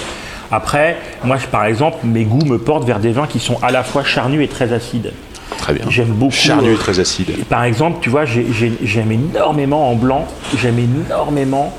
Après, 0.51 0.99
moi, 1.25 1.37
je- 1.39 1.47
par 1.47 1.65
exemple, 1.65 1.99
mes 2.05 2.25
goûts 2.25 2.45
me 2.45 2.59
portent 2.59 2.85
vers 2.85 2.99
des 2.99 3.13
vins 3.13 3.27
qui 3.27 3.39
sont 3.41 3.59
à 3.63 3.71
la 3.71 3.83
fois 3.85 4.05
charnus 4.05 4.43
et 4.45 4.49
très 4.49 4.73
acides. 4.75 5.13
Très 5.59 5.73
bien. 5.75 5.85
J'aime 5.89 6.09
beaucoup. 6.09 6.33
Charnu 6.33 6.71
euh, 6.71 6.77
très 6.77 6.99
acide. 7.01 7.31
Par 7.49 7.65
exemple, 7.65 7.99
tu 8.01 8.11
vois, 8.11 8.25
j'ai- 8.25 8.47
j'ai- 8.53 8.73
j'aime 8.83 9.13
énormément 9.13 9.91
en 9.91 9.95
blanc, 9.95 10.27
j'aime 10.61 10.79
énormément 10.79 11.73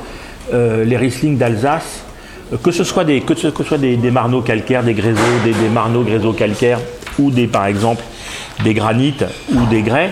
euh, 0.54 0.84
les 0.86 0.98
Riesling 0.98 1.38
d'Alsace, 1.38 2.04
euh, 2.54 2.58
que 2.62 2.72
ce 2.72 2.84
soit 2.84 3.04
des, 3.04 3.22
que 3.22 3.36
ce, 3.36 3.48
que 3.48 3.64
ce 3.64 3.70
soit 3.70 3.78
des, 3.78 3.98
des 3.98 4.12
marneaux 4.12 4.42
calcaires, 4.42 4.84
des 4.84 4.94
gréseaux, 4.94 5.20
des, 5.44 5.52
des 5.54 5.70
marneaux 5.70 6.04
gréseaux 6.04 6.34
calcaires, 6.34 6.80
ou 7.20 7.32
des, 7.32 7.48
par 7.48 7.66
exemple, 7.66 8.04
des 8.64 8.74
granites 8.74 9.26
ou 9.54 9.66
des 9.66 9.82
grès. 9.82 10.10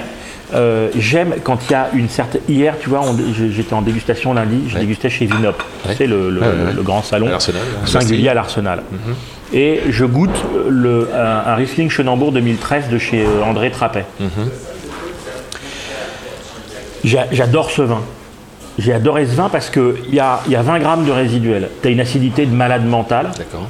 Euh, 0.55 0.89
j'aime 0.97 1.33
quand 1.43 1.57
il 1.67 1.71
y 1.71 1.75
a 1.75 1.89
une 1.93 2.09
certaine. 2.09 2.41
Hier, 2.47 2.75
tu 2.79 2.89
vois, 2.89 3.01
j'étais 3.51 3.73
en 3.73 3.81
dégustation 3.81 4.33
lundi, 4.35 4.61
je 4.67 4.77
dégustais 4.77 5.09
chez 5.09 5.25
Vinop, 5.25 5.55
le, 5.99 6.05
le- 6.29 6.41
Ouais, 6.41 6.47
ouais. 6.47 6.73
le 6.75 6.81
grand 6.83 7.01
salon 7.01 7.25
À 7.27 7.31
l'Arsenal, 7.31 7.61
à 7.83 7.87
singulier 7.87 8.29
à 8.29 8.33
l'Arsenal. 8.35 8.83
Et 9.53 9.81
je 9.89 10.05
goûte 10.05 10.43
le, 10.67 11.09
un, 11.13 11.51
un 11.51 11.55
Riesling 11.55 11.89
Chenambourg 11.89 12.31
2013 12.31 12.89
de 12.89 12.97
chez 12.97 13.23
euh, 13.23 13.43
André 13.43 13.69
Trappet. 13.71 14.05
J'a- 17.03 17.27
J'adore 17.31 17.69
ce 17.71 17.81
vin. 17.81 18.01
J'ai 18.79 18.93
adoré 18.93 19.25
ce 19.27 19.33
vin 19.35 19.49
parce 19.49 19.69
qu'il 19.69 19.93
y 20.11 20.19
a, 20.19 20.41
y 20.49 20.55
a 20.55 20.61
20 20.63 20.79
grammes 20.79 21.05
de 21.05 21.11
résiduel. 21.11 21.69
Tu 21.81 21.87
as 21.87 21.91
une 21.91 21.99
acidité 21.99 22.45
de 22.45 22.55
malade 22.55 22.85
mental. 22.85 23.31
D'accord. 23.37 23.67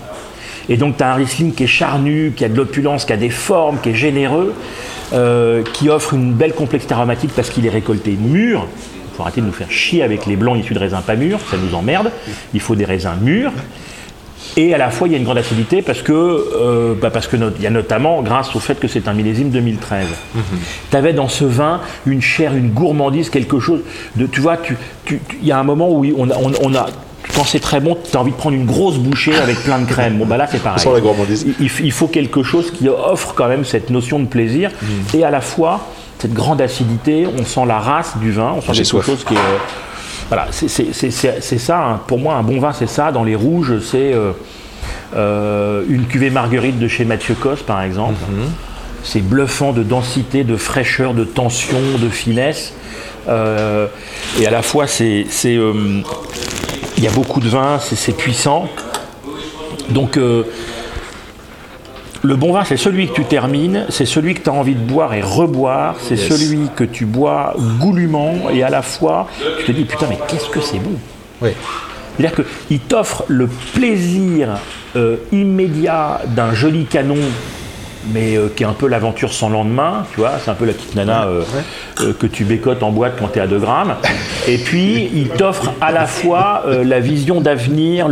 Et 0.69 0.77
donc, 0.77 0.95
tu 0.95 1.03
as 1.03 1.11
un 1.11 1.15
Riesling 1.15 1.53
qui 1.53 1.63
est 1.65 1.67
charnu, 1.67 2.31
qui 2.35 2.45
a 2.45 2.49
de 2.49 2.55
l'opulence, 2.55 3.03
qui 3.03 3.11
a 3.11 3.17
des 3.17 3.29
formes, 3.29 3.79
qui 3.81 3.89
est 3.89 3.95
généreux, 3.95 4.53
euh, 5.11 5.61
qui 5.73 5.89
offre 5.89 6.13
une 6.13 6.31
belle 6.33 6.53
complexité 6.53 6.93
aromatique 6.93 7.31
parce 7.35 7.49
qu'il 7.49 7.65
est 7.65 7.69
récolté 7.69 8.11
mûr. 8.11 8.65
Il 9.11 9.17
faut 9.17 9.23
arrêter 9.23 9.41
de 9.41 9.45
nous 9.47 9.51
faire 9.51 9.69
chier 9.69 10.01
avec 10.03 10.25
les 10.25 10.37
blancs 10.37 10.57
issus 10.57 10.73
de 10.73 10.79
raisins 10.79 11.01
pas 11.05 11.15
mûrs, 11.17 11.39
ça 11.51 11.57
nous 11.57 11.75
emmerde. 11.75 12.09
Il 12.53 12.61
faut 12.61 12.75
des 12.75 12.85
raisins 12.85 13.11
mûrs. 13.21 13.51
Et 14.55 14.73
à 14.73 14.77
la 14.77 14.91
fois, 14.91 15.07
il 15.07 15.11
y 15.11 15.15
a 15.15 15.17
une 15.17 15.23
grande 15.23 15.37
acidité 15.39 15.81
parce 15.81 16.01
que, 16.01 16.11
euh, 16.13 16.93
bah, 17.01 17.09
parce 17.09 17.27
que 17.27 17.35
il 17.57 17.61
y 17.63 17.67
a 17.67 17.69
notamment, 17.71 18.21
grâce 18.21 18.55
au 18.55 18.59
fait 18.59 18.79
que 18.79 18.87
c'est 18.87 19.07
un 19.07 19.13
millésime 19.13 19.49
2013, 19.49 20.07
tu 20.91 20.95
avais 20.97 21.13
dans 21.13 21.27
ce 21.27 21.43
vin 21.45 21.81
une 22.05 22.21
chair, 22.21 22.55
une 22.55 22.69
gourmandise, 22.69 23.29
quelque 23.29 23.59
chose 23.59 23.79
de, 24.15 24.25
tu 24.27 24.41
vois, 24.41 24.57
tu, 24.57 24.77
tu- 25.05 25.21
il 25.41 25.47
y 25.47 25.51
a 25.51 25.57
un 25.59 25.63
moment 25.63 25.89
où 25.89 26.05
on 26.17 26.29
a, 26.29 26.35
on, 26.37 26.51
on 26.61 26.75
a 26.75 26.85
quand 27.35 27.45
c'est 27.45 27.59
très 27.61 27.79
bon, 27.79 27.97
tu 28.09 28.15
as 28.15 28.19
envie 28.19 28.31
de 28.31 28.35
prendre 28.37 28.55
une 28.55 28.65
grosse 28.65 28.97
bouchée 28.99 29.35
avec 29.35 29.57
plein 29.63 29.79
de 29.79 29.85
crème. 29.85 30.17
Bon, 30.19 30.25
bah 30.25 30.37
là, 30.37 30.45
c'est 30.51 30.61
pareil. 30.61 30.79
la. 30.91 30.99
Il, 31.59 31.71
il 31.83 31.91
faut 31.91 32.07
quelque 32.07 32.43
chose 32.43 32.69
qui 32.69 32.87
offre 32.89 33.33
quand 33.33 33.47
même 33.47 33.63
cette 33.65 33.89
notion 33.89 34.19
de 34.19 34.25
plaisir 34.27 34.69
et 35.15 35.23
à 35.23 35.31
la 35.31 35.41
fois 35.41 35.79
cette 36.19 36.33
grande 36.33 36.61
acidité. 36.61 37.25
On 37.39 37.43
sent 37.43 37.65
la 37.65 37.79
race 37.79 38.17
du 38.17 38.31
vin, 38.31 38.53
on 38.57 38.61
sent 38.61 38.67
J'ai 38.73 38.73
quelque 38.79 38.85
soif. 38.87 39.05
chose 39.05 39.23
qui 39.23 39.33
est. 39.33 39.37
voilà, 40.33 40.47
c'est- 40.51 41.57
ça. 41.59 41.77
hein. 41.85 42.01
Pour 42.07 42.19
moi, 42.19 42.35
un 42.35 42.43
bon 42.43 42.59
vin, 42.59 42.73
c'est 42.73 42.89
ça. 42.89 43.11
Dans 43.11 43.23
les 43.23 43.35
rouges, 43.35 43.79
c'est 43.79 44.13
euh, 44.13 44.31
euh, 45.15 45.83
une 45.87 46.05
cuvée 46.05 46.29
marguerite 46.29 46.79
de 46.79 46.87
chez 46.87 47.05
Mathieu 47.05 47.35
Cos, 47.35 47.57
par 47.67 47.81
exemple. 47.83 48.15
C'est 49.03 49.21
bluffant 49.21 49.73
de 49.73 49.83
densité, 49.83 50.43
de 50.43 50.55
fraîcheur, 50.55 51.13
de 51.13 51.23
tension, 51.23 51.77
de 52.01 52.09
finesse. 52.09 52.73
Euh, 53.27 53.87
et 54.39 54.47
à 54.47 54.51
la 54.51 54.61
fois, 54.61 54.87
c'est, 54.87 55.25
il 55.43 56.03
y 57.03 57.07
a 57.07 57.11
beaucoup 57.11 57.39
de 57.39 57.49
vin, 57.49 57.79
c'est, 57.79 57.95
c'est 57.95 58.13
puissant. 58.17 58.67
Donc, 59.89 60.17
le 62.23 62.35
bon 62.37 62.53
vin, 62.53 62.63
c'est 62.63 62.77
celui 62.77 63.07
que 63.09 63.13
tu 63.13 63.25
termines, 63.25 63.85
c'est 63.89 64.05
celui 64.05 64.33
que 64.33 64.41
tu 64.41 64.49
as 64.49 64.53
envie 64.53 64.75
de 64.75 64.79
boire 64.79 65.13
et 65.13 65.21
reboire, 65.21 65.95
c'est 66.01 66.15
Yes. 66.15 66.29
celui 66.29 66.69
que 66.75 66.85
tu 66.85 67.05
bois 67.05 67.53
goulûment 67.79 68.49
et 68.53 68.63
à 68.63 68.69
la 68.69 68.81
fois, 68.81 69.27
tu 69.59 69.65
te 69.65 69.71
dis 69.73 69.83
putain, 69.83 70.07
mais 70.09 70.17
qu'est-ce 70.27 70.49
que 70.49 70.61
c'est 70.61 70.79
bon 70.79 70.93
Oui. 71.41 71.49
c'est-à-dire 72.17 72.45
qu'il 72.67 72.79
t'offre 72.79 73.25
le 73.27 73.47
plaisir 73.73 74.49
euh, 74.95 75.17
immédiat 75.33 76.21
d'un 76.27 76.53
joli 76.53 76.85
canon, 76.85 77.17
mais 78.13 78.37
euh, 78.37 78.47
qui 78.55 78.63
est 78.63 78.65
un 78.67 78.73
peu 78.73 78.87
l'aventure 78.87 79.33
sans 79.33 79.49
lendemain, 79.49 80.05
tu 80.13 80.21
vois, 80.21 80.33
c'est 80.43 80.51
un 80.51 80.53
peu 80.55 80.65
la 80.65 80.73
petite 80.73 80.95
nana 80.95 81.25
euh, 81.25 81.41
euh, 82.01 82.13
que 82.13 82.27
tu 82.27 82.45
bécotes 82.45 82.83
en 82.83 82.91
boîte 82.91 83.13
quand 83.19 83.29
tu 83.33 83.39
es 83.39 83.41
à 83.41 83.47
2 83.47 83.59
grammes. 83.59 83.95
Et 84.47 84.57
puis, 84.59 85.09
il 85.13 85.27
t'offre 85.29 85.73
à 85.81 85.91
la 85.91 86.05
fois 86.05 86.63
la 86.83 86.99
vision 87.01 87.41
d'avenir, 87.41 88.07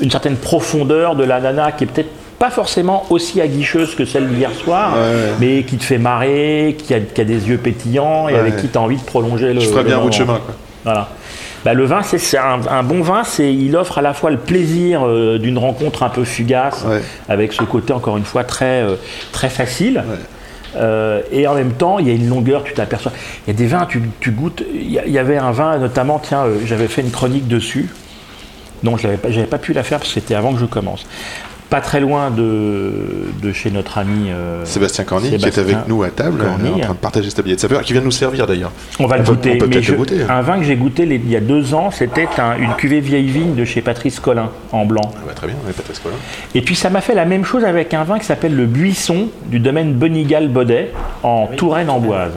une 0.00 0.10
certaine 0.10 0.36
profondeur 0.36 1.14
de 1.14 1.22
la 1.24 1.40
nana 1.40 1.70
qui 1.72 1.84
est 1.84 1.86
peut-être 1.86 2.10
pas 2.42 2.50
forcément 2.50 3.06
aussi 3.08 3.40
aguicheuse 3.40 3.94
que 3.94 4.04
celle 4.04 4.26
d'hier 4.26 4.50
soir, 4.52 4.96
mais 5.38 5.62
qui 5.62 5.76
te 5.76 5.84
fait 5.84 5.98
marrer, 5.98 6.74
qui 6.76 6.92
a, 6.92 6.98
qui 6.98 7.20
a 7.20 7.24
des 7.24 7.48
yeux 7.48 7.56
pétillants 7.56 8.28
et 8.28 8.34
avec 8.34 8.56
qui 8.56 8.66
tu 8.68 8.76
as 8.76 8.80
envie 8.80 8.96
de 8.96 9.02
prolonger 9.04 9.54
le. 9.54 9.60
Je 9.60 9.68
ferais 9.68 9.84
bien 9.84 9.98
un 9.98 10.02
bout 10.02 10.10
de 10.10 10.18
moment. 10.18 10.26
chemin, 10.34 10.40
quoi. 10.44 10.54
Voilà. 10.82 11.08
Bah, 11.64 11.72
le 11.72 11.84
vin, 11.84 12.02
c'est 12.02 12.36
un, 12.38 12.58
un 12.68 12.82
bon 12.82 13.00
vin, 13.00 13.22
c'est 13.22 13.54
il 13.54 13.76
offre 13.76 13.98
à 13.98 14.02
la 14.02 14.12
fois 14.12 14.32
le 14.32 14.38
plaisir 14.38 15.06
euh, 15.06 15.38
d'une 15.38 15.56
rencontre 15.56 16.02
un 16.02 16.08
peu 16.08 16.24
fugace, 16.24 16.84
Ouais. 16.84 17.00
avec 17.28 17.52
ce 17.52 17.62
côté 17.62 17.92
encore 17.92 18.16
une 18.16 18.24
fois 18.24 18.42
très 18.42 18.82
euh, 18.82 18.96
très 19.30 19.48
facile. 19.48 20.02
Euh, 20.74 21.20
et 21.30 21.46
en 21.46 21.54
même 21.54 21.74
temps, 21.74 22.00
il 22.00 22.08
y 22.08 22.10
a 22.10 22.14
une 22.14 22.28
longueur, 22.28 22.64
tu 22.64 22.72
t'aperçois. 22.74 23.12
Il 23.46 23.52
y 23.52 23.54
a 23.54 23.56
des 23.56 23.68
vins, 23.68 23.86
tu, 23.86 24.02
tu 24.18 24.32
goûtes. 24.32 24.64
Il 24.74 24.90
y, 24.90 25.18
avait 25.18 25.36
un 25.36 25.52
vin, 25.52 25.78
notamment, 25.78 26.18
tiens, 26.18 26.46
j'avais 26.64 26.88
fait 26.88 27.02
une 27.02 27.12
chronique 27.12 27.46
dessus. 27.46 27.88
Non, 28.82 28.96
je 28.96 29.06
n'avais 29.06 29.18
pas, 29.18 29.28
pas 29.48 29.58
pu 29.58 29.74
la 29.74 29.84
faire 29.84 29.98
parce 29.98 30.12
que 30.12 30.18
c'était 30.18 30.34
avant 30.34 30.52
que 30.52 30.58
je 30.58 30.64
commence. 30.64 31.06
Pas 31.72 31.80
très 31.80 32.00
loin 32.00 32.30
de, 32.30 32.92
de 33.42 33.52
chez 33.54 33.70
notre 33.70 33.96
ami. 33.96 34.26
euh, 34.28 34.62
Sébastien 34.66 35.04
Corny, 35.04 35.30
qui 35.36 35.44
est 35.46 35.58
avec 35.58 35.76
nous 35.88 36.02
à 36.02 36.10
table, 36.10 36.44
Corny. 36.44 36.68
en 36.74 36.78
train 36.80 36.92
de 36.92 36.98
partager 36.98 37.30
sa 37.30 37.40
billette 37.40 37.56
de 37.56 37.62
saveur, 37.62 37.80
qui 37.80 37.94
vient 37.94 38.02
de 38.02 38.04
nous 38.06 38.10
servir 38.12 38.46
d'ailleurs. 38.46 38.72
On 39.00 39.06
va 39.06 39.16
le 39.16 39.24
peut- 39.24 39.32
goûter. 39.32 39.52
on 39.54 39.58
peut 39.58 39.64
mais 39.66 39.70
peut-être 39.76 39.84
je- 39.84 39.92
le 39.92 39.96
goûter. 39.96 40.16
Un 40.28 40.42
vin 40.42 40.58
que 40.58 40.64
j'ai 40.64 40.76
goûté 40.76 41.06
les- 41.06 41.16
il 41.16 41.30
y 41.30 41.36
a 41.36 41.40
deux 41.40 41.72
ans, 41.72 41.90
c'était 41.90 42.28
un- 42.36 42.58
une 42.58 42.74
cuvée 42.74 43.00
vieille 43.00 43.28
vigne 43.30 43.54
de 43.54 43.64
chez 43.64 43.80
Patrice 43.80 44.20
Collin 44.20 44.50
en 44.70 44.84
blanc. 44.84 45.10
Ah 45.16 45.20
bah, 45.26 45.32
très 45.34 45.46
bien, 45.46 45.56
Patrice 45.74 45.98
Collin. 45.98 46.16
Et 46.54 46.60
puis 46.60 46.74
ça 46.76 46.90
m'a 46.90 47.00
fait 47.00 47.14
la 47.14 47.24
même 47.24 47.46
chose 47.46 47.64
avec 47.64 47.94
un 47.94 48.04
vin 48.04 48.18
qui 48.18 48.26
s'appelle 48.26 48.54
le 48.54 48.66
Buisson 48.66 49.28
du 49.46 49.58
domaine 49.58 49.94
Bonigal-Baudet 49.94 50.90
en 51.22 51.46
Touraine-Amboise. 51.56 52.32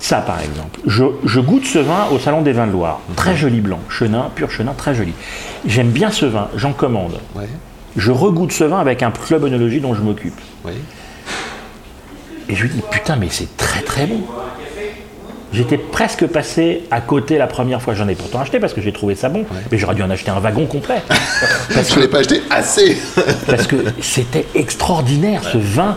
Ça 0.00 0.18
par 0.20 0.40
exemple. 0.40 0.80
Je, 0.86 1.04
je 1.24 1.40
goûte 1.40 1.64
ce 1.66 1.78
vin 1.78 2.06
au 2.12 2.18
Salon 2.18 2.42
des 2.42 2.52
Vins 2.52 2.66
de 2.66 2.72
Loire. 2.72 3.00
Très 3.16 3.36
joli 3.36 3.60
blanc, 3.60 3.80
chenin, 3.88 4.30
pur 4.34 4.50
chenin, 4.50 4.72
très 4.76 4.94
joli. 4.94 5.12
J'aime 5.66 5.90
bien 5.90 6.10
ce 6.10 6.26
vin, 6.26 6.48
j'en 6.56 6.72
commande. 6.72 7.18
Ouais, 7.34 7.48
Je 7.96 8.10
regoute 8.12 8.52
ce 8.52 8.64
vin 8.64 8.78
avec 8.78 9.02
un 9.02 9.10
club 9.10 9.44
œnologie 9.44 9.80
dont 9.80 9.94
je 9.94 10.00
m'occupe. 10.02 10.38
ouais. 10.64 10.74
Et 12.50 12.54
je 12.54 12.62
lui 12.62 12.70
dis, 12.70 12.80
putain, 12.90 13.16
mais 13.16 13.28
c'est 13.30 13.56
très 13.58 13.82
très 13.82 14.06
bon. 14.06 14.22
J'étais 15.52 15.76
presque 15.76 16.26
passé 16.26 16.84
à 16.90 17.00
côté 17.02 17.36
la 17.36 17.46
première 17.46 17.82
fois. 17.82 17.92
J'en 17.94 18.08
ai 18.08 18.14
pourtant 18.14 18.40
acheté 18.40 18.58
parce 18.60 18.72
que 18.72 18.80
j'ai 18.80 18.92
trouvé 18.92 19.14
ça 19.14 19.28
bon. 19.28 19.44
Mais 19.70 19.76
j'aurais 19.78 19.94
dû 19.94 20.02
en 20.02 20.08
acheter 20.10 20.30
un 20.30 20.38
wagon 20.40 20.64
complet. 20.66 21.02
Parce 21.74 21.88
Je 21.90 21.94
que 21.94 21.96
ne 21.96 22.04
l'ai 22.04 22.08
pas 22.08 22.18
acheté 22.20 22.42
assez 22.50 22.96
parce 23.46 23.66
que 23.66 23.76
c'était 24.00 24.46
extraordinaire 24.54 25.42
ce 25.44 25.58
vin. 25.58 25.96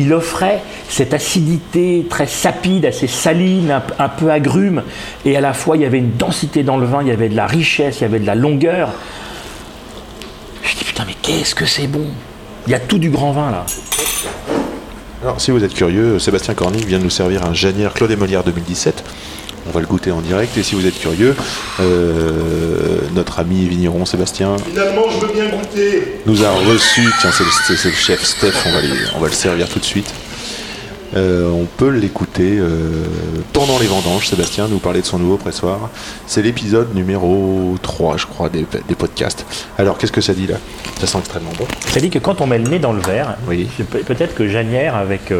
Il 0.00 0.14
offrait 0.14 0.62
cette 0.88 1.12
acidité 1.12 2.06
très 2.08 2.28
sapide, 2.28 2.86
assez 2.86 3.08
saline, 3.08 3.80
un, 3.98 4.08
peu 4.08 4.30
agrume, 4.30 4.84
et 5.24 5.36
à 5.36 5.40
la 5.40 5.52
fois 5.52 5.76
il 5.76 5.82
y 5.82 5.86
avait 5.86 5.98
une 5.98 6.16
densité 6.16 6.62
dans 6.62 6.76
le 6.76 6.86
vin, 6.86 7.02
il 7.02 7.08
y 7.08 7.10
avait 7.10 7.28
de 7.28 7.34
la 7.34 7.48
richesse, 7.48 7.98
il 7.98 8.02
y 8.02 8.04
avait 8.04 8.20
de 8.20 8.26
la 8.26 8.36
longueur. 8.36 8.92
Je 10.62 10.76
dis 10.76 10.84
putain 10.84 11.04
mais 11.04 11.16
qu'est-ce 11.20 11.56
que 11.56 11.66
c'est 11.66 11.88
bon? 11.88 12.06
Il 12.68 12.70
y 12.70 12.74
a 12.76 12.78
tout 12.78 12.98
du 12.98 13.10
grand 13.10 13.32
vin 13.32 13.50
là. 13.50 13.66
Alors, 15.20 15.40
si 15.40 15.50
vous 15.50 15.64
êtes 15.64 15.74
curieux, 15.74 16.20
Sébastien 16.20 16.54
Corny 16.54 16.84
vient 16.84 17.00
de 17.00 17.02
nous 17.02 17.10
servir 17.10 17.44
un 17.44 17.52
Janière 17.52 17.92
Claude 17.92 18.12
et 18.12 18.16
Molière 18.16 18.44
2017. 18.44 19.02
On 19.68 19.70
va 19.72 19.80
le 19.80 19.86
goûter 19.86 20.10
en 20.10 20.20
direct. 20.22 20.56
Et 20.56 20.62
si 20.62 20.74
vous 20.74 20.86
êtes 20.86 20.98
curieux, 20.98 21.36
euh, 21.80 22.98
notre 23.14 23.38
ami 23.38 23.66
vigneron 23.68 24.04
Sébastien 24.06 24.56
Finalement, 24.58 25.02
je 25.10 25.26
veux 25.26 25.32
bien 25.32 25.48
goûter. 25.48 26.20
nous 26.26 26.44
a 26.44 26.50
reçu. 26.50 27.02
Tiens, 27.20 27.30
c'est 27.32 27.44
le, 27.88 27.94
chef 27.94 28.24
Steph, 28.24 28.52
on 28.66 28.72
va, 28.72 28.80
les- 28.80 28.88
on 29.16 29.20
va 29.20 29.26
le 29.28 29.32
servir 29.32 29.68
tout 29.68 29.78
de 29.78 29.84
suite. 29.84 30.12
Euh, 31.16 31.48
on 31.50 31.64
peut 31.64 31.88
l'écouter 31.88 32.58
euh, 32.58 33.04
pendant 33.54 33.78
les 33.78 33.86
vendanges. 33.86 34.28
Sébastien 34.28 34.68
nous 34.68 34.78
parlait 34.78 35.00
de 35.00 35.06
son 35.06 35.18
nouveau 35.18 35.36
pressoir. 35.38 35.88
C'est 36.26 36.42
l'épisode 36.42 36.94
numéro 36.94 37.76
3, 37.82 38.16
je 38.18 38.26
crois, 38.26 38.48
des, 38.50 38.66
des 38.88 38.94
podcasts. 38.94 39.46
Alors, 39.78 39.96
qu'est-ce 39.98 40.12
que 40.12 40.20
ça 40.20 40.34
dit 40.34 40.46
là? 40.46 40.56
Ça 41.00 41.06
sent 41.06 41.18
extrêmement 41.18 41.52
bon. 41.58 41.66
Ça 41.92 42.00
dit 42.00 42.10
que 42.10 42.18
quand 42.18 42.40
on 42.42 42.46
met 42.46 42.58
le 42.58 42.68
nez 42.68 42.78
dans 42.78 42.92
le 42.92 43.00
verre, 43.00 43.36
Oui. 43.48 43.68
peut-être 44.06 44.34
que 44.34 44.48
Janière 44.48 44.96
avec... 44.96 45.32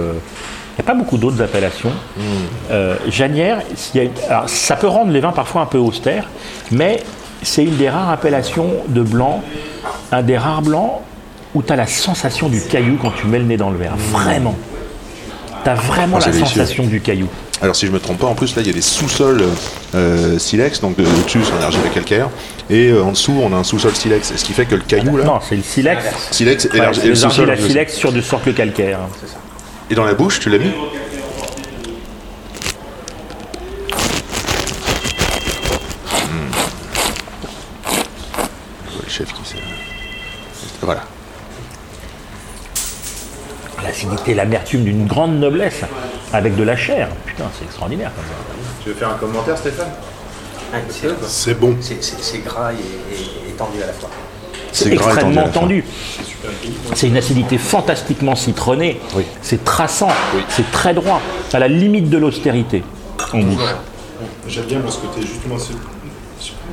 euh, 0.78 0.80
il 0.80 0.82
n'y 0.82 0.88
a 0.88 0.92
pas 0.92 0.94
beaucoup 0.94 1.18
d'autres 1.18 1.42
appellations. 1.42 1.90
Hmm. 2.16 2.22
Euh, 2.70 2.96
Janière, 3.08 3.60
s'il 3.76 3.96
y 3.96 4.00
a 4.00 4.04
une- 4.04 4.10
alors, 4.28 4.48
ça 4.48 4.76
peut 4.76 4.88
rendre 4.88 5.10
les 5.12 5.20
vins 5.20 5.32
parfois 5.32 5.62
un 5.62 5.66
peu 5.66 5.78
austères, 5.78 6.28
mais 6.70 7.02
c'est 7.42 7.64
une 7.64 7.76
des 7.76 7.88
rares 7.88 8.10
appellations 8.10 8.70
de 8.88 9.02
blanc, 9.02 9.42
un 10.12 10.22
des 10.22 10.38
rares 10.38 10.62
blancs 10.62 10.92
où 11.54 11.62
tu 11.62 11.72
as 11.72 11.76
la 11.76 11.86
sensation 11.86 12.48
du 12.48 12.60
caillou 12.62 12.98
quand 13.00 13.10
tu 13.12 13.26
mets 13.26 13.38
le 13.38 13.44
nez 13.44 13.56
dans 13.56 13.70
le 13.70 13.78
verre. 13.78 13.94
Vraiment. 13.96 14.54
Tu 15.64 15.70
as 15.70 15.74
vraiment 15.74 16.16
Ah, 16.18 16.20
c'est 16.20 16.26
la 16.30 16.36
délicieux. 16.36 16.60
sensation 16.62 16.84
du 16.86 17.00
caillou. 17.00 17.26
Alors 17.60 17.74
si 17.74 17.86
je 17.86 17.90
me 17.90 17.98
trompe 17.98 18.18
pas, 18.18 18.26
en 18.28 18.34
plus 18.36 18.54
là 18.54 18.62
il 18.62 18.68
y 18.68 18.70
a 18.70 18.72
des 18.72 18.80
sous-sols 18.80 19.42
euh, 19.96 20.38
silex, 20.38 20.80
donc 20.80 20.96
de- 20.96 21.02
au-dessus 21.02 21.40
c'est 21.42 21.52
en 21.60 21.60
argile 21.66 21.80
calcaire, 21.92 22.28
et 22.70 22.90
euh, 22.90 23.02
en 23.02 23.10
dessous 23.10 23.34
on 23.42 23.52
a 23.52 23.56
un 23.56 23.64
sous-sol 23.64 23.92
silex, 23.96 24.32
ce 24.36 24.44
qui 24.44 24.52
fait 24.52 24.64
que 24.66 24.76
le 24.76 24.82
caillou 24.82 25.16
là, 25.16 25.24
Non, 25.24 25.40
c'est 25.46 25.56
le 25.56 25.62
silex. 25.62 26.04
silex 26.30 26.66
et, 26.66 26.68
Ouais, 26.74 26.78
l'argile- 26.78 27.00
c'est 27.02 27.06
et 27.08 27.10
le 27.10 27.16
sous-sol. 27.16 27.58
silex 27.58 27.94
sur 27.94 28.12
du 28.12 28.22
socle 28.22 28.54
calcaire. 28.54 29.00
Et 29.91 29.95
dans 29.95 30.05
la 30.05 30.14
bouche, 30.14 30.41
tu 30.41 30.51
l'as 30.51 30.59
mis 30.59 30.72
Hmm. 36.28 36.53
Je 38.86 38.93
vois 38.93 39.03
Le 39.05 39.09
chef 39.11 39.32
qui 39.32 39.45
sait. 39.49 39.57
Voilà. 40.82 41.03
L'acidité, 43.82 44.34
l'amertume 44.34 44.84
d'une 44.84 45.07
grande 45.07 45.39
noblesse, 45.39 45.80
avec 46.32 46.57
de 46.57 46.62
la 46.62 46.76
chair. 46.76 47.09
Putain, 47.26 47.45
c'est 47.59 47.64
extraordinaire 47.64 48.11
comme 48.14 48.24
ça. 48.24 48.64
Tu 48.82 48.89
veux 48.91 48.95
faire 48.95 49.11
un 49.11 49.14
commentaire, 49.14 49.57
Stéphane? 49.57 49.89
Ah, 50.72 50.76
c'est- 50.91 51.09
C'est 51.26 51.55
bon. 51.55 51.76
C'est 51.80 52.39
gras 52.45 52.72
et, 52.72 52.76
et- 52.76 53.51
et 53.51 53.53
tendu 53.53 53.82
à 53.82 53.86
la 53.86 53.93
fois. 53.95 54.11
C'est 54.84 54.92
extrêmement 54.92 55.48
tendu. 55.48 55.84
C'est 56.94 57.08
une 57.08 57.16
acidité 57.16 57.58
fantastiquement 57.58 58.34
citronnée. 58.36 59.00
Oui. 59.14 59.24
C'est 59.42 59.64
traçant. 59.64 60.08
C'est 60.48 60.70
très 60.70 60.94
droit. 60.94 61.20
À 61.52 61.58
la 61.58 61.68
limite 61.68 62.08
de 62.10 62.18
l'austérité 62.18 62.82
en 63.32 63.38
bouche. 63.40 63.62
J'aime 64.48 64.64
bien 64.64 64.80
parce 64.80 64.96
que 64.96 65.06
tu 65.14 65.22
es 65.24 65.26
justement. 65.26 65.58
ce- 65.58 65.72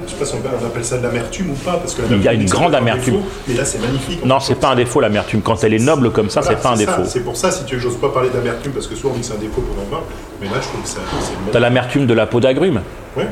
Je 0.07 0.11
sais 0.11 0.17
pas 0.17 0.25
si 0.25 0.33
on 0.35 0.65
appelle 0.67 0.85
ça 0.85 0.97
de 0.97 1.03
l'amertume 1.03 1.49
ou 1.51 1.55
pas. 1.55 1.73
Parce 1.77 1.95
que 1.95 2.01
Il 2.11 2.21
y 2.21 2.27
a 2.27 2.33
une 2.33 2.45
grande 2.45 2.75
un 2.75 2.77
amertume. 2.77 3.15
défaut, 3.15 3.25
Mais 3.47 3.53
là, 3.55 3.65
c'est 3.65 3.79
magnifique. 3.79 4.23
Non, 4.23 4.39
c'est 4.39 4.55
pas 4.55 4.69
un 4.69 4.75
défaut 4.75 4.99
l'amertume. 5.01 5.41
Quand 5.41 5.63
elle 5.63 5.73
est 5.73 5.79
noble 5.83 6.11
comme 6.11 6.29
ça, 6.29 6.41
Voilà, 6.41 6.57
c'est 6.57 6.63
pas 6.63 6.69
un 6.69 6.75
ça. 6.75 6.85
défaut. 6.85 7.01
C'est 7.07 7.21
pour 7.23 7.35
ça, 7.35 7.49
si 7.51 7.65
tu 7.65 7.75
veux, 7.75 7.81
j'ose 7.81 7.97
pas 7.97 8.09
parler 8.09 8.29
d'amertume 8.29 8.71
parce 8.71 8.85
que 8.87 8.95
souvent 8.95 9.13
on 9.13 9.15
dit 9.15 9.21
que 9.21 9.25
c'est 9.27 9.33
un 9.33 9.37
défaut 9.37 9.61
pour 9.61 9.75
un 9.83 9.89
vin. 9.99 10.03
Mais 10.41 10.47
là, 10.47 10.53
je 10.61 10.67
trouve 10.67 10.81
que 10.83 10.87
c'est 10.87 11.51
T'as 11.51 11.59
l'amertume 11.59 12.05
de 12.05 12.13
la 12.13 12.27
peau 12.27 12.39
d'agrumes. 12.39 12.81
Ouais. 13.17 13.27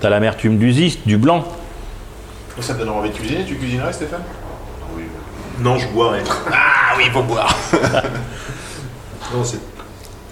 T'as 0.00 0.08
l'amertume 0.10 0.58
du 0.58 0.72
ziste, 0.72 1.00
du 1.06 1.16
blanc. 1.18 1.44
Ça 2.60 2.74
te 2.74 2.78
donne 2.78 2.88
envie 2.90 3.10
de 3.10 3.14
cuisiner 3.16 3.44
Tu 3.44 3.56
cuisinerais, 3.56 3.92
Stéphane? 3.92 4.22
Oui. 4.96 5.02
Non, 5.60 5.78
je 5.78 5.88
boirais. 5.88 6.22
Ah 6.52 6.94
oui, 6.96 7.04
il 7.06 7.12
faut 7.12 7.22
boire. 7.22 7.54
Non, 9.34 9.42
c'est. 9.44 9.58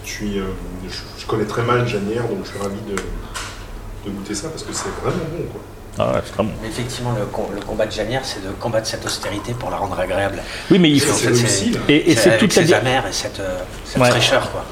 Je 0.05 0.09
suis. 0.09 0.39
euh, 0.39 0.45
je, 0.87 0.97
je 1.21 1.25
connais 1.25 1.45
très 1.45 1.61
mal 1.63 1.85
Janière, 1.87 2.23
donc 2.23 2.39
je 2.45 2.49
suis 2.51 2.59
ravi 2.59 2.77
de, 2.89 2.95
de 2.95 4.15
goûter 4.15 4.33
ça 4.35 4.47
parce 4.49 4.63
que 4.63 4.71
c'est 4.73 4.89
vraiment 5.01 5.25
bon, 5.37 5.43
quoi. 5.51 5.61
Ah 5.97 6.13
ouais, 6.13 6.21
c'est 6.25 6.31
très 6.33 6.43
bon. 6.43 6.51
Mais 6.61 6.69
effectivement, 6.69 7.11
le, 7.17 7.25
com- 7.25 7.45
le 7.53 7.61
combat 7.61 7.85
de 7.85 7.91
Janière, 7.91 8.21
c'est 8.23 8.41
de 8.45 8.51
combattre 8.51 8.87
cette 8.87 9.05
austérité 9.05 9.53
pour 9.53 9.69
la 9.69 9.77
rendre 9.77 9.99
agréable. 9.99 10.41
Oui, 10.71 10.79
mais 10.79 10.89
il 10.91 11.01
faut. 11.01 11.13
c'est. 11.13 11.71
Et, 11.89 12.11
et 12.11 12.15
c'est 12.15 12.37
toute 12.37 12.55
la 12.55 12.63
ces 12.63 12.73
et 12.73 13.11
cette, 13.11 13.39
euh, 13.39 13.59
cette 13.83 14.01
Ouais. 14.01 14.09
fraîcheur, 14.09 14.49
quoi. 14.51 14.63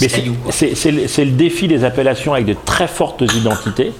Et 0.00 0.08
ce 0.08 0.74
c'est 1.06 1.24
le 1.24 1.30
défi 1.32 1.68
des 1.68 1.84
appellations 1.84 2.32
avec 2.34 2.46
de 2.46 2.56
très 2.64 2.88
fortes 2.88 3.20
identités. 3.20 3.92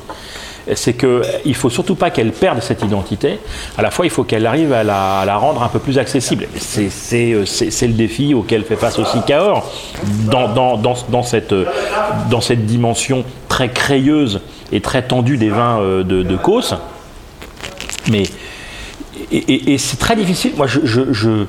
C'est 0.75 0.93
que 0.93 1.23
il 1.45 1.55
faut 1.55 1.71
surtout 1.71 1.95
pas 1.95 2.11
qu'elles 2.11 2.33
perdent 2.33 2.63
cette 2.63 2.83
identité. 2.83 3.39
À 3.77 3.83
la 3.83 3.91
fois, 3.91 4.07
il 4.07 4.11
faut 4.11 4.25
qu'elle 4.25 4.47
arrive 4.47 4.73
à 4.73 4.85
la, 4.85 5.37
rendre 5.37 5.63
un 5.63 5.69
peu 5.69 5.79
plus 5.79 5.99
accessible. 5.99 6.47
Euh, 6.79 7.45
c'est- 7.47 7.87
le 7.87 7.93
défi 7.95 8.35
auquel 8.35 8.65
fait 8.65 8.77
face 8.77 8.99
aussi 8.99 9.19
Cahors 9.27 9.71
dans, 10.31 11.23
cette, 11.23 11.53
euh, 11.53 11.65
dans 12.31 12.41
cette 12.41 12.67
dimension 12.67 13.25
très 13.49 13.71
crayeuse 13.71 14.41
et 14.73 14.81
très 14.81 15.03
tendue 15.03 15.37
des 15.37 15.51
vins 15.51 15.81
euh, 15.81 16.03
de, 16.03 16.23
de. 16.23 16.37
Mais 18.11 18.25
et, 19.31 19.79
c'est 19.79 19.99
très 19.99 20.17
difficile. 20.17 20.53
Moi, 20.57 20.67
je, 20.67 21.45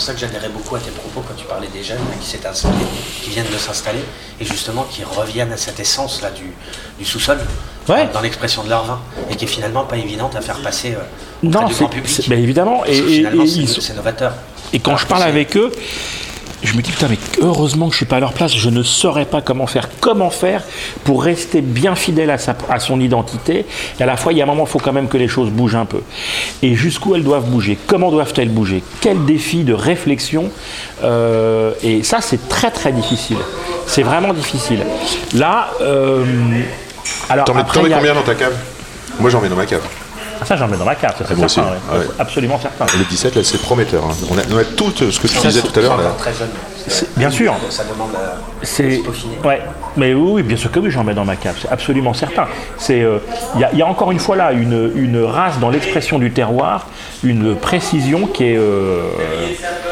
pour 0.00 0.06
ça 0.06 0.14
que 0.14 0.20
j'adhérais 0.20 0.48
beaucoup 0.48 0.76
à 0.76 0.78
tes 0.80 0.90
propos 0.90 1.22
quand 1.28 1.34
tu 1.36 1.44
parlais 1.44 1.68
des 1.68 1.82
jeunes 1.84 1.98
qui 2.22 2.26
s'étaient 2.26 2.48
installés, 2.48 2.74
qui 3.22 3.28
viennent 3.28 3.50
de 3.52 3.58
s'installer, 3.58 3.98
et 4.40 4.44
justement 4.46 4.84
qui 4.90 5.04
reviennent 5.04 5.52
à 5.52 5.58
cette 5.58 5.78
essence 5.78 6.22
là 6.22 6.30
du, 6.30 6.44
du 6.98 7.04
sous-sol, 7.04 7.38
Ouais. 7.86 8.08
dans 8.14 8.20
l'expression 8.22 8.62
de 8.64 8.70
leur 8.70 8.84
vin, 8.84 8.98
et 9.30 9.36
qui 9.36 9.44
est 9.44 9.48
finalement 9.48 9.84
pas 9.84 9.98
évidente 9.98 10.36
à 10.36 10.40
faire 10.40 10.58
passer 10.62 10.94
euh, 10.94 11.00
non, 11.42 11.64
du 11.66 11.74
grand 11.74 11.88
public. 11.88 12.28
ben 12.30 12.38
évidemment. 12.42 12.82
Et, 12.86 12.96
et- 12.96 13.20
et 13.26 13.66
c'est 13.66 13.94
novateur. 13.94 14.32
Et 14.72 14.78
quand 14.78 14.92
Alors 14.92 15.00
je 15.00 15.06
parle 15.06 15.22
avec 15.24 15.54
eux, 15.58 15.70
je 16.62 16.74
me 16.76 16.82
dis 16.82 16.90
putain 16.90 17.08
mais 17.08 17.18
heureusement 17.40 17.86
que 17.86 17.92
je 17.92 17.96
suis 17.98 18.06
pas 18.06 18.16
à 18.16 18.20
leur 18.20 18.32
place, 18.32 18.54
je 18.54 18.68
ne 18.68 18.82
saurais 18.82 19.24
pas 19.24 19.40
comment 19.40 19.66
faire, 19.66 19.88
comment 20.00 20.30
faire 20.30 20.62
pour 21.04 21.22
rester 21.24 21.60
bien 21.62 21.94
fidèle 21.94 22.30
à, 22.30 22.38
sa, 22.38 22.54
à 22.68 22.78
son 22.78 23.00
identité? 23.00 23.64
Et 23.98 24.02
à 24.02 24.06
la 24.06 24.16
fois, 24.16 24.32
il 24.32 24.38
y 24.38 24.40
a 24.40 24.44
un 24.44 24.46
moment, 24.46 24.64
il 24.66 24.68
faut 24.70 24.78
quand 24.78 24.92
même 24.92 25.08
que 25.08 25.16
les 25.16 25.28
choses 25.28 25.50
bougent 25.50 25.76
un 25.76 25.86
peu. 25.86 26.02
Et 26.62 26.74
jusqu'où 26.74 27.14
elles 27.14 27.24
doivent 27.24 27.46
bouger, 27.48 27.78
comment 27.86 28.10
doivent-elles 28.10 28.50
bouger, 28.50 28.82
quel 29.00 29.24
défi 29.24 29.64
de 29.64 29.72
réflexion. 29.72 30.50
euh, 31.02 31.72
et 31.82 32.02
ça, 32.02 32.20
c'est 32.20 32.48
très 32.48 32.70
très 32.70 32.92
difficile. 32.92 33.38
C'est 33.86 34.02
vraiment 34.02 34.32
difficile. 34.34 34.80
Là, 35.34 35.70
euh, 35.80 36.24
alors 37.28 37.44
T'en 37.46 37.54
mets, 37.54 37.60
a- 37.62 37.64
combien 37.96 38.14
dans 38.14 38.22
ta 38.22 38.34
cave? 38.34 38.54
Moi 39.18 39.30
j'en 39.30 39.40
mets 39.40 39.48
dans 39.48 39.56
ma 39.56 39.66
cave. 39.66 39.82
Ah, 40.42 40.46
ça 40.46 40.56
j'en 40.56 40.68
mets 40.68 40.76
dans 40.76 40.84
ma 40.84 40.94
carte, 40.94 41.18
ça 41.18 41.24
c'est 41.28 41.34
certain, 41.34 41.44
aussi. 41.44 41.60
ouais. 41.60 41.66
Ah 41.92 41.98
ouais. 41.98 42.04
absolument 42.18 42.58
certain. 42.60 42.86
Le 42.98 43.04
17 43.04 43.36
là 43.36 43.42
c'est 43.44 43.60
prometteur. 43.60 44.04
hein. 44.04 44.14
On, 44.30 44.38
a, 44.38 44.42
on 44.52 44.58
a 44.58 44.64
tout 44.64 44.92
euh, 45.02 45.10
ce 45.10 45.20
que 45.20 45.26
tu 45.28 45.38
disais 45.38 45.60
tout 45.60 45.78
à 45.78 45.82
l'heure 45.82 46.16
très 46.16 46.32
jeune. 46.32 46.48
C'est- 46.88 47.08
bien 47.18 47.30
sûr. 47.30 47.54
Ça 47.68 47.84
demande 47.84 48.10
à 48.14 48.38
C'est 48.62 48.96
se 48.98 49.02
peaufiner. 49.02 49.36
ouais, 49.44 49.60
mais 49.98 50.14
oui, 50.14 50.30
oui, 50.36 50.42
bien 50.42 50.56
sûr 50.56 50.70
que 50.72 50.80
oui, 50.80 50.90
j'en 50.90 51.04
mets 51.04 51.12
dans 51.14 51.26
ma 51.26 51.36
cave, 51.36 51.56
c'est 51.60 51.68
absolument 51.70 52.14
certain. 52.14 52.46
C'est 52.78 53.02
euh, 53.02 53.18
il 53.54 53.60
y, 53.60 53.64
a- 53.64 53.70
il 53.72 53.78
y 53.78 53.82
a 53.82 53.86
encore 53.86 54.10
une 54.12 54.18
fois 54.18 54.34
là 54.36 54.52
une, 54.52 54.90
une 54.96 55.22
race 55.22 55.58
dans 55.60 55.68
l'expression 55.70 56.18
du 56.18 56.30
terroir, 56.32 56.86
une 57.22 57.54
précision 57.54 58.26
qui 58.26 58.44
est 58.44 58.56
euh, 58.56 59.02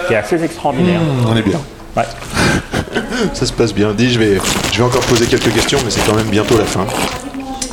qui 0.06 0.14
est 0.14 0.16
assez 0.16 0.42
extraordinaire. 0.42 1.00
On 1.30 1.36
est 1.36 1.42
bien. 1.42 1.60
Ouais. 1.96 2.04
Ça 3.34 3.44
se 3.46 3.52
passe 3.52 3.74
bien. 3.74 3.92
Dis, 3.92 4.10
je 4.12 4.18
vais, 4.18 4.38
je 4.72 4.78
vais 4.78 4.84
encore 4.84 5.02
poser 5.02 5.26
quelques 5.26 5.52
questions, 5.52 5.78
mais 5.84 5.90
c'est 5.90 6.04
quand 6.06 6.14
même 6.14 6.28
bientôt 6.28 6.56
la 6.56 6.64
fin. 6.64 6.86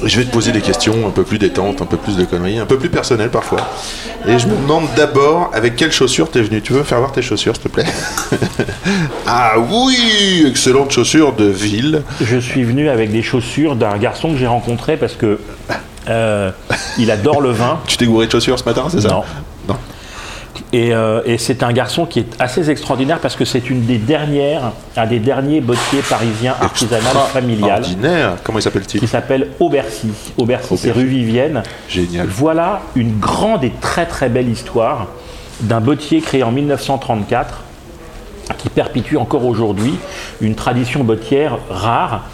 Je 0.06 0.18
vais 0.20 0.26
te 0.26 0.32
poser 0.32 0.52
des 0.52 0.62
questions 0.62 1.08
un 1.08 1.10
peu 1.10 1.24
plus 1.24 1.40
détentes, 1.40 1.82
un 1.82 1.86
peu 1.88 1.98
plus 1.98 2.16
de 2.16 2.26
conneries, 2.26 2.60
un 2.60 2.68
peu 2.68 2.78
plus 2.78 2.90
personnelles 2.90 3.32
parfois. 3.32 3.60
Et 4.28 4.38
je 4.38 4.48
me 4.48 4.56
demande 4.56 4.86
d'abord 4.96 5.50
avec 5.52 5.76
quelles 5.76 5.92
chaussures 5.92 6.30
t'es 6.30 6.44
venu. 6.44 6.62
Tu 6.62 6.74
veux 6.74 6.80
me 6.80 6.84
faire 6.84 7.00
voir 7.00 7.12
tes 7.12 7.24
chaussures, 7.24 7.56
s'il 7.56 7.64
te 7.64 7.70
plaît 7.70 7.86
Ah 9.26 9.54
oui 9.58 10.46
Excellentes 10.48 10.92
chaussures 10.92 11.34
de 11.34 11.46
ville. 11.46 12.04
Je 12.22 12.38
suis 12.38 12.64
venu 12.64 12.88
avec 12.90 13.12
des 13.12 13.24
chaussures 13.24 13.76
d'un 13.76 13.98
garçon 13.98 14.32
que 14.32 14.38
j'ai 14.38 14.46
rencontré 14.46 14.96
parce 14.96 15.16
que 15.16 15.40
euh, 16.08 16.52
il 17.00 17.10
adore 17.10 17.42
le 17.42 17.50
vin. 17.50 17.80
Tu 17.88 17.98
t'es 17.98 18.06
gouré 18.06 18.28
de 18.28 18.32
chaussures 18.32 18.60
ce 18.60 18.66
matin, 18.66 18.86
c'est 18.90 19.02
ça? 19.02 19.10
Non. 19.10 19.24
Et, 20.76 20.94
euh, 20.94 21.22
et 21.26 21.38
c'est 21.38 21.64
un 21.64 21.72
garçon 21.72 22.06
qui 22.06 22.20
est 22.20 22.36
assez 22.38 22.70
extraordinaire 22.70 23.20
parce 23.20 23.38
que 23.38 23.46
c'est 23.46 23.70
une 23.70 23.86
des 23.86 23.98
dernières, 23.98 24.74
un 24.98 25.06
des 25.06 25.20
derniers 25.20 25.62
bottiers 25.62 26.02
parisiens 26.02 26.54
artisanal 26.60 27.16
familial 27.32 27.82
Ordinaire. 27.82 28.36
Comment 28.44 28.60
il 28.60 28.62
s'appelle-t-il 28.62 29.00
qui 29.00 29.08
s'appelle 29.08 29.52
Aubercy. 29.62 30.10
Aubercy, 30.38 30.76
c'est 30.76 30.92
rue 30.92 31.06
Vivienne. 31.06 31.64
Génial. 31.88 32.28
Voilà 32.28 32.82
une 32.96 33.18
grande 33.20 33.64
et 33.64 33.72
très 33.80 34.06
très 34.06 34.28
belle 34.28 34.50
histoire 34.50 35.08
d'un 35.62 35.80
bottier 35.80 36.20
créé 36.20 36.44
en 36.44 36.52
1934 36.52 37.64
qui 38.58 38.70
perpétue 38.70 39.16
encore 39.16 39.46
aujourd'hui 39.46 39.96
une 40.42 40.56
tradition 40.56 41.04
bottière 41.04 41.58
rare, 41.70 42.30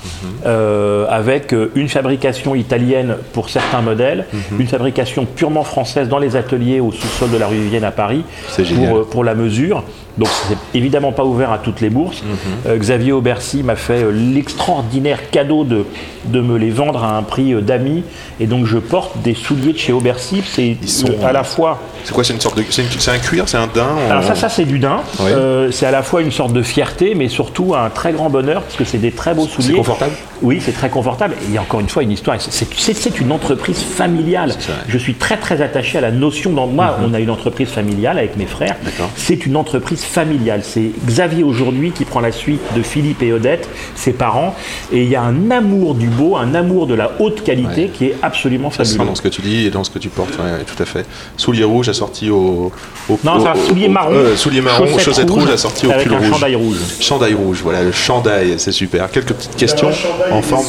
euh, 0.45 1.05
avec 1.09 1.53
euh, 1.53 1.71
une 1.75 1.89
fabrication 1.89 2.55
italienne 2.55 3.17
pour 3.33 3.49
certains 3.49 3.81
modèles, 3.81 4.25
une 4.57 4.67
fabrication 4.67 5.25
purement 5.25 5.63
française 5.63 6.09
dans 6.09 6.19
les 6.19 6.35
ateliers 6.35 6.79
au 6.79 6.91
sous-sol 6.91 7.31
de 7.31 7.37
la 7.37 7.47
rue 7.47 7.57
Vivienne 7.57 7.83
à 7.83 7.91
Paris 7.91 8.23
pour, 8.55 8.97
euh, 8.97 9.07
pour 9.09 9.23
la 9.23 9.35
mesure. 9.35 9.83
Donc 10.17 10.27
c'est 10.47 10.57
évidemment 10.77 11.11
pas 11.11 11.23
ouvert 11.23 11.51
à 11.51 11.57
toutes 11.57 11.79
les 11.81 11.89
bourses. 11.89 12.23
Euh, 12.67 12.77
Xavier 12.77 13.11
Aubercy 13.13 13.63
m'a 13.63 13.75
fait 13.75 14.03
euh, 14.03 14.11
l'extraordinaire 14.11 15.29
cadeau 15.29 15.63
de, 15.63 15.85
de 16.25 16.41
me 16.41 16.57
les 16.57 16.69
vendre 16.69 17.03
à 17.03 17.17
un 17.17 17.23
prix 17.23 17.53
euh, 17.53 17.61
d'amis. 17.61 18.03
Et 18.39 18.45
donc 18.47 18.65
je 18.65 18.77
porte 18.77 19.17
des 19.21 19.33
souliers 19.33 19.73
de 19.73 19.77
chez 19.77 19.93
Aubercy. 19.93 20.43
C'est 20.45 20.77
à 21.23 21.31
la 21.31 21.43
fois 21.43 21.79
C'est 22.03 22.13
quoi 22.13 22.23
C'est 22.23 22.33
une 22.33 22.41
sorte 22.41 22.57
de. 22.57 22.63
C'est 22.69 23.11
un 23.11 23.17
cuir 23.19 23.47
C'est 23.47 23.57
un 23.57 23.67
daim 23.67 23.87
on- 24.07 24.11
alors 24.11 24.23
ça, 24.23 24.35
ça 24.35 24.49
c'est 24.49 24.65
du 24.65 24.79
daim. 24.79 25.01
Oui. 25.19 25.31
C'est 25.71 25.85
à 25.85 25.91
la 25.91 26.03
fois 26.03 26.21
une 26.21 26.31
sorte 26.31 26.53
de 26.53 26.61
fierté, 26.61 27.15
mais 27.15 27.29
surtout 27.29 27.73
un 27.75 27.89
très 27.89 28.11
grand 28.11 28.29
bonheur, 28.29 28.61
parce 28.63 28.75
que 28.75 28.83
c'est 28.85 28.97
des 28.97 29.11
très 29.11 29.33
beaux 29.33 29.47
souliers. 29.47 29.69
C'est 29.69 29.73
confortable 29.75 30.13
Oui, 30.41 30.59
c'est 30.63 30.71
très 30.73 30.89
confortable. 30.89 31.35
Et 31.41 31.45
il 31.49 31.53
y 31.53 31.57
a 31.57 31.61
encore 31.61 31.79
une 31.79 31.89
fois 31.89 32.03
une 32.03 32.11
histoire. 32.11 32.35
C'est- 32.39 33.19
une 33.21 33.31
entreprise 33.31 33.77
familiale. 33.81 34.53
Je 34.87 34.97
suis 34.97 35.15
très 35.15 35.37
très 35.37 35.61
attaché 35.61 35.97
à 35.97 36.01
la 36.01 36.11
notion. 36.11 36.51
Dans 36.51 36.67
moi, 36.67 36.97
on 37.05 37.13
a 37.13 37.19
une 37.19 37.29
entreprise 37.29 37.69
familiale 37.69 38.17
avec 38.17 38.35
mes 38.37 38.45
frères. 38.45 38.75
C'est 39.15 39.45
une 39.45 39.55
entreprise 39.55 40.00
familiale. 40.03 40.61
C'est 40.63 40.91
Xavier 41.05 41.43
aujourd'hui 41.43 41.91
qui 41.91 42.05
prend 42.05 42.19
la 42.19 42.31
suite 42.31 42.61
de 42.75 42.81
Philippe 42.81 43.21
et 43.23 43.33
Odette, 43.33 43.67
ses 43.95 44.13
parents. 44.13 44.55
Et 44.91 45.03
il 45.03 45.09
y 45.09 45.15
a 45.15 45.21
un 45.21 45.51
amour 45.51 45.95
du 45.95 46.07
beau, 46.07 46.35
un 46.37 46.53
amour 46.55 46.87
de 46.87 46.93
la 46.93 47.11
haute 47.19 47.43
qualité 47.43 47.83
Ouais. 47.83 47.89
qui 47.93 48.05
est 48.07 48.15
absolument 48.21 48.71
Ça 48.71 48.83
fabuleux. 48.83 49.05
dans 49.05 49.15
ce 49.15 49.21
que 49.21 49.27
tu 49.29 49.41
dis 49.41 49.65
et 49.65 49.69
dans 49.69 49.83
ce 49.83 49.89
que 49.89 49.99
tu 49.99 50.09
portes, 50.09 50.37
ouais, 50.37 50.43
ouais, 50.59 50.63
tout 50.65 50.81
à 50.81 50.85
fait. 50.85 51.05
Souliers 51.37 51.63
rouges 51.63 51.89
assortis 51.89 52.29
au. 52.29 52.71
au 53.09 53.19
Non, 53.23 53.39
c'est 53.41 53.47
un 53.47 53.53
au- 53.53 53.67
soulier 53.67 53.87
au- 53.87 53.91
marron. 53.91 54.11
euh, 54.13 54.35
souliers 54.35 54.61
marron, 54.61 54.85
chaussettes 54.85 55.05
chaussettes 55.05 55.29
rouges, 55.29 55.43
rouges 55.43 55.53
assorties 55.53 55.87
au 55.87 55.91
pull 55.91 56.13
un 56.13 56.17
rouge. 56.17 56.29
chandail 56.29 56.55
rouge. 56.55 56.77
Chandail 56.99 57.33
rouge, 57.33 57.59
voilà, 57.63 57.83
le 57.83 57.91
chandail, 57.91 58.55
c'est 58.57 58.71
super. 58.71 59.09
Quelques 59.11 59.33
petites 59.33 59.55
questions 59.55 59.89
en 60.31 60.41
forme. 60.41 60.65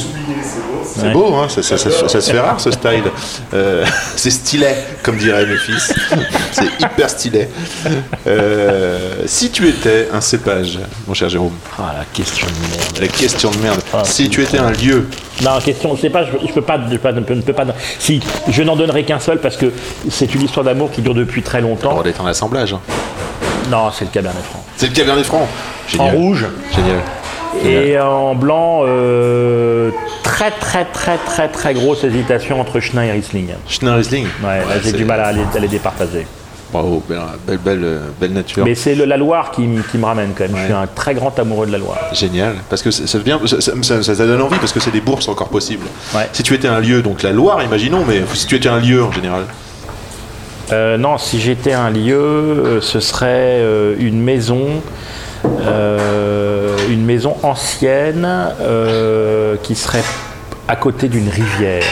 C'est 0.84 1.02
Ouais. 1.06 1.12
beau, 1.12 1.34
hein, 1.34 1.48
ça, 1.48 1.62
ça- 1.62 1.78
ça- 1.78 2.08
ça 2.08 2.20
se 2.20 2.30
fait 2.32 2.40
rare 2.40 2.60
ce 2.60 2.70
style. 2.70 3.02
Euh, 3.54 3.84
c'est 4.16 4.30
stylet, 4.30 4.76
comme 5.02 5.16
diraient 5.16 5.46
mes 5.46 5.56
fils. 5.56 5.92
C'est 6.52 6.66
hyper 6.80 7.08
stylé. 7.10 7.48
Euh, 8.26 9.22
si 9.26 9.50
tu 9.50 9.68
étais 9.68 10.08
un 10.12 10.20
cépage, 10.20 10.78
mon 11.06 11.14
cher 11.14 11.28
Jérôme, 11.28 11.52
Ah, 11.78 11.94
la 11.98 12.04
question 12.12 12.46
de 12.46 12.52
merde. 12.76 12.98
la 13.00 13.08
question 13.08 13.50
de 13.50 13.56
merde. 13.58 13.80
Ah, 13.92 14.02
si 14.04 14.28
tu 14.28 14.42
étais 14.42 14.58
un 14.58 14.70
lieu, 14.70 15.08
Non, 15.42 15.58
question, 15.64 15.96
sais 15.96 16.10
pas, 16.10 16.24
je, 16.24 16.46
je 16.46 16.52
peux 16.52 16.62
pas, 16.62 16.78
je 16.88 16.92
peux 16.96 16.98
pas, 16.98 17.12
je 17.12 17.32
ne 17.34 17.40
peux 17.42 17.52
pas. 17.52 17.64
Si, 17.98 18.20
je 18.48 18.62
n'en 18.62 18.76
donnerai 18.76 19.04
qu'un 19.04 19.18
seul 19.18 19.38
parce 19.38 19.56
que 19.56 19.72
c'est 20.10 20.34
une 20.34 20.42
histoire 20.42 20.64
d'amour 20.64 20.90
qui 20.90 21.00
dure 21.02 21.14
depuis 21.14 21.42
très 21.42 21.58
on 21.58 21.68
longtemps. 21.68 21.94
va 22.00 22.08
être 22.08 22.20
en 22.20 22.26
assemblage. 22.26 22.72
hein. 22.74 22.80
Non, 23.70 23.90
c'est 23.96 24.04
le 24.04 24.10
Cabernet 24.10 24.42
Franc. 24.44 24.64
C'est 24.76 24.88
le 24.88 24.92
Cabernet 24.92 25.24
Franc. 25.24 25.48
En 25.98 26.08
rouge 26.10 26.46
Génial. 26.74 27.00
et 27.64 27.98
en 27.98 28.34
blanc, 28.34 28.82
euh, 28.86 29.90
très 30.32 30.50
très 30.50 30.84
très 30.86 31.18
très 31.18 31.48
très 31.48 31.74
grosse 31.74 32.04
hésitation 32.04 32.58
entre 32.58 32.80
Chenin 32.80 33.02
et 33.04 33.12
Riesling. 33.12 33.48
Schneider 33.68 33.96
Riesling. 33.96 34.26
Ouais, 34.42 34.60
là, 34.60 34.80
j'ai 34.82 34.92
du 34.92 35.04
mal 35.04 35.20
à 35.20 35.30
les, 35.30 35.42
à 35.54 35.58
les 35.60 35.68
départager. 35.68 36.26
Bravo, 36.72 37.02
belle, 37.06 37.58
belle, 37.62 38.00
belle, 38.18 38.32
nature. 38.32 38.64
Mais 38.64 38.74
c'est 38.74 38.94
la 38.94 39.18
Loire 39.18 39.50
qui, 39.50 39.60
me 39.60 39.82
ramène 40.04 40.30
quand 40.34 40.44
même. 40.44 40.56
Je 40.56 40.64
suis 40.64 40.72
un 40.72 40.86
très 40.86 41.14
grand 41.14 41.38
amoureux 41.38 41.66
de 41.66 41.72
la 41.72 41.76
Loire. 41.76 41.98
Génial, 42.14 42.54
parce 42.70 42.80
que 42.80 42.90
ça, 42.90 43.18
devient- 43.18 43.38
ça, 43.44 43.60
ça- 43.60 43.82
ça- 43.82 44.02
ça 44.02 44.26
donne 44.26 44.40
envie, 44.40 44.56
parce 44.58 44.72
que 44.72 44.80
c'est 44.80 44.90
des 44.90 45.02
bourses 45.02 45.28
encore 45.28 45.50
possibles. 45.50 45.84
Ouais. 46.14 46.26
Si 46.32 46.42
tu 46.42 46.54
étais 46.54 46.68
un 46.68 46.80
lieu, 46.80 47.02
donc 47.02 47.22
la 47.22 47.32
Loire, 47.32 47.62
imaginons, 47.62 48.04
mais 48.08 48.22
si 48.32 48.46
tu 48.46 48.54
étais 48.56 48.70
un 48.70 48.80
lieu 48.80 49.04
en 49.04 49.12
général. 49.12 49.42
Euh, 50.72 50.96
non, 50.96 51.18
si 51.18 51.38
j'étais 51.40 51.74
un 51.74 51.90
lieu, 51.90 52.16
euh, 52.16 52.80
ce 52.80 53.00
serait 53.00 53.26
euh, 53.60 53.94
une 53.98 54.22
maison, 54.22 54.68
euh, 55.44 56.61
une 56.90 57.04
maison 57.04 57.36
ancienne 57.42 58.26
euh, 58.60 59.56
qui 59.62 59.74
serait 59.74 60.04
à 60.68 60.76
côté 60.76 61.08
d'une 61.08 61.28
rivière. 61.28 61.82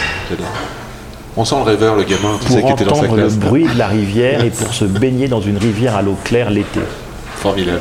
On 1.36 1.44
sent 1.44 1.56
le 1.56 1.62
rêveur, 1.62 1.96
le 1.96 2.02
gamin, 2.02 2.38
tu 2.40 2.52
sais, 2.52 2.60
pour 2.60 2.68
qui 2.68 2.72
était 2.74 2.84
dans 2.84 2.94
sa 2.94 3.02
entendre 3.02 3.16
le 3.16 3.28
bruit 3.28 3.68
de 3.68 3.78
la 3.78 3.86
rivière 3.86 4.44
et 4.44 4.50
pour 4.50 4.72
se 4.74 4.84
baigner 5.00 5.28
dans 5.28 5.40
une 5.40 5.58
rivière 5.58 5.96
à 5.96 6.02
l'eau 6.02 6.16
claire 6.24 6.50
l'été. 6.50 6.80
Formidable. 7.36 7.80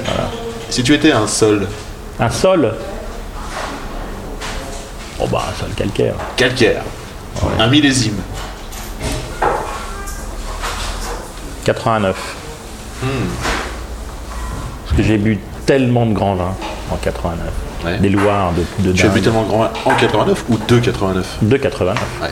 Si 0.70 0.84
tu 0.84 0.94
étais 0.94 1.12
un 1.12 1.28
sol, 1.28 1.68
Un 2.20 2.30
sol 2.30 2.74
Oh 5.22 5.28
bah 5.30 5.44
un 5.50 5.60
sol 5.60 5.70
calcaire. 5.76 6.14
calcaire, 6.38 6.84
un 7.60 7.68
millésime, 7.68 8.16
89. 11.66 12.16
Hmm. 13.02 13.08
Parce 14.86 14.98
que 14.98 15.04
j'ai 15.04 15.18
bu 15.18 15.40
tellement 15.66 16.06
de 16.06 16.14
grands 16.14 16.36
vins 16.36 16.56
en 16.92 16.96
89. 16.98 17.48
Ouais. 17.86 17.98
Des 18.00 18.10
Loirs 18.10 18.52
de, 18.80 18.84
de 18.90 18.92
tu 18.94 19.08
tellement 19.22 19.44
grand 19.44 19.64
en 19.86 19.96
89 19.98 20.46
ou 20.50 20.56
2,89 20.68 21.24
De 21.44 21.58
89. 21.58 22.04
Ouais. 22.22 22.28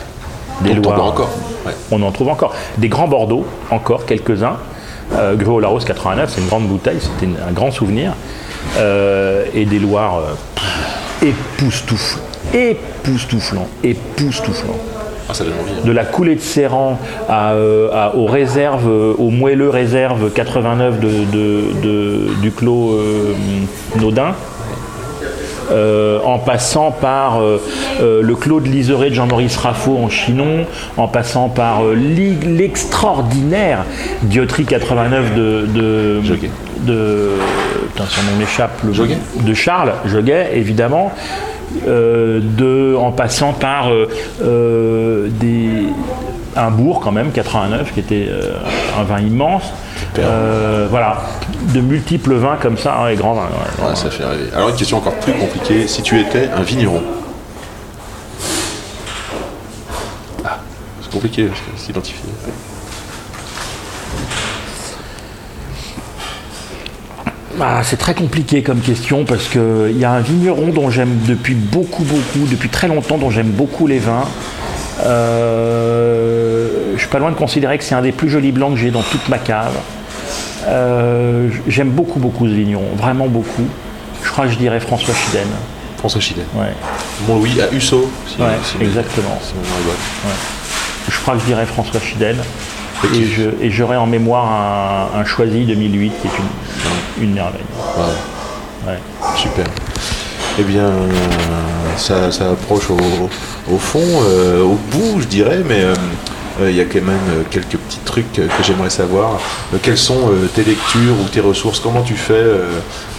Des 0.62 0.74
Donc 0.74 0.82
t'en 0.82 0.90
Loirs. 0.90 0.96
bois 1.00 1.08
encore. 1.12 1.30
Ouais. 1.66 1.72
On 1.90 2.02
en 2.02 2.10
trouve 2.10 2.28
encore. 2.28 2.54
Des 2.78 2.88
grands 2.88 3.08
Bordeaux, 3.08 3.46
encore 3.70 4.04
quelques-uns. 4.06 4.56
Euh, 5.14 5.36
Gruau 5.36 5.58
Laros 5.60 5.78
89, 5.80 6.30
c'est 6.34 6.40
une 6.42 6.48
grande 6.48 6.66
bouteille, 6.66 6.98
c'était 7.00 7.32
un 7.48 7.52
grand 7.52 7.70
souvenir. 7.70 8.12
Euh, 8.76 9.44
et 9.54 9.64
des 9.64 9.78
Loirs 9.78 10.18
euh, 11.22 11.26
époustouflants, 11.26 12.20
époustouflants, 12.52 13.68
époustouflants. 13.82 14.76
Ah, 15.30 15.34
ça 15.34 15.44
donne 15.44 15.54
envie. 15.62 15.72
hein. 15.72 15.84
De 15.86 15.92
la 15.92 16.04
coulée 16.04 16.34
de 16.36 16.40
Serran 16.40 16.98
à, 17.28 17.52
euh, 17.52 17.90
à- 17.92 18.16
aux 18.16 18.26
réserves, 18.26 18.88
euh, 18.88 19.14
aux 19.18 19.30
moelleux 19.30 19.68
réserves 19.68 20.30
89 20.32 21.00
de, 21.00 21.08
de- 21.08 21.72
de- 21.82 22.34
du 22.40 22.50
clos 22.50 22.92
euh, 22.92 23.34
Naudin. 23.96 24.34
Euh, 25.70 26.18
en 26.24 26.38
passant 26.38 26.90
par 26.90 27.40
euh, 27.40 27.60
euh, 28.00 28.22
le 28.22 28.34
Clos 28.34 28.60
de 28.60 28.68
Liseré 28.68 29.10
de 29.10 29.14
Jean-Maurice 29.14 29.56
Raffaut 29.56 29.96
en 29.98 30.08
Chinon, 30.08 30.66
en 30.96 31.08
passant 31.08 31.48
par 31.48 31.82
l'extraordinaire 31.84 33.84
Diotri 34.22 34.64
89 34.64 35.34
de, 35.34 35.66
de, 35.74 36.22
Joguet. 36.22 36.50
de 36.80 37.30
putain, 37.92 38.04
son 38.06 38.22
nom 38.22 38.38
m'échappe, 38.38 38.82
le- 38.84 38.92
Joguet. 38.92 39.18
de 39.40 39.54
Charles 39.54 39.92
Joguet, 40.06 40.50
évidemment, 40.54 41.12
de, 41.86 42.96
en 42.98 43.12
passant 43.12 43.52
par 43.52 43.90
des, 44.40 45.68
un 46.56 46.70
bourg 46.70 47.00
quand 47.00 47.12
même, 47.12 47.30
89, 47.30 47.92
qui 47.92 48.00
était 48.00 48.28
un 48.98 49.02
vin 49.04 49.20
immense. 49.20 49.72
Euh, 50.24 50.86
voilà, 50.90 51.22
de 51.74 51.80
multiples 51.80 52.34
vins 52.34 52.56
comme 52.60 52.78
ça, 52.78 52.96
hein, 53.00 53.08
les 53.08 53.16
grands 53.16 53.34
vins. 53.34 53.42
ouais, 53.42 53.88
Ouais, 53.88 53.96
ça 53.96 54.10
fait 54.10 54.24
rêver. 54.24 54.50
Alors 54.54 54.68
une 54.70 54.76
question 54.76 54.98
encore 54.98 55.14
plus 55.14 55.32
compliquée. 55.32 55.86
Si 55.86 56.02
tu 56.02 56.18
étais 56.20 56.48
un 56.48 56.62
vigneron. 56.62 57.02
Ah, 60.44 60.58
c'est 61.02 61.10
compliqué 61.10 61.48
s'identifier. 61.76 62.28
Ah, 67.60 67.80
c'est 67.82 67.96
très 67.96 68.14
compliqué 68.14 68.62
comme 68.62 68.78
question 68.80 69.24
parce 69.24 69.48
qu'il 69.48 69.98
y 69.98 70.04
a 70.04 70.12
un 70.12 70.20
vigneron 70.20 70.68
dont 70.68 70.90
j'aime 70.90 71.18
depuis 71.26 71.54
beaucoup, 71.54 72.04
beaucoup, 72.04 72.46
depuis 72.48 72.68
très 72.68 72.86
longtemps, 72.86 73.18
dont 73.18 73.30
j'aime 73.30 73.48
beaucoup 73.50 73.88
les 73.88 73.98
vins. 73.98 74.24
Euh, 75.04 76.92
je 76.94 77.00
suis 77.00 77.08
pas 77.08 77.18
loin 77.18 77.30
de 77.30 77.36
considérer 77.36 77.78
que 77.78 77.84
c'est 77.84 77.96
un 77.96 78.02
des 78.02 78.12
plus 78.12 78.28
jolis 78.28 78.52
blancs 78.52 78.74
que 78.74 78.78
j'ai 78.78 78.90
dans 78.92 79.02
toute 79.02 79.28
ma 79.28 79.38
cave. 79.38 79.74
Euh, 80.66 81.48
j'aime 81.66 81.90
beaucoup, 81.90 82.18
beaucoup 82.18 82.46
ce 82.46 82.52
vigneron, 82.52 82.88
vraiment 82.96 83.26
beaucoup. 83.26 83.66
Je 84.24 84.30
crois 84.30 84.46
que 84.46 84.52
je 84.52 84.58
dirais 84.58 84.80
François 84.80 85.14
Chiden. 85.14 85.46
François 85.98 86.20
Chilet. 86.20 86.42
Ouais, 86.54 86.72
Mon 87.26 87.36
Louis 87.38 87.60
à 87.60 87.72
Husso. 87.74 88.08
si- 88.26 88.40
ouais, 88.40 88.48
si- 88.62 88.82
exactement. 88.82 89.36
si. 89.42 89.52
Je 91.10 91.18
crois 91.20 91.34
que 91.34 91.40
je 91.40 91.46
dirais 91.46 91.66
François 91.66 92.00
Chiden. 92.00 92.36
Et 93.60 93.70
j'aurais 93.70 93.96
en 93.96 94.06
mémoire 94.06 95.10
un, 95.14 95.20
un 95.20 95.24
Choisi 95.24 95.64
2008 95.64 96.12
qui 96.20 96.26
est 96.26 96.30
une, 97.18 97.24
une 97.28 97.34
merveille. 97.34 97.60
Wow. 97.96 98.92
Super. 99.36 99.64
eh 100.58 100.62
bien, 100.62 100.90
ça, 101.96 102.30
ça 102.32 102.50
approche 102.50 102.90
au, 102.90 102.96
au 103.72 103.78
fond, 103.78 104.00
euh, 104.24 104.62
au 104.64 104.78
bout, 104.90 105.20
je 105.20 105.26
dirais, 105.26 105.62
mais 105.66 105.82
euh, 105.82 105.92
euh, 105.92 105.94
il 106.62 106.74
y 106.76 106.80
a 106.80 106.84
quand 106.84 106.94
même 107.02 107.08
euh, 107.30 107.42
quelques 107.50 107.76
petits 107.76 108.00
trucs 108.04 108.32
que 108.32 108.42
que 108.42 108.62
j'aimerais 108.62 108.90
savoir. 108.90 109.38
Euh, 109.74 109.78
quelles 109.82 109.98
sont 109.98 110.30
euh, 110.30 110.46
tes 110.54 110.64
lectures 110.64 111.14
ou 111.22 111.28
tes 111.28 111.40
ressources? 111.40 111.80
Comment 111.80 112.02
tu 112.02 112.14
fais 112.14 112.32
euh, 112.34 112.64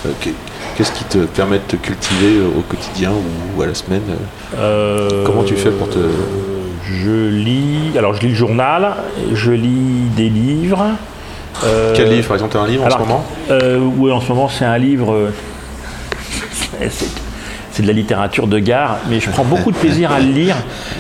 euh, 0.06 0.10
qu'est- 0.22 0.34
Qu'est-ce 0.76 0.92
qui 0.94 1.04
te 1.04 1.18
permet 1.20 1.58
de 1.58 1.64
te 1.64 1.76
cultiver 1.76 2.38
euh, 2.38 2.58
au 2.58 2.62
quotidien 2.62 3.12
ou 3.58 3.62
à 3.62 3.66
la 3.66 3.74
semaine 3.74 4.02
Euh, 4.58 5.26
Comment 5.26 5.44
tu 5.44 5.56
fais 5.58 5.72
pour 5.72 5.90
te- 5.90 5.98
Je 6.86 7.28
lis. 7.30 7.98
Alors, 7.98 8.14
je 8.14 8.22
lis 8.22 8.30
le 8.30 8.36
journal, 8.36 8.94
je 9.34 9.52
lis 9.52 10.08
des 10.16 10.30
livres. 10.30 10.86
Euh, 11.66 11.94
Quel 11.96 12.10
livre 12.10 12.28
Par 12.28 12.36
exemple, 12.38 12.54
tu 12.54 12.58
as 12.58 12.62
un 12.62 12.68
livre 12.68 12.86
en 12.86 12.90
ce 12.90 12.98
moment? 12.98 13.26
euh, 13.52 13.78
Oui, 13.98 14.10
en 14.12 14.22
ce 14.22 14.30
moment, 14.30 14.48
c'est 14.48 14.64
un 14.64 14.78
livre. 14.78 15.12
euh, 15.14 15.30
c'est- 16.90 17.10
C'est 17.72 17.84
de 17.84 17.88
la 17.88 17.94
littérature 17.94 18.48
de 18.48 18.60
gare, 18.60 18.98
mais 19.10 19.20
je 19.20 19.30
prends 19.30 19.44
beaucoup 19.44 19.72
de 19.72 19.78
plaisir 19.78 20.12
à 20.12 20.20
le 20.20 20.32
lire 20.32 20.56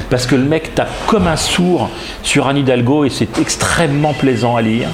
parce 0.09 0.25
que 0.25 0.35
le 0.35 0.43
mec 0.43 0.75
tape 0.75 0.91
comme 1.07 1.27
un 1.27 1.35
sourd 1.35 1.89
sur 2.23 2.47
Anne 2.47 2.57
Hidalgo 2.57 3.05
et 3.05 3.09
c'est 3.09 3.39
extrêmement 3.39 4.13
plaisant 4.13 4.55
à 4.55 4.61
lire. 4.61 4.89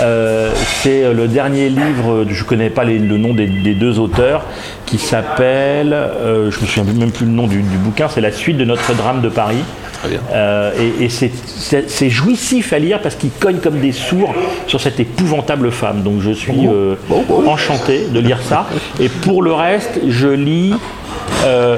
Euh, 0.00 0.52
c'est 0.82 1.12
le 1.12 1.28
dernier 1.28 1.68
livre, 1.68 2.24
je 2.28 2.42
ne 2.42 2.48
connais 2.48 2.70
pas 2.70 2.84
le 2.84 3.18
nom 3.18 3.34
des, 3.34 3.46
deux 3.46 3.98
auteurs, 3.98 4.44
qui 4.86 4.98
s'appelle, 4.98 5.92
euh, 5.92 6.50
je 6.50 6.60
me 6.60 6.66
souviens 6.66 6.84
même 6.92 7.10
plus 7.10 7.26
le 7.26 7.32
nom 7.32 7.46
du, 7.46 7.60
du 7.60 7.76
bouquin, 7.76 8.08
c'est 8.08 8.20
la 8.20 8.32
suite 8.32 8.56
de 8.56 8.64
Notre 8.64 8.94
drame 8.94 9.20
de 9.20 9.28
Paris. 9.28 9.62
Bien. 10.08 10.20
Euh, 10.32 10.72
et 11.00 11.04
et 11.04 11.08
c'est- 11.08 12.10
jouissif 12.10 12.72
à 12.72 12.78
lire 12.78 13.00
parce 13.02 13.14
qu'ils 13.16 13.30
cognent 13.30 13.58
comme 13.58 13.80
des 13.80 13.92
sourds 13.92 14.34
sur 14.66 14.80
cette 14.80 14.98
épouvantable 15.00 15.70
femme. 15.70 16.02
Donc 16.02 16.20
je 16.20 16.30
suis 16.30 16.66
euh, 16.66 16.94
enchanté 17.46 18.06
de 18.12 18.18
lire 18.20 18.38
ça. 18.42 18.66
Et 18.98 19.08
pour 19.08 19.42
le 19.42 19.52
reste, 19.52 20.00
je 20.08 20.28
lis, 20.28 20.74
euh, 21.44 21.76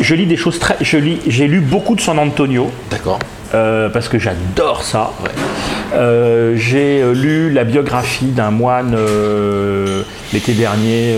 je 0.00 0.14
lis 0.14 0.26
des 0.26 0.36
choses 0.36 0.58
très. 0.58 0.76
J'ai 0.80 1.46
lu 1.48 1.60
beaucoup 1.60 1.94
de 1.94 2.00
San 2.00 2.18
Antonio. 2.18 2.70
D'accord. 2.90 3.18
Euh, 3.54 3.88
parce 3.88 4.08
que 4.08 4.18
j'adore 4.18 4.82
ça. 4.82 5.10
Euh, 5.94 6.54
J'ai 6.56 7.00
euh, 7.02 7.12
lu 7.14 7.50
la 7.52 7.64
biographie 7.64 8.26
d'un 8.26 8.50
moine 8.50 8.94
euh, 8.98 10.02
l'été 10.32 10.52
dernier 10.52 11.14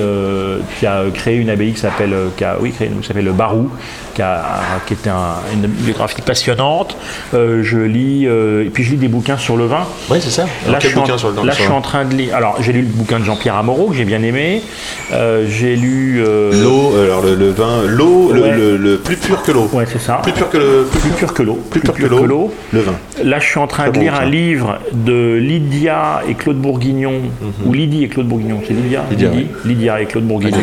qui 0.78 0.86
a 0.86 1.02
créé 1.12 1.36
une 1.36 1.48
abbaye 1.50 1.72
qui 1.72 1.80
s'appelle 1.80 2.14
oui, 2.60 2.72
s'appelle 3.06 3.24
le 3.24 3.32
Barou, 3.32 3.70
qui, 4.14 4.20
a, 4.22 4.44
qui 4.86 4.92
était 4.94 5.08
un- 5.10 5.36
une 5.54 5.66
biographie 5.66 6.20
passionnante. 6.22 6.96
Je 7.32 7.78
lis 7.78 8.26
et 8.26 8.70
puis 8.72 8.84
je 8.84 8.90
lis 8.92 8.96
des 8.98 9.08
bouquins 9.08 9.38
sur 9.38 9.56
le 9.56 9.64
vin. 9.66 9.86
Oui, 10.10 10.18
c'est 10.20 10.30
ça. 10.30 10.44
Là, 10.70 10.78
je 10.80 10.88
suis, 10.88 10.98
en, 10.98 11.00
bouquin 11.02 11.18
sur 11.18 11.30
le 11.30 11.36
là, 11.46 11.52
je 11.56 11.62
suis 11.62 11.70
en 11.72 11.80
train 11.80 12.04
de 12.04 12.14
lire. 12.14 12.36
Alors, 12.36 12.56
j'ai 12.60 12.72
lu 12.72 12.82
le 12.82 12.86
bouquin 12.88 13.18
de 13.18 13.24
Jean-Pierre 13.24 13.56
Amoreau 13.56 13.86
que 13.88 13.96
j'ai 13.96 14.04
bien 14.04 14.22
aimé. 14.22 14.62
J'ai 15.48 15.74
lu. 15.76 16.22
L'eau, 16.52 16.92
alors 17.02 17.22
le, 17.22 17.34
le 17.34 17.50
vin, 17.50 17.82
l'eau, 17.86 18.30
le, 18.32 18.42
Ouais. 18.42 18.54
le- 18.56 18.76
le 18.76 18.98
plus 18.98 19.16
pur 19.16 19.42
que 19.42 19.50
l'eau. 19.52 19.68
Ouais, 19.72 19.84
c'est 19.90 20.00
ça. 20.00 20.20
Plus 20.22 20.32
pur 20.32 20.48
que 20.50 20.58
le. 20.58 20.86
Plus, 20.90 21.00
Plus 21.00 21.10
pur 21.12 21.32
que 21.34 21.42
l'eau. 21.42 21.58
plus 21.70 21.80
pur 21.80 21.94
que 21.94 22.02
l'eau. 22.06 22.17
Le 22.26 22.80
vin. 22.80 22.94
Là, 23.22 23.38
je 23.38 23.46
suis 23.46 23.58
en 23.58 23.66
train 23.66 23.84
Très 23.84 23.92
de 23.92 23.96
bon 23.96 24.00
lire 24.02 24.14
un 24.14 24.24
livre 24.26 24.78
de 24.92 25.34
Lydia 25.34 26.22
et 26.28 26.34
Claude 26.34 26.56
Bourguignon, 26.58 27.14
ou 27.64 27.72
Lydie 27.72 28.04
et 28.04 28.08
Claude 28.08 28.26
Bourguignon, 28.26 28.60
c'est 28.66 28.74
Lydia 28.74 29.02
Mhm. 29.02 29.10
Lydia, 29.10 29.30
Lydie 29.30 29.48
Lydia 29.64 30.00
et 30.00 30.06
Claude 30.06 30.24
Bourguignon, 30.24 30.58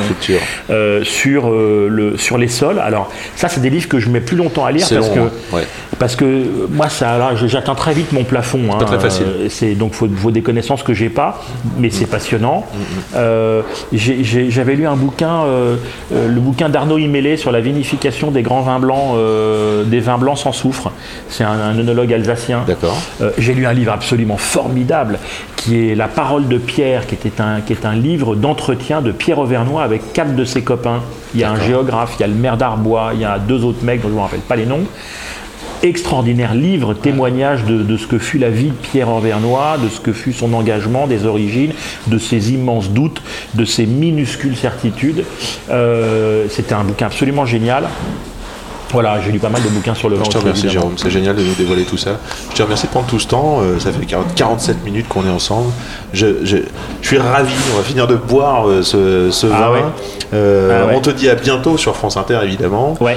euh, 0.69 1.03
sur, 1.03 1.49
euh, 1.49 1.87
le, 1.89 2.17
sur 2.17 2.37
les 2.37 2.47
sols. 2.47 2.79
Alors, 2.79 3.11
ça, 3.35 3.47
c'est 3.49 3.61
des 3.61 3.69
livres 3.69 3.87
que 3.87 3.99
je 3.99 4.09
mets 4.09 4.21
plus 4.21 4.37
longtemps 4.37 4.65
à 4.65 4.71
lire 4.71 4.85
C'est 4.85 4.95
parce 4.95 5.07
long, 5.09 5.15
que, 5.15 5.19
hein. 5.19 5.31
Ouais. 5.53 5.63
Parce 5.99 6.15
que 6.15 6.25
euh, 6.25 6.43
moi, 6.69 6.89
ça, 6.89 7.17
là, 7.17 7.31
je- 7.35 7.47
j'atteins 7.47 7.75
très 7.75 7.93
vite 7.93 8.11
mon 8.11 8.23
plafond. 8.23 8.59
hein. 8.71 8.77
pas 8.79 8.85
très 8.85 8.99
facile. 8.99 9.25
Euh, 9.27 9.47
c'est 9.49 9.75
donc 9.75 9.93
faut, 9.93 10.07
faut 10.15 10.31
des 10.31 10.41
connaissances 10.41 10.83
que 10.83 10.93
j'ai 10.93 11.09
pas, 11.09 11.41
mais 11.77 11.87
Mm. 11.87 11.91
c'est 11.91 12.05
passionnant. 12.05 12.65
Euh, 13.15 13.61
j'ai- 13.93 14.23
j'ai- 14.23 14.49
J'avais 14.51 14.75
lu 14.75 14.87
un 14.87 14.95
bouquin, 14.95 15.43
euh, 15.43 15.75
euh, 16.13 16.27
le 16.27 16.39
bouquin 16.39 16.69
d'Arnaud 16.69 16.97
Imélé 16.97 17.35
sur 17.37 17.51
la 17.51 17.59
vinification 17.61 18.31
des 18.31 18.41
grands 18.41 18.61
vins 18.61 18.79
blancs, 18.79 19.15
euh, 19.15 19.83
des 19.83 19.99
vins 19.99 20.17
blancs 20.17 20.37
sans 20.37 20.51
soufre. 20.51 20.91
C'est 21.29 21.43
un, 21.43 21.51
un 21.51 21.77
œnologue 21.77 22.13
alsacien. 22.13 22.63
D'accord. 22.67 22.97
Euh, 23.21 23.31
J'ai 23.37 23.53
lu 23.53 23.65
un 23.65 23.73
livre 23.73 23.91
absolument 23.91 24.37
formidable 24.37 25.19
qui 25.55 25.89
est 25.89 25.95
La 25.95 26.07
parole 26.07 26.47
de 26.47 26.57
Pierre, 26.57 27.07
qui, 27.07 27.15
était 27.15 27.41
un, 27.41 27.61
qui 27.61 27.73
est 27.73 27.85
un 27.85 27.95
livre 27.95 28.35
d'entretien 28.35 29.01
de 29.01 29.11
Pierre 29.11 29.39
Auvernois 29.39 29.83
avec 29.83 30.13
quatre 30.13 30.35
de 30.35 30.45
ses 30.45 30.61
copains. 30.61 31.01
Il 31.33 31.41
y 31.41 31.43
a 31.43 31.51
un 31.51 31.59
géographe, 31.59 32.13
il 32.17 32.21
y 32.21 32.23
a 32.23 32.27
le 32.27 32.33
maire 32.35 32.55
d'Arbois, 32.57 33.11
il 33.13 33.19
y 33.21 33.25
a 33.25 33.39
deux 33.39 33.63
autres 33.65 33.83
mecs 33.83 34.01
dont 34.01 34.07
je 34.07 34.13
ne 34.13 34.17
me 34.17 34.21
rappelle 34.23 34.39
pas 34.41 34.55
les 34.55 34.65
noms. 34.65 34.83
Extraordinaire 35.83 36.55
livre, 36.55 36.93
témoignage 36.93 37.63
de, 37.65 37.83
de 37.83 37.97
ce 37.97 38.07
que 38.07 38.17
fut 38.17 38.37
la 38.37 38.49
vie 38.49 38.69
de 38.69 38.73
Pierre 38.73 39.09
Auvernois, 39.09 39.77
de 39.77 39.89
ce 39.89 39.99
que 39.99 40.13
fut 40.13 40.33
son 40.33 40.53
engagement, 40.53 41.05
des 41.07 41.25
origines, 41.25 41.73
de 42.07 42.17
ses 42.17 42.53
immenses 42.53 42.89
doutes, 42.89 43.21
de 43.53 43.65
ses 43.65 43.85
minuscules 43.85 44.55
certitudes. 44.55 45.23
Euh, 45.69 46.45
C'était 46.49 46.73
un 46.73 46.83
bouquin 46.83 47.07
absolument 47.07 47.45
génial. 47.45 47.87
Voilà, 48.95 49.19
j'ai 49.21 49.31
lu 49.31 49.39
pas 49.39 49.49
mal 49.49 49.61
de 49.61 49.67
bouquins 49.69 49.93
sur 49.93 50.09
le 50.09 50.15
vin. 50.15 50.23
Je 50.25 50.29
te 50.31 50.37
remercie. 50.37 50.69
Jérôme, 50.69 50.93
c'est 50.97 51.09
génial 51.11 51.35
de 51.35 51.43
nous 51.43 51.53
dévoiler 51.53 51.83
tout 51.83 51.97
ça. 51.97 52.11
Je 52.51 52.55
te 52.55 52.63
remercie 52.63 52.87
de 52.87 52.91
prendre 52.91 53.07
tout 53.07 53.19
ce 53.19 53.27
temps, 53.27 53.59
euh, 53.61 53.77
ça 53.79 53.91
fait 53.91 54.05
40 54.05 54.33
47 54.35 54.83
minutes 54.83 55.07
qu'on 55.07 55.25
est 55.25 55.29
ensemble. 55.29 55.69
Je, 56.13 56.27
je- 56.43 56.57
je 57.01 57.07
suis 57.07 57.17
ravi, 57.17 57.53
on 57.73 57.77
va 57.77 57.83
finir 57.83 58.07
de 58.07 58.15
boire 58.15 58.67
euh, 58.67 58.81
ce, 58.81 59.29
ce 59.31 59.47
Ah 59.47 59.59
vin. 59.67 59.71
ouais. 59.73 59.83
Euh, 60.33 60.81
Ah 60.83 60.87
ouais. 60.87 60.93
On 60.95 61.01
te 61.01 61.09
dit 61.11 61.29
à 61.29 61.35
bientôt 61.35 61.77
sur 61.77 61.95
France 61.95 62.17
Inter 62.17 62.39
évidemment. 62.43 62.95
Ouais. 63.01 63.15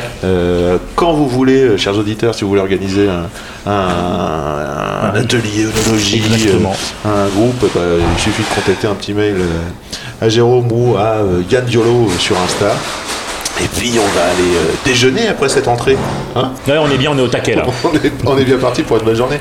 Quand 0.96 1.12
vous 1.12 1.28
voulez, 1.28 1.78
chers 1.78 1.96
auditeurs, 1.96 2.34
si 2.34 2.42
vous 2.42 2.48
voulez 2.50 2.60
organiser 2.60 3.08
un, 3.08 3.70
un- 3.70 5.10
un 5.12 5.14
atelier 5.14 5.66
euh, 5.66 6.58
un 7.04 7.28
groupe, 7.28 7.64
bah, 7.74 7.80
il 8.14 8.20
suffit 8.20 8.42
de 8.42 8.54
contacter 8.54 8.86
un 8.88 8.94
petit 8.94 9.14
mail 9.14 9.36
à 10.20 10.28
Jérôme 10.28 10.68
ou 10.72 10.96
à 10.96 11.18
Yann 11.50 11.64
Diolo 11.64 12.08
sur 12.18 12.36
Insta. 12.44 12.74
Et 13.62 13.68
puis 13.68 13.92
on 13.98 14.06
va 14.18 14.24
aller 14.24 14.56
euh, 14.56 14.72
déjeuner 14.84 15.28
après 15.28 15.48
cette 15.48 15.66
entrée. 15.68 15.96
Hein? 16.36 16.52
Ouais, 16.66 16.78
on 16.78 16.90
est 16.90 16.98
bien, 16.98 17.10
on 17.12 17.18
est 17.18 17.22
au 17.22 17.28
taquet 17.28 17.54
là. 17.56 17.64
on, 17.84 17.94
est, 17.94 18.12
on 18.24 18.38
est 18.38 18.44
bien 18.44 18.58
parti 18.58 18.82
pour 18.82 18.98
une 18.98 19.04
bonne 19.04 19.16
journée. 19.16 19.40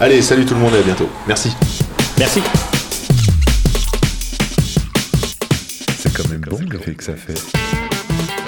Allez, 0.00 0.22
salut 0.22 0.46
tout 0.46 0.54
le 0.54 0.60
monde 0.60 0.74
et 0.74 0.78
à 0.78 0.82
bientôt. 0.82 1.08
Merci. 1.26 1.54
Merci. 2.18 2.42
C'est 5.98 6.12
quand 6.16 6.28
même 6.30 6.40
bon 6.40 6.60
l'effet 6.70 6.94
que 6.94 7.04
ça 7.04 7.12
fait. 7.14 7.67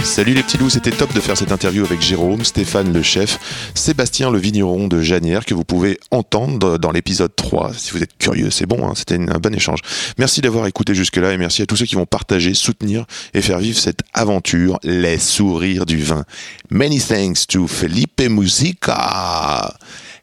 Salut 0.04 0.34
les 0.34 0.42
petits 0.42 0.58
loups, 0.58 0.70
c'était 0.70 0.90
top 0.90 1.12
de 1.14 1.20
faire 1.20 1.36
cette 1.36 1.52
interview 1.52 1.84
avec 1.84 2.00
Jérôme, 2.00 2.44
Stéphane 2.44 2.92
le 2.92 3.02
chef, 3.02 3.38
Sébastien 3.74 4.30
le 4.30 4.38
vigneron 4.38 4.88
de 4.88 5.00
Janière 5.00 5.44
que 5.44 5.54
vous 5.54 5.64
pouvez 5.64 5.98
entendre 6.10 6.78
dans 6.78 6.90
l'épisode 6.90 7.34
3 7.34 7.74
si 7.74 7.92
vous 7.92 8.02
êtes 8.02 8.16
curieux, 8.18 8.50
c'est 8.50 8.66
bon, 8.66 8.86
hein, 8.88 8.92
c'était 8.96 9.16
un 9.16 9.38
bon 9.38 9.54
échange. 9.54 9.80
Merci 10.18 10.40
d'avoir 10.40 10.66
écouté 10.66 10.94
jusque-là 10.94 11.32
et 11.32 11.36
merci 11.36 11.62
à 11.62 11.66
tous 11.66 11.76
ceux 11.76 11.86
qui 11.86 11.94
vont 11.94 12.06
partager, 12.06 12.54
soutenir 12.54 13.04
et 13.34 13.40
faire 13.40 13.58
vivre 13.58 13.78
cette 13.78 14.00
aventure, 14.12 14.78
les 14.82 15.18
sourires 15.18 15.86
du 15.86 16.02
vin. 16.02 16.24
Many 16.70 17.00
thanks 17.00 17.46
to 17.46 17.66
Felipe 17.66 18.20
Musica. 18.20 19.74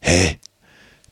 Eh, 0.05 0.37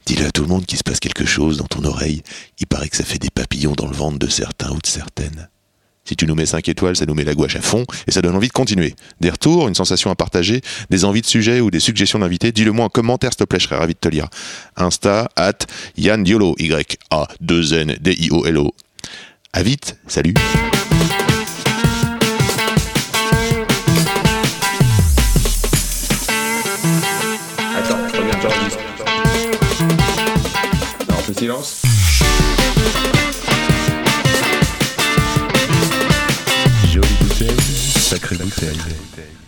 dis-le 0.06 0.26
à 0.26 0.32
tout 0.32 0.42
le 0.42 0.50
monde 0.50 0.66
qu'il 0.66 0.78
se 0.78 0.84
passe 0.84 1.00
quelque 1.00 1.26
chose 1.26 1.58
dans 1.58 1.68
ton 1.68 1.84
oreille, 1.86 2.24
il 2.60 2.68
paraît 2.68 2.90
que 2.90 2.98
ça 2.98 3.06
fait 3.06 3.20
des 3.20 3.30
papillons 3.30 3.74
dans 3.74 3.88
le 3.88 3.96
ventre 3.96 4.20
de 4.20 4.28
certains 4.28 4.72
ou 4.72 4.80
de 4.80 4.88
certaines. 4.88 5.50
Si 6.08 6.16
tu 6.16 6.28
nous 6.28 6.36
mets 6.36 6.46
5 6.46 6.70
étoiles, 6.70 6.96
ça 6.96 7.08
nous 7.08 7.16
met 7.16 7.24
la 7.24 7.34
gouache 7.34 7.56
à 7.56 7.62
fond 7.62 7.84
et 8.08 8.12
ça 8.12 8.22
donne 8.22 8.36
envie 8.36 8.48
de 8.48 8.54
continuer. 8.54 8.94
Des 9.22 9.32
retours, 9.32 9.68
une 9.68 9.74
sensation 9.74 10.12
à 10.12 10.16
partager, 10.16 10.62
des 10.92 11.04
envies 11.04 11.22
de 11.22 11.26
sujets 11.26 11.62
ou 11.62 11.72
des 11.72 11.80
suggestions 11.80 12.20
d'invités, 12.20 12.52
dis-le 12.52 12.72
moi 12.72 12.86
en 12.86 12.90
commentaire, 12.90 13.32
s'il 13.32 13.40
te 13.40 13.46
plaît, 13.46 13.60
je 13.60 13.66
serais 13.66 13.78
ravi 13.78 13.96
de 13.96 14.00
te 14.00 14.10
lire. 14.10 14.28
Insta, 14.78 15.32
at 15.36 15.66
Yann 15.98 16.24
Diolo, 16.24 16.54
Y-A-2-N-D-I-O-L-O. 16.60 18.76
À 19.52 19.64
vite, 19.64 19.98
salut 20.08 20.36
silence. 31.46 31.95
Jolie 38.30 38.44
bouteille, 38.44 38.76
sacrée 38.76 38.94
bouteille. 38.94 39.45